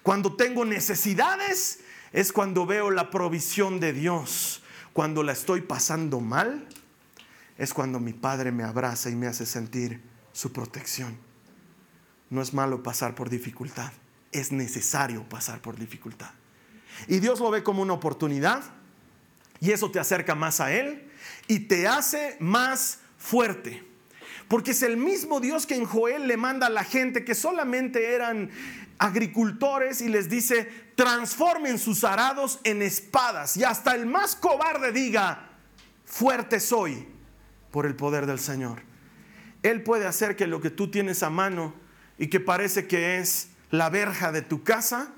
Cuando 0.03 0.37
tengo 0.37 0.65
necesidades, 0.65 1.81
es 2.13 2.33
cuando 2.33 2.67
veo 2.67 2.91
la 2.91 3.11
provisión 3.11 3.81
de 3.81 3.93
Dios. 3.93 4.63
Cuando 4.93 5.23
la 5.23 5.33
estoy 5.33 5.63
pasando 5.63 6.21
mal, 6.21 6.67
es 7.57 7.75
cuando 7.75 7.99
mi 8.01 8.13
Padre 8.13 8.53
me 8.53 8.63
abraza 8.63 9.11
y 9.11 9.17
me 9.17 9.27
hace 9.27 9.47
sentir 9.47 10.01
su 10.33 10.53
protección. 10.53 11.19
No 12.31 12.43
es 12.43 12.55
malo 12.55 12.83
pasar 12.83 13.15
por 13.15 13.31
dificultad, 13.31 13.93
es 14.33 14.53
necesario 14.53 15.29
pasar 15.29 15.61
por 15.61 15.77
dificultad. 15.79 16.31
Y 17.07 17.19
Dios 17.19 17.41
lo 17.41 17.51
ve 17.51 17.63
como 17.63 17.83
una 17.83 17.95
oportunidad 17.95 18.63
y 19.61 19.73
eso 19.73 19.91
te 19.91 19.99
acerca 19.99 20.35
más 20.35 20.61
a 20.61 20.73
Él 20.73 21.11
y 21.47 21.61
te 21.61 21.89
hace 21.89 22.37
más 22.39 23.01
fuerte. 23.19 23.89
Porque 24.49 24.71
es 24.71 24.83
el 24.83 24.97
mismo 24.97 25.41
Dios 25.41 25.67
que 25.67 25.75
en 25.75 25.85
Joel 25.85 26.27
le 26.27 26.39
manda 26.39 26.69
a 26.69 26.71
la 26.71 26.85
gente 26.85 27.25
que 27.25 27.35
solamente 27.35 28.15
eran 28.15 28.51
agricultores 28.99 30.01
y 30.01 30.09
les 30.09 30.31
dice, 30.31 30.69
transformen 30.97 31.79
sus 31.79 32.03
arados 32.03 32.59
en 32.65 32.81
espadas. 32.81 33.57
Y 33.59 33.65
hasta 33.65 33.95
el 33.95 34.07
más 34.07 34.35
cobarde 34.35 34.91
diga, 34.91 35.51
fuerte 36.07 36.61
soy 36.61 37.07
por 37.71 37.85
el 37.85 37.95
poder 37.95 38.25
del 38.25 38.39
Señor. 38.39 38.81
Él 39.63 39.83
puede 39.83 40.07
hacer 40.07 40.35
que 40.35 40.47
lo 40.47 40.63
que 40.63 40.71
tú 40.71 40.91
tienes 40.91 41.23
a 41.23 41.31
mano 41.31 41.75
y 42.17 42.29
que 42.29 42.41
parece 42.41 42.87
que 42.87 43.19
es 43.19 43.51
la 43.71 43.91
verja 43.91 44.33
de 44.33 44.41
tu 44.41 44.63
casa, 44.65 45.13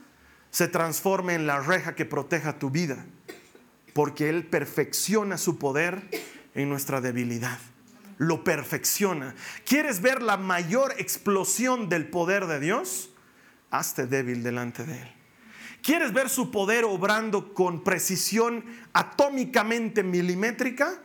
se 0.51 0.67
transforme 0.67 1.35
en 1.35 1.47
la 1.47 1.61
reja 1.61 1.95
que 1.95 2.05
proteja 2.05 2.59
tu 2.59 2.71
vida. 2.71 3.07
Porque 3.95 4.29
Él 4.29 4.45
perfecciona 4.45 5.39
su 5.39 5.59
poder 5.59 6.03
en 6.55 6.69
nuestra 6.69 7.01
debilidad 7.01 7.59
lo 8.21 8.45
perfecciona. 8.45 9.35
¿Quieres 9.65 10.03
ver 10.03 10.21
la 10.21 10.37
mayor 10.37 10.93
explosión 10.99 11.89
del 11.89 12.07
poder 12.07 12.47
de 12.47 12.61
Dios? 12.61 13.09
Hazte 13.71 14.07
débil 14.07 14.43
delante 14.43 14.85
de 14.85 15.01
Él. 15.01 15.09
¿Quieres 15.83 16.13
ver 16.13 16.29
su 16.29 16.51
poder 16.51 16.85
obrando 16.85 17.55
con 17.55 17.83
precisión 17.83 18.63
atómicamente 18.93 20.03
milimétrica? 20.03 21.01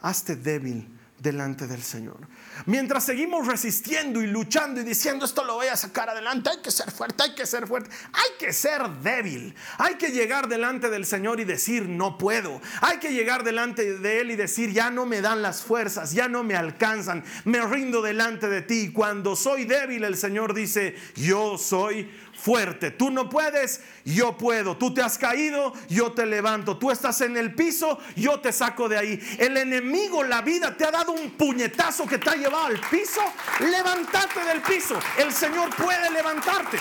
Hazte 0.00 0.34
débil 0.34 0.95
delante 1.18 1.66
del 1.66 1.82
Señor. 1.82 2.18
Mientras 2.66 3.04
seguimos 3.04 3.46
resistiendo 3.46 4.22
y 4.22 4.26
luchando 4.26 4.80
y 4.80 4.84
diciendo 4.84 5.24
esto 5.24 5.44
lo 5.44 5.54
voy 5.54 5.68
a 5.68 5.76
sacar 5.76 6.10
adelante, 6.10 6.50
hay 6.50 6.60
que 6.60 6.70
ser 6.70 6.90
fuerte, 6.90 7.22
hay 7.22 7.34
que 7.34 7.46
ser 7.46 7.66
fuerte, 7.66 7.90
hay 8.12 8.30
que 8.38 8.52
ser 8.52 8.88
débil, 9.02 9.54
hay 9.78 9.94
que 9.94 10.10
llegar 10.10 10.48
delante 10.48 10.90
del 10.90 11.06
Señor 11.06 11.40
y 11.40 11.44
decir 11.44 11.88
no 11.88 12.18
puedo, 12.18 12.60
hay 12.82 12.98
que 12.98 13.12
llegar 13.12 13.44
delante 13.44 13.98
de 13.98 14.20
Él 14.20 14.30
y 14.30 14.36
decir 14.36 14.72
ya 14.72 14.90
no 14.90 15.06
me 15.06 15.20
dan 15.20 15.42
las 15.42 15.62
fuerzas, 15.62 16.12
ya 16.12 16.28
no 16.28 16.44
me 16.44 16.54
alcanzan, 16.54 17.24
me 17.44 17.60
rindo 17.62 18.02
delante 18.02 18.48
de 18.48 18.62
ti. 18.62 18.92
Cuando 18.92 19.36
soy 19.36 19.64
débil 19.64 20.04
el 20.04 20.16
Señor 20.16 20.54
dice 20.54 20.96
yo 21.14 21.56
soy 21.58 22.10
fuerte. 22.36 22.90
Tú 22.90 23.10
no 23.10 23.28
puedes, 23.28 23.80
yo 24.04 24.36
puedo. 24.36 24.76
Tú 24.76 24.92
te 24.94 25.02
has 25.02 25.18
caído, 25.18 25.72
yo 25.88 26.12
te 26.12 26.26
levanto. 26.26 26.76
Tú 26.76 26.90
estás 26.90 27.20
en 27.22 27.36
el 27.36 27.54
piso, 27.54 27.98
yo 28.14 28.40
te 28.40 28.52
saco 28.52 28.88
de 28.88 28.98
ahí. 28.98 29.36
El 29.38 29.56
enemigo, 29.56 30.22
la 30.22 30.42
vida, 30.42 30.76
te 30.76 30.84
ha 30.84 30.90
dado 30.90 31.12
un 31.12 31.30
puñetazo 31.32 32.06
que 32.06 32.18
te 32.18 32.30
ha 32.30 32.36
llevado 32.36 32.66
al 32.66 32.80
piso. 32.90 33.20
Levántate 33.60 34.44
del 34.44 34.60
piso. 34.62 34.98
El 35.18 35.32
Señor 35.32 35.74
puede 35.74 36.10
levantarte. 36.10 36.78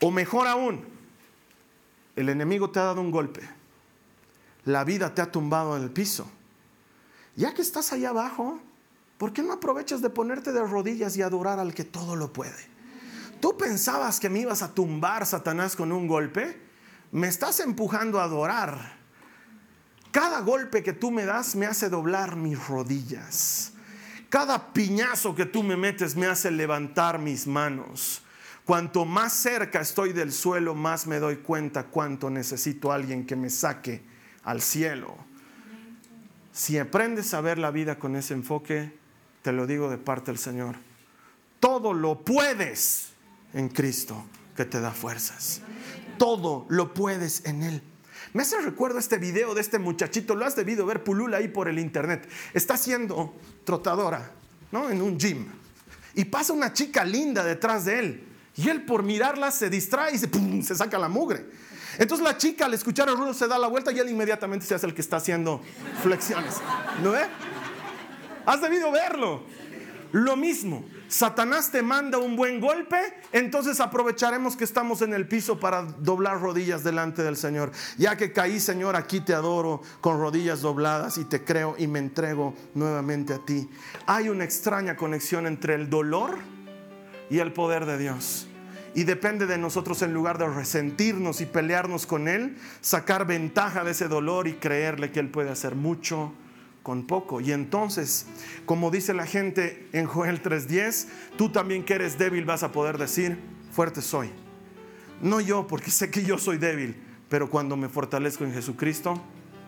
O 0.00 0.10
mejor 0.10 0.46
aún, 0.46 0.84
el 2.16 2.28
enemigo 2.28 2.70
te 2.70 2.80
ha 2.80 2.84
dado 2.84 3.00
un 3.00 3.10
golpe. 3.10 3.48
La 4.64 4.84
vida 4.84 5.14
te 5.14 5.22
ha 5.22 5.30
tumbado 5.30 5.76
en 5.76 5.82
el 5.84 5.90
piso. 5.90 6.30
Ya 7.36 7.54
que 7.54 7.62
estás 7.62 7.92
allá 7.92 8.08
abajo, 8.10 8.58
¿Por 9.18 9.32
qué 9.32 9.42
no 9.42 9.52
aprovechas 9.52 10.02
de 10.02 10.10
ponerte 10.10 10.52
de 10.52 10.62
rodillas 10.62 11.16
y 11.16 11.22
adorar 11.22 11.58
al 11.58 11.74
que 11.74 11.84
todo 11.84 12.16
lo 12.16 12.32
puede? 12.32 12.76
¿Tú 13.40 13.56
pensabas 13.56 14.20
que 14.20 14.28
me 14.28 14.40
ibas 14.40 14.62
a 14.62 14.74
tumbar, 14.74 15.24
Satanás, 15.26 15.76
con 15.76 15.92
un 15.92 16.06
golpe? 16.06 16.60
Me 17.12 17.28
estás 17.28 17.60
empujando 17.60 18.20
a 18.20 18.24
adorar. 18.24 18.96
Cada 20.10 20.40
golpe 20.40 20.82
que 20.82 20.92
tú 20.92 21.10
me 21.10 21.24
das 21.24 21.56
me 21.56 21.66
hace 21.66 21.88
doblar 21.88 22.36
mis 22.36 22.66
rodillas. 22.66 23.72
Cada 24.28 24.72
piñazo 24.72 25.34
que 25.34 25.46
tú 25.46 25.62
me 25.62 25.76
metes 25.76 26.16
me 26.16 26.26
hace 26.26 26.50
levantar 26.50 27.18
mis 27.18 27.46
manos. 27.46 28.22
Cuanto 28.64 29.04
más 29.04 29.32
cerca 29.32 29.80
estoy 29.80 30.12
del 30.12 30.32
suelo, 30.32 30.74
más 30.74 31.06
me 31.06 31.20
doy 31.20 31.36
cuenta 31.36 31.84
cuánto 31.84 32.30
necesito 32.30 32.90
a 32.90 32.96
alguien 32.96 33.24
que 33.24 33.36
me 33.36 33.48
saque 33.48 34.02
al 34.42 34.60
cielo. 34.60 35.16
Si 36.52 36.78
aprendes 36.78 37.32
a 37.34 37.40
ver 37.40 37.58
la 37.58 37.70
vida 37.70 37.98
con 37.98 38.16
ese 38.16 38.34
enfoque, 38.34 38.98
te 39.46 39.52
lo 39.52 39.64
digo 39.64 39.88
de 39.88 39.96
parte 39.96 40.32
del 40.32 40.38
Señor, 40.38 40.74
todo 41.60 41.94
lo 41.94 42.24
puedes 42.24 43.10
en 43.54 43.68
Cristo 43.68 44.26
que 44.56 44.64
te 44.64 44.80
da 44.80 44.90
fuerzas. 44.90 45.60
Todo 46.18 46.66
lo 46.68 46.92
puedes 46.92 47.44
en 47.44 47.62
Él. 47.62 47.80
Me 48.32 48.42
hace 48.42 48.60
recuerdo 48.60 48.98
este 48.98 49.18
video 49.18 49.54
de 49.54 49.60
este 49.60 49.78
muchachito, 49.78 50.34
lo 50.34 50.44
has 50.44 50.56
debido 50.56 50.84
ver 50.84 51.04
pulula 51.04 51.36
ahí 51.36 51.46
por 51.46 51.68
el 51.68 51.78
internet. 51.78 52.28
Está 52.54 52.76
siendo 52.76 53.36
trotadora, 53.62 54.32
¿no? 54.72 54.90
En 54.90 55.00
un 55.00 55.16
gym. 55.16 55.46
Y 56.16 56.24
pasa 56.24 56.52
una 56.52 56.72
chica 56.72 57.04
linda 57.04 57.44
detrás 57.44 57.84
de 57.84 58.00
él. 58.00 58.28
Y 58.56 58.68
él 58.68 58.84
por 58.84 59.04
mirarla 59.04 59.52
se 59.52 59.70
distrae 59.70 60.16
y 60.16 60.18
se, 60.18 60.28
se 60.64 60.74
saca 60.74 60.98
la 60.98 61.08
mugre. 61.08 61.46
Entonces 61.98 62.24
la 62.24 62.36
chica 62.36 62.64
al 62.64 62.74
escuchar 62.74 63.08
el 63.08 63.16
ruido 63.16 63.32
se 63.32 63.46
da 63.46 63.60
la 63.60 63.68
vuelta 63.68 63.92
y 63.92 64.00
él 64.00 64.08
inmediatamente 64.08 64.66
se 64.66 64.74
hace 64.74 64.86
el 64.86 64.94
que 64.94 65.02
está 65.02 65.18
haciendo 65.18 65.62
flexiones. 66.02 66.56
¿No 67.00 67.12
ve? 67.12 67.26
Has 68.46 68.60
debido 68.60 68.90
verlo. 68.92 69.42
Lo 70.12 70.36
mismo, 70.36 70.84
Satanás 71.08 71.70
te 71.70 71.82
manda 71.82 72.18
un 72.18 72.36
buen 72.36 72.60
golpe, 72.60 72.96
entonces 73.32 73.80
aprovecharemos 73.80 74.56
que 74.56 74.64
estamos 74.64 75.02
en 75.02 75.12
el 75.12 75.26
piso 75.26 75.58
para 75.58 75.82
doblar 75.82 76.40
rodillas 76.40 76.84
delante 76.84 77.22
del 77.22 77.36
Señor. 77.36 77.72
Ya 77.98 78.16
que 78.16 78.32
caí, 78.32 78.60
Señor, 78.60 78.96
aquí 78.96 79.20
te 79.20 79.34
adoro 79.34 79.82
con 80.00 80.20
rodillas 80.20 80.62
dobladas 80.62 81.18
y 81.18 81.24
te 81.24 81.44
creo 81.44 81.74
y 81.76 81.88
me 81.88 81.98
entrego 81.98 82.54
nuevamente 82.74 83.34
a 83.34 83.38
ti. 83.38 83.68
Hay 84.06 84.28
una 84.28 84.44
extraña 84.44 84.96
conexión 84.96 85.46
entre 85.46 85.74
el 85.74 85.90
dolor 85.90 86.38
y 87.28 87.40
el 87.40 87.52
poder 87.52 87.84
de 87.84 87.98
Dios. 87.98 88.46
Y 88.94 89.04
depende 89.04 89.46
de 89.46 89.58
nosotros 89.58 90.00
en 90.02 90.14
lugar 90.14 90.38
de 90.38 90.48
resentirnos 90.48 91.40
y 91.40 91.46
pelearnos 91.46 92.06
con 92.06 92.28
Él, 92.28 92.56
sacar 92.80 93.26
ventaja 93.26 93.84
de 93.84 93.90
ese 93.90 94.08
dolor 94.08 94.48
y 94.48 94.54
creerle 94.54 95.12
que 95.12 95.20
Él 95.20 95.30
puede 95.30 95.50
hacer 95.50 95.74
mucho 95.74 96.32
con 96.86 97.04
poco. 97.04 97.40
Y 97.40 97.50
entonces, 97.50 98.26
como 98.64 98.92
dice 98.92 99.12
la 99.12 99.26
gente 99.26 99.88
en 99.92 100.06
Joel 100.06 100.40
3:10, 100.40 101.08
tú 101.36 101.48
también 101.48 101.84
que 101.84 101.94
eres 101.94 102.16
débil 102.16 102.44
vas 102.44 102.62
a 102.62 102.70
poder 102.70 102.96
decir, 102.96 103.40
fuerte 103.72 104.00
soy. 104.00 104.30
No 105.20 105.40
yo, 105.40 105.66
porque 105.66 105.90
sé 105.90 106.12
que 106.12 106.22
yo 106.22 106.38
soy 106.38 106.58
débil, 106.58 106.94
pero 107.28 107.50
cuando 107.50 107.76
me 107.76 107.88
fortalezco 107.88 108.44
en 108.44 108.52
Jesucristo, 108.52 109.20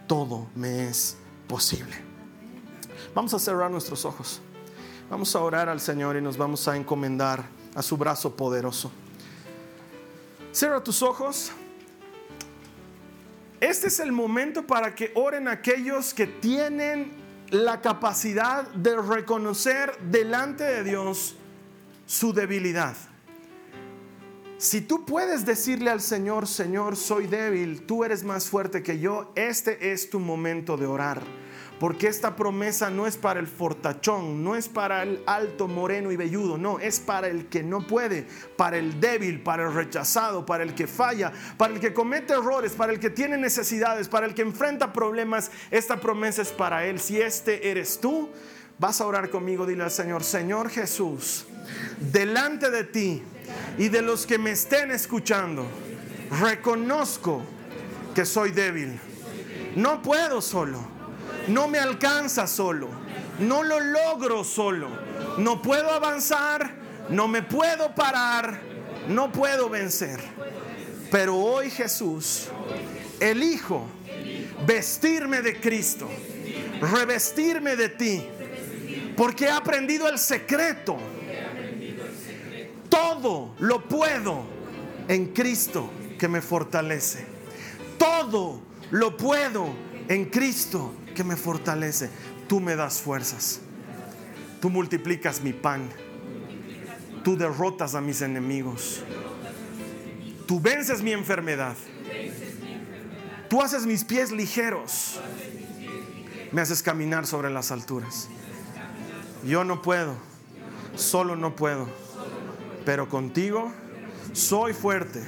todo 0.07 0.47
me 0.55 0.89
es 0.89 1.17
posible. 1.49 1.93
Vamos 3.17 3.35
a 3.35 3.41
cerrar 3.41 3.69
nuestros 3.69 4.05
ojos. 4.05 4.41
Vamos 5.11 5.35
a 5.35 5.41
orar 5.41 5.69
al 5.69 5.81
Señor 5.81 6.15
y 6.17 6.23
nos 6.23 6.37
vamos 6.37 6.69
a 6.69 6.77
encomendar 6.77 7.43
a 7.75 7.83
su 7.83 7.97
brazo 7.97 8.37
poderoso. 8.37 8.93
Cierra 10.53 10.85
tus 10.85 11.03
ojos. 11.03 11.51
Este 13.61 13.89
es 13.89 13.99
el 13.99 14.13
momento 14.13 14.67
para 14.67 14.95
que 14.95 15.11
oren 15.15 15.49
aquellos 15.49 16.15
que 16.15 16.27
tienen 16.27 17.11
la 17.51 17.81
capacidad 17.81 18.69
de 18.69 18.97
reconocer 18.97 19.99
delante 20.11 20.63
de 20.63 20.85
Dios 20.85 21.37
su 22.07 22.33
debilidad. 22.33 22.97
Si 24.59 24.81
tú 24.81 25.05
puedes 25.05 25.45
decirle 25.45 25.91
al 25.91 26.01
Señor, 26.01 26.47
Señor, 26.47 26.97
soy 26.97 27.27
débil, 27.27 27.83
tú 27.83 28.05
eres 28.05 28.25
más 28.25 28.49
fuerte 28.49 28.83
que 28.83 28.99
yo, 28.99 29.33
este 29.35 29.93
es 29.93 30.11
tu 30.11 30.21
momento 30.21 30.77
de 30.77 30.87
orar. 30.87 31.23
Porque 31.79 32.09
esta 32.09 32.35
promesa 32.35 32.91
no 32.91 33.07
es 33.07 33.17
para 33.17 33.39
el 33.39 33.47
fortachón, 33.47 34.43
no 34.43 34.57
es 34.57 34.69
para 34.69 35.05
el 35.05 35.23
alto, 35.27 35.69
moreno 35.69 36.11
y 36.11 36.17
velludo, 36.17 36.59
no, 36.59 36.81
es 36.81 36.99
para 36.99 37.29
el 37.29 37.47
que 37.47 37.63
no 37.63 37.87
puede, 37.87 38.27
para 38.57 38.79
el 38.79 38.99
débil, 38.99 39.41
para 39.41 39.65
el 39.65 39.73
rechazado, 39.73 40.45
para 40.45 40.65
el 40.65 40.75
que 40.75 40.89
falla, 40.89 41.33
para 41.57 41.75
el 41.75 41.81
que 41.81 41.95
comete 41.95 42.33
errores, 42.33 42.73
para 42.73 42.93
el 42.93 42.99
que 42.99 43.11
tiene 43.11 43.37
necesidades, 43.37 44.09
para 44.09 44.27
el 44.27 44.35
que 44.35 44.43
enfrenta 44.43 44.93
problemas. 44.93 45.53
Esta 45.71 46.01
promesa 46.01 46.43
es 46.43 46.51
para 46.51 46.85
él. 46.85 46.99
Si 46.99 47.21
este 47.21 47.71
eres 47.71 48.01
tú, 48.01 48.29
vas 48.81 49.01
a 49.01 49.07
orar 49.07 49.31
conmigo, 49.31 49.65
dile 49.65 49.85
al 49.85 49.93
Señor, 49.93 50.25
Señor 50.25 50.71
Jesús, 50.71 51.47
delante 52.13 52.71
de 52.73 52.83
ti 52.85 53.23
y 53.79 53.89
de 53.89 54.03
los 54.03 54.27
que 54.27 54.39
me 54.39 54.51
estén 54.51 54.91
escuchando, 54.91 55.65
reconozco 56.41 57.43
que 58.17 58.25
soy 58.25 58.51
débil. 58.51 58.99
No 59.77 60.03
puedo 60.03 60.41
solo 60.41 60.98
no 61.49 61.69
me 61.69 61.79
alcanza 61.79 62.47
solo. 62.47 62.89
No 63.39 63.63
lo 63.63 63.81
logro 63.81 64.45
solo. 64.45 64.89
No 65.39 65.63
puedo 65.63 65.91
avanzar. 65.91 66.75
No 67.09 67.29
me 67.29 67.43
puedo 67.43 67.95
parar. 67.95 68.61
No 69.09 69.33
puedo 69.33 69.69
vencer. 69.69 70.21
Pero 71.11 71.37
hoy 71.37 71.71
Jesús, 71.71 72.49
elijo 73.21 73.87
vestirme 74.67 75.41
de 75.41 75.59
Cristo. 75.59 76.09
Revestirme 76.81 77.77
de 77.77 77.89
ti. 77.89 78.27
Porque 79.17 79.47
he 79.47 79.51
aprendido 79.51 80.09
el 80.09 80.19
secreto. 80.19 80.99
Todo 82.89 83.55
lo 83.59 83.87
puedo 83.89 84.45
en 85.09 85.27
Cristo 85.33 85.91
que 86.19 86.29
me 86.29 86.43
fortalece. 86.43 87.25
Todo 87.99 88.61
lo 88.91 89.17
puedo 89.17 89.69
en 90.09 90.27
Cristo 90.27 90.93
que 91.19 91.25
me 91.25 91.35
fortalece. 91.35 92.11
Tú 92.47 92.61
me 92.61 92.77
das 92.77 93.01
fuerzas. 93.01 93.59
Tú 94.61 94.71
multiplicas 94.71 95.41
mi 95.43 95.53
pan. 95.53 95.91
Tú 97.25 97.37
derrotas 97.37 97.97
a 97.97 98.01
mis 98.01 98.23
enemigos. 98.23 99.03
Tú 100.47 100.61
vences 100.61 101.03
mi 101.03 101.11
enfermedad. 101.11 101.75
Tú 103.51 103.61
haces 103.61 103.85
mis 103.85 104.05
pies 104.05 104.31
ligeros. 104.31 105.19
Me 106.53 106.61
haces 106.61 106.85
caminar 106.85 107.27
sobre 107.27 107.51
las 107.51 107.73
alturas. 107.73 108.29
Yo 109.45 109.65
no 109.65 109.83
puedo, 109.83 110.15
solo 110.95 111.35
no 111.35 111.57
puedo. 111.57 111.89
Pero 112.85 113.09
contigo 113.09 113.73
soy 114.33 114.73
fuerte. 114.73 115.27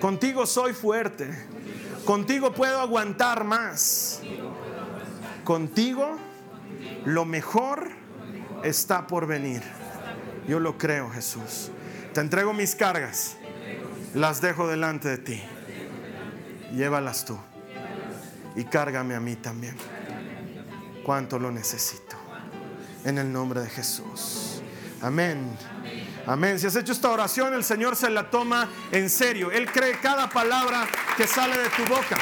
Contigo 0.00 0.46
soy 0.46 0.74
fuerte. 0.74 1.28
Contigo 2.04 2.54
puedo 2.54 2.80
aguantar 2.80 3.42
más. 3.42 4.22
Contigo 5.48 6.18
lo 7.06 7.24
mejor 7.24 7.88
está 8.64 9.06
por 9.06 9.26
venir. 9.26 9.62
Yo 10.46 10.60
lo 10.60 10.76
creo, 10.76 11.08
Jesús. 11.08 11.70
Te 12.12 12.20
entrego 12.20 12.52
mis 12.52 12.74
cargas. 12.74 13.38
Las 14.12 14.42
dejo 14.42 14.68
delante 14.68 15.08
de 15.08 15.16
ti. 15.16 15.42
Llévalas 16.74 17.24
tú. 17.24 17.38
Y 18.56 18.64
cárgame 18.64 19.14
a 19.14 19.20
mí 19.20 19.36
también. 19.36 19.74
Cuánto 21.02 21.38
lo 21.38 21.50
necesito. 21.50 22.18
En 23.06 23.16
el 23.16 23.32
nombre 23.32 23.62
de 23.62 23.70
Jesús. 23.70 24.60
Amén. 25.00 25.56
Amén. 26.26 26.60
Si 26.60 26.66
has 26.66 26.76
hecho 26.76 26.92
esta 26.92 27.10
oración, 27.10 27.54
el 27.54 27.64
Señor 27.64 27.96
se 27.96 28.10
la 28.10 28.28
toma 28.28 28.68
en 28.92 29.08
serio. 29.08 29.50
Él 29.50 29.72
cree 29.72 29.98
cada 29.98 30.28
palabra 30.28 30.86
que 31.16 31.26
sale 31.26 31.56
de 31.56 31.70
tu 31.70 31.86
boca. 31.86 32.18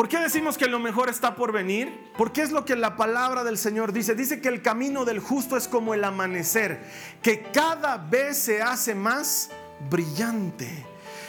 ¿Por 0.00 0.08
qué 0.08 0.18
decimos 0.18 0.56
que 0.56 0.66
lo 0.66 0.78
mejor 0.78 1.10
está 1.10 1.36
por 1.36 1.52
venir? 1.52 2.10
Porque 2.16 2.40
es 2.40 2.52
lo 2.52 2.64
que 2.64 2.74
la 2.74 2.96
palabra 2.96 3.44
del 3.44 3.58
Señor 3.58 3.92
dice. 3.92 4.14
Dice 4.14 4.40
que 4.40 4.48
el 4.48 4.62
camino 4.62 5.04
del 5.04 5.18
justo 5.20 5.58
es 5.58 5.68
como 5.68 5.92
el 5.92 6.02
amanecer, 6.04 6.82
que 7.20 7.42
cada 7.52 7.98
vez 7.98 8.38
se 8.38 8.62
hace 8.62 8.94
más 8.94 9.50
brillante. 9.90 10.86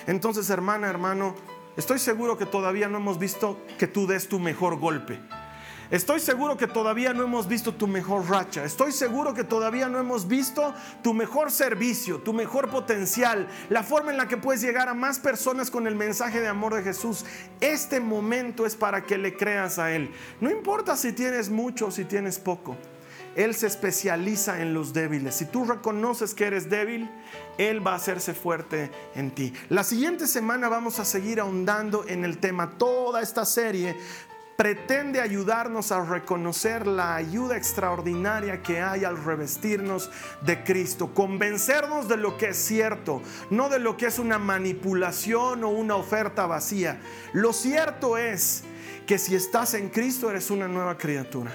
Entonces, 0.08 0.50
hermana, 0.50 0.90
hermano, 0.90 1.36
estoy 1.76 2.00
seguro 2.00 2.38
que 2.38 2.46
todavía 2.46 2.88
no 2.88 3.00
hemos 3.00 3.20
visto 3.20 3.60
que 3.78 3.88
tú 3.88 4.08
des 4.08 4.30
tu 4.30 4.40
mejor 4.40 4.80
golpe. 4.80 5.20
Estoy 5.92 6.22
seguro 6.22 6.56
que 6.56 6.68
todavía 6.68 7.14
no 7.14 7.22
hemos 7.22 7.50
visto 7.50 7.74
tu 7.74 7.86
mejor 7.86 8.30
racha. 8.30 8.64
Estoy 8.64 8.94
seguro 8.94 9.34
que 9.34 9.44
todavía 9.44 9.90
no 9.90 10.00
hemos 10.00 10.26
visto 10.26 10.74
tu 11.04 11.14
mejor 11.14 11.52
servicio, 11.52 12.20
tu 12.20 12.32
mejor 12.32 12.70
potencial, 12.70 13.46
la 13.70 13.84
forma 13.84 14.12
en 14.12 14.18
la 14.18 14.30
que 14.30 14.38
puedes 14.38 14.62
llegar 14.62 14.88
a 14.88 14.94
más 14.94 15.20
personas 15.20 15.70
con 15.70 15.88
el 15.88 15.96
mensaje 15.96 16.40
de 16.40 16.48
amor 16.48 16.76
de 16.76 16.84
Jesús. 16.84 17.26
Este 17.60 18.00
momento 18.00 18.66
es 18.66 18.78
para 18.78 19.04
que 19.04 19.18
le 19.18 19.36
creas 19.36 19.80
a 19.80 19.92
Él. 19.92 20.10
No 20.40 20.50
importa 20.50 20.96
si 20.96 21.12
tienes 21.12 21.50
mucho 21.50 21.88
o 21.88 21.92
si 21.92 22.06
tienes 22.06 22.40
poco. 22.40 22.78
Él 23.36 23.54
se 23.54 23.68
especializa 23.68 24.62
en 24.62 24.74
los 24.74 24.94
débiles. 24.94 25.36
Si 25.36 25.46
tú 25.46 25.66
reconoces 25.66 26.34
que 26.34 26.46
eres 26.46 26.70
débil, 26.70 27.10
Él 27.58 27.86
va 27.86 27.94
a 27.94 27.96
hacerse 27.96 28.34
fuerte 28.34 28.92
en 29.16 29.32
ti. 29.32 29.54
La 29.68 29.84
siguiente 29.84 30.26
semana 30.28 30.70
vamos 30.70 31.00
a 31.00 31.06
seguir 31.06 31.42
ahondando 31.42 32.06
en 32.08 32.24
el 32.24 32.38
tema. 32.38 32.78
Toda 32.78 33.22
esta 33.22 33.46
serie 33.46 33.98
pretende 34.62 35.20
ayudarnos 35.20 35.92
a 35.92 36.06
reconocer 36.06 36.86
la 36.86 37.16
ayuda 37.16 37.58
extraordinaria 37.58 38.62
que 38.62 38.80
hay 38.80 39.04
al 39.06 39.18
revestirnos 39.18 40.12
de 40.42 40.64
Cristo, 40.64 41.16
convencernos 41.16 42.08
de 42.08 42.18
lo 42.18 42.38
que 42.38 42.50
es 42.50 42.58
cierto, 42.58 43.24
no 43.50 43.70
de 43.70 43.80
lo 43.80 43.98
que 43.98 44.06
es 44.06 44.20
una 44.20 44.38
manipulación 44.38 45.64
o 45.64 45.70
una 45.70 45.96
oferta 45.96 46.46
vacía. 46.46 47.02
Lo 47.34 47.54
cierto 47.54 48.20
es 48.20 48.64
que 49.08 49.18
si 49.18 49.34
estás 49.34 49.74
en 49.74 49.90
Cristo 49.90 50.30
eres 50.30 50.52
una 50.52 50.68
nueva 50.68 50.96
criatura 50.96 51.50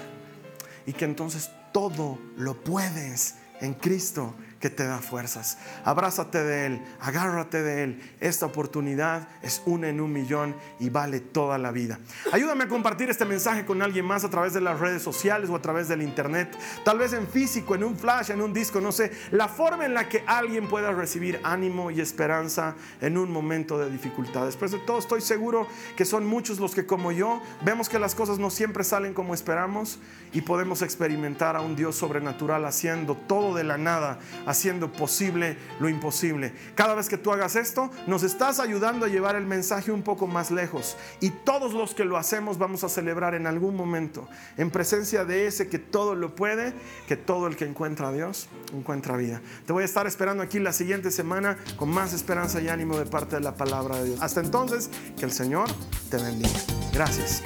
y 0.85 0.91
que 0.91 1.05
entonces 1.05 1.49
todo 1.71 2.19
lo 2.35 2.61
puedes 2.61 3.35
en 3.61 3.73
Cristo 3.75 4.35
que 4.59 4.69
te 4.69 4.85
da 4.85 4.99
fuerzas. 4.99 5.57
Abrázate 5.83 6.43
de 6.43 6.65
Él, 6.65 6.81
agárrate 6.99 7.61
de 7.61 7.83
Él. 7.83 8.15
Esta 8.19 8.45
oportunidad 8.45 9.27
es 9.41 9.61
una 9.65 9.89
en 9.89 10.01
un 10.01 10.11
millón 10.11 10.55
y 10.79 10.89
vale 10.89 11.19
toda 11.19 11.57
la 11.57 11.71
vida. 11.71 11.99
Ayúdame 12.31 12.65
a 12.65 12.67
compartir 12.67 13.09
este 13.09 13.25
mensaje 13.25 13.65
con 13.65 13.81
alguien 13.81 14.05
más 14.05 14.23
a 14.23 14.29
través 14.29 14.53
de 14.53 14.61
las 14.61 14.79
redes 14.79 15.01
sociales 15.01 15.49
o 15.49 15.55
a 15.55 15.61
través 15.61 15.87
del 15.87 16.01
internet. 16.01 16.57
Tal 16.83 16.97
vez 16.97 17.13
en 17.13 17.27
físico, 17.27 17.75
en 17.75 17.83
un 17.83 17.97
flash, 17.97 18.31
en 18.31 18.41
un 18.41 18.53
disco, 18.53 18.81
no 18.81 18.91
sé. 18.91 19.11
La 19.31 19.47
forma 19.47 19.85
en 19.85 19.93
la 19.93 20.09
que 20.09 20.23
alguien 20.25 20.67
pueda 20.67 20.91
recibir 20.91 21.39
ánimo 21.43 21.91
y 21.91 22.01
esperanza 22.01 22.75
en 23.01 23.17
un 23.17 23.31
momento 23.31 23.77
de 23.77 23.89
dificultad. 23.89 24.45
Después 24.45 24.71
de 24.71 24.79
todo, 24.79 24.99
estoy 24.99 25.21
seguro 25.21 25.67
que 25.95 26.05
son 26.05 26.25
muchos 26.25 26.59
los 26.59 26.73
que 26.73 26.85
como 26.85 27.11
yo 27.11 27.41
vemos 27.63 27.89
que 27.89 27.99
las 27.99 28.15
cosas 28.15 28.39
no 28.39 28.49
siempre 28.49 28.83
salen 28.83 29.13
como 29.13 29.33
esperamos 29.33 29.99
y 30.33 30.41
podemos 30.41 30.81
experimentar 30.81 31.55
a 31.55 31.61
un 31.61 31.75
Dios 31.75 31.95
sobrenatural 31.95 32.65
haciendo 32.65 33.15
todo 33.15 33.55
de 33.55 33.63
la 33.63 33.77
nada 33.77 34.19
haciendo 34.47 34.91
posible 34.91 35.57
lo 35.79 35.89
imposible. 35.89 36.53
Cada 36.73 36.95
vez 36.95 37.07
que 37.09 37.17
tú 37.17 37.31
hagas 37.31 37.55
esto, 37.55 37.91
nos 38.07 38.23
estás 38.23 38.59
ayudando 38.59 39.05
a 39.05 39.09
llevar 39.09 39.35
el 39.35 39.45
mensaje 39.45 39.91
un 39.91 40.01
poco 40.01 40.25
más 40.25 40.49
lejos. 40.49 40.97
Y 41.19 41.29
todos 41.29 41.73
los 41.73 41.93
que 41.93 42.05
lo 42.05 42.17
hacemos 42.17 42.57
vamos 42.57 42.83
a 42.83 42.89
celebrar 42.89 43.35
en 43.35 43.45
algún 43.45 43.75
momento, 43.75 44.27
en 44.57 44.71
presencia 44.71 45.25
de 45.25 45.45
ese 45.45 45.67
que 45.67 45.77
todo 45.77 46.15
lo 46.15 46.33
puede, 46.33 46.73
que 47.07 47.17
todo 47.17 47.45
el 47.47 47.55
que 47.55 47.65
encuentra 47.65 48.07
a 48.07 48.11
Dios 48.13 48.47
encuentra 48.73 49.17
vida. 49.17 49.41
Te 49.65 49.73
voy 49.73 49.83
a 49.83 49.85
estar 49.85 50.07
esperando 50.07 50.41
aquí 50.41 50.59
la 50.59 50.73
siguiente 50.73 51.11
semana 51.11 51.57
con 51.75 51.89
más 51.89 52.13
esperanza 52.13 52.61
y 52.61 52.69
ánimo 52.69 52.97
de 52.97 53.05
parte 53.05 53.35
de 53.35 53.41
la 53.41 53.55
palabra 53.55 53.97
de 53.97 54.05
Dios. 54.05 54.21
Hasta 54.21 54.39
entonces, 54.39 54.89
que 55.19 55.25
el 55.25 55.31
Señor 55.31 55.67
te 56.09 56.17
bendiga. 56.17 56.59
Gracias. 56.93 57.43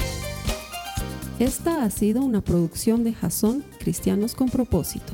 Esta 1.40 1.84
ha 1.84 1.90
sido 1.90 2.22
una 2.22 2.42
producción 2.42 3.04
de 3.04 3.14
Jason 3.14 3.66
Cristianos 3.80 4.36
con 4.36 4.50
propósito. 4.50 5.14